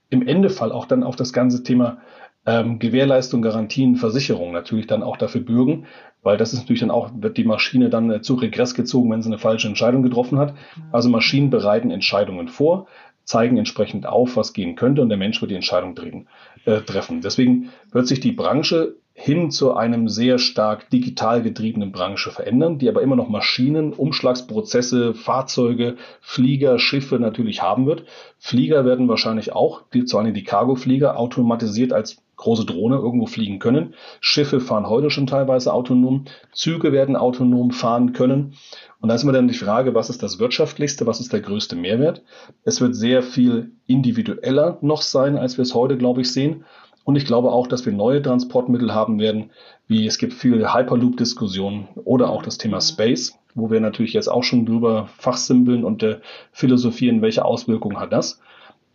im 0.09 0.27
Endefall 0.27 0.71
auch 0.71 0.85
dann 0.85 1.03
auf 1.03 1.15
das 1.15 1.31
ganze 1.33 1.63
Thema 1.63 1.99
ähm, 2.45 2.79
Gewährleistung, 2.79 3.41
Garantien, 3.41 3.95
Versicherung 3.95 4.51
natürlich 4.51 4.87
dann 4.87 5.03
auch 5.03 5.17
dafür 5.17 5.41
bürgen, 5.41 5.85
weil 6.23 6.37
das 6.37 6.53
ist 6.53 6.59
natürlich 6.61 6.79
dann 6.79 6.91
auch, 6.91 7.11
wird 7.15 7.37
die 7.37 7.43
Maschine 7.43 7.89
dann 7.89 8.09
äh, 8.09 8.21
zu 8.21 8.35
Regress 8.35 8.73
gezogen, 8.73 9.11
wenn 9.11 9.21
sie 9.21 9.29
eine 9.29 9.37
falsche 9.37 9.67
Entscheidung 9.67 10.01
getroffen 10.01 10.39
hat. 10.39 10.55
Also 10.91 11.09
Maschinen 11.09 11.49
bereiten 11.49 11.91
Entscheidungen 11.91 12.47
vor 12.47 12.87
zeigen 13.27 13.57
entsprechend 13.57 14.07
auf, 14.07 14.37
was 14.37 14.53
gehen 14.53 14.75
könnte 14.75 15.01
und 15.01 15.09
der 15.09 15.17
Mensch 15.17 15.41
wird 15.41 15.51
die 15.51 15.55
Entscheidung 15.55 15.95
drehen, 15.95 16.27
äh, 16.65 16.79
treffen. 16.81 17.21
Deswegen 17.21 17.69
wird 17.91 18.07
sich 18.07 18.21
die 18.21 18.31
Branche 18.31 18.95
hin 19.13 19.51
zu 19.51 19.73
einem 19.73 20.07
sehr 20.07 20.39
stark 20.39 20.89
digital 20.91 21.41
getriebenen 21.41 21.91
Branche 21.91 22.31
verändern, 22.31 22.77
die 22.77 22.87
aber 22.87 23.01
immer 23.01 23.15
noch 23.15 23.29
Maschinen, 23.29 23.91
Umschlagsprozesse, 23.91 25.13
Fahrzeuge, 25.13 25.97
Flieger, 26.21 26.79
Schiffe 26.79 27.19
natürlich 27.19 27.61
haben 27.61 27.85
wird. 27.85 28.05
Flieger 28.37 28.85
werden 28.85 29.09
wahrscheinlich 29.09 29.51
auch, 29.51 29.81
vor 30.09 30.19
allem 30.21 30.33
die 30.33 30.43
Cargo-Flieger, 30.43 31.17
automatisiert 31.17 31.93
als 31.93 32.21
große 32.37 32.65
Drohne 32.65 32.95
irgendwo 32.95 33.25
fliegen 33.25 33.59
können. 33.59 33.95
Schiffe 34.21 34.59
fahren 34.59 34.87
heute 34.87 35.09
schon 35.09 35.27
teilweise 35.27 35.73
autonom. 35.73 36.25
Züge 36.53 36.91
werden 36.91 37.15
autonom 37.15 37.71
fahren 37.71 38.13
können. 38.13 38.53
Und 39.01 39.09
da 39.09 39.15
ist 39.15 39.23
immer 39.23 39.33
dann 39.33 39.47
die 39.47 39.53
Frage, 39.53 39.93
was 39.93 40.09
ist 40.09 40.23
das 40.23 40.39
wirtschaftlichste, 40.39 41.05
was 41.05 41.19
ist 41.19 41.33
der 41.33 41.41
größte 41.41 41.75
Mehrwert? 41.75 42.23
Es 42.63 42.79
wird 42.79 42.95
sehr 42.95 43.21
viel 43.21 43.71
individueller 43.87 44.77
noch 44.81 45.01
sein, 45.01 45.37
als 45.37 45.57
wir 45.57 45.63
es 45.63 45.75
heute, 45.75 45.97
glaube 45.97 46.21
ich, 46.21 46.31
sehen. 46.31 46.63
Und 47.03 47.15
ich 47.15 47.25
glaube 47.25 47.51
auch, 47.51 47.67
dass 47.67 47.85
wir 47.85 47.93
neue 47.93 48.21
Transportmittel 48.21 48.93
haben 48.93 49.19
werden, 49.19 49.51
wie 49.87 50.05
es 50.05 50.17
gibt 50.17 50.33
viele 50.33 50.73
Hyperloop-Diskussionen 50.73 51.87
oder 52.03 52.29
auch 52.29 52.43
das 52.43 52.57
Thema 52.57 52.81
Space, 52.81 53.39
wo 53.55 53.71
wir 53.71 53.79
natürlich 53.79 54.13
jetzt 54.13 54.27
auch 54.27 54.43
schon 54.43 54.65
drüber 54.65 55.09
fachsimpeln 55.17 55.85
und 55.85 56.03
äh, 56.03 56.19
philosophieren, 56.51 57.21
welche 57.21 57.45
Auswirkungen 57.45 57.99
hat 57.99 58.11
das. 58.11 58.41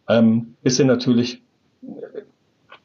Ähm, 0.09 0.57
bis 0.63 0.77
hin 0.77 0.89
natürlich 0.89 1.41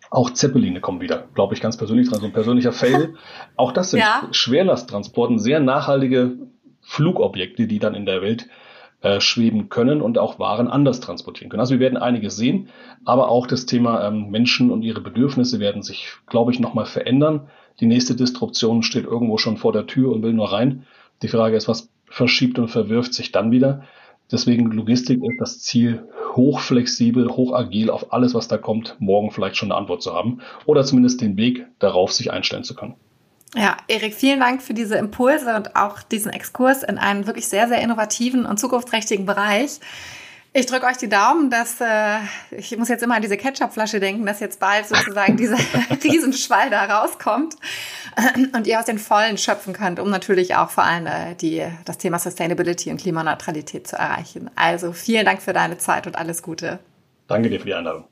auch 0.10 0.30
Zeppeline 0.32 0.80
kommen 0.80 1.02
wieder, 1.02 1.28
glaube 1.34 1.54
ich 1.54 1.62
ganz 1.62 1.78
persönlich 1.78 2.10
dran, 2.10 2.20
so 2.20 2.26
ein 2.26 2.34
persönlicher 2.34 2.72
Fail. 2.72 3.15
Auch 3.58 3.72
das 3.72 3.91
sind 3.91 4.00
ja. 4.00 4.28
Schwerlasttransporten, 4.32 5.38
sehr 5.38 5.60
nachhaltige 5.60 6.38
Flugobjekte, 6.82 7.67
die 7.67 7.80
dann 7.80 7.93
in 7.93 8.06
der 8.06 8.22
Welt 8.22 8.48
äh, 9.02 9.20
schweben 9.20 9.70
können 9.70 10.02
und 10.02 10.17
auch 10.17 10.39
Waren 10.39 10.67
anders 10.67 11.02
transportieren 11.02 11.50
können. 11.50 11.60
Also 11.60 11.76
wir 11.76 11.80
werden 11.80 11.98
einiges 11.98 12.36
sehen, 12.36 12.70
aber 13.06 13.30
auch 13.30 13.46
das 13.46 13.65
Thema 13.65 14.08
ähm, 14.08 14.30
Menschen 14.32 14.72
und 14.72 14.82
ihre 14.82 15.02
Bedürfnisse 15.02 15.60
werden 15.60 15.84
sich, 15.84 16.08
glaube 16.26 16.52
ich, 16.52 16.60
nochmal 16.60 16.86
verändern. 16.86 17.50
Die 17.80 17.86
nächste 17.86 18.15
Disruption 18.15 18.82
steht 18.82 19.06
irgendwo 19.06 19.38
schon 19.38 19.58
vor 19.58 19.74
der 19.74 19.86
Tür 19.86 20.12
und 20.12 20.24
will 20.24 20.34
nur 20.34 20.52
rein. 20.52 20.86
Die 21.22 21.28
Frage 21.28 21.58
ist, 21.58 21.67
was 21.67 21.91
verschiebt 22.06 22.58
und 22.58 22.70
verwirft 22.70 23.13
sich 23.13 23.32
dann 23.32 23.52
wieder? 23.52 23.84
Deswegen 24.32 24.72
Logistik 24.72 25.24
ist 25.24 25.40
das 25.40 25.60
Ziel, 25.60 26.04
hochflexibel, 26.36 27.30
hochagil 27.30 27.90
auf 27.90 28.12
alles, 28.12 28.34
was 28.34 28.48
da 28.48 28.58
kommt, 28.58 28.96
morgen 29.00 29.32
vielleicht 29.32 29.56
schon 29.58 29.72
eine 29.72 29.80
Antwort 29.80 30.02
zu 30.02 30.13
haben 30.13 30.42
oder 30.66 30.84
zumindest 30.84 31.22
den 31.22 31.38
Weg 31.38 31.66
darauf 31.80 32.12
sich 32.12 32.32
einstellen 32.32 32.63
zu 32.63 32.76
können. 32.76 32.96
Ja, 33.56 33.78
Erik, 33.88 34.13
vielen 34.13 34.40
Dank 34.40 34.62
für 34.62 34.74
diese 34.74 34.98
Impulse 34.98 35.56
und 35.56 35.76
auch 35.76 36.02
diesen 36.02 36.32
Exkurs 36.32 36.84
in 36.84 36.98
einen 36.98 37.28
wirklich 37.28 37.48
sehr, 37.48 37.68
sehr 37.68 37.82
innovativen 37.82 38.46
und 38.46 38.60
zukunftsträchtigen 38.60 39.26
Bereich. 39.26 39.80
Ich 40.60 40.65
drücke 40.65 40.88
euch 40.88 40.98
die 40.98 41.08
Daumen, 41.08 41.52
dass 41.52 41.80
äh, 41.82 42.17
ich 42.50 42.76
muss 42.80 42.89
jetzt 42.89 43.04
immer 43.04 43.13
an 43.13 43.22
diese 43.22 43.38
Ketchupflasche 43.38 44.00
denken, 44.00 44.26
dass 44.26 44.39
jetzt 44.39 44.60
bald 44.60 44.88
sozusagen 44.88 45.38
dieser 45.38 45.60
Riesenschwall 46.04 46.72
da 46.72 46.86
rauskommt 46.86 47.54
und 48.56 48.65
ihr 48.65 48.80
aus 48.80 48.86
den 48.86 48.98
Vollen 48.98 49.38
schöpfen 49.38 49.74
könnt, 49.74 50.00
um 50.00 50.10
natürlich 50.10 50.56
auch 50.56 50.72
vor 50.72 50.84
allem 50.84 51.06
äh, 51.06 51.36
die, 51.36 51.63
das 51.86 52.00
Thema 52.00 52.17
Sustainability 52.17 52.89
und 52.89 53.00
Klimaneutralität 53.00 53.86
zu 53.86 53.98
erreichen. 53.98 54.50
Also 54.56 54.93
vielen 54.93 55.26
Dank 55.26 55.43
für 55.43 55.54
deine 55.54 55.78
Zeit 55.78 56.08
und 56.08 56.15
alles 56.15 56.41
Gute. 56.41 56.80
Danke 57.28 57.52
dir 57.52 57.60
für 57.60 57.67
die 57.67 57.76
Einladung. 57.76 58.06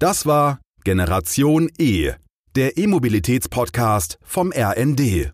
Das 0.00 0.26
war 0.26 0.58
Generation 0.82 1.70
E 1.78 2.10
der 2.56 2.76
E-Mobilitäts-Podcast 2.76 4.18
vom 4.24 4.52
RND. 4.52 5.30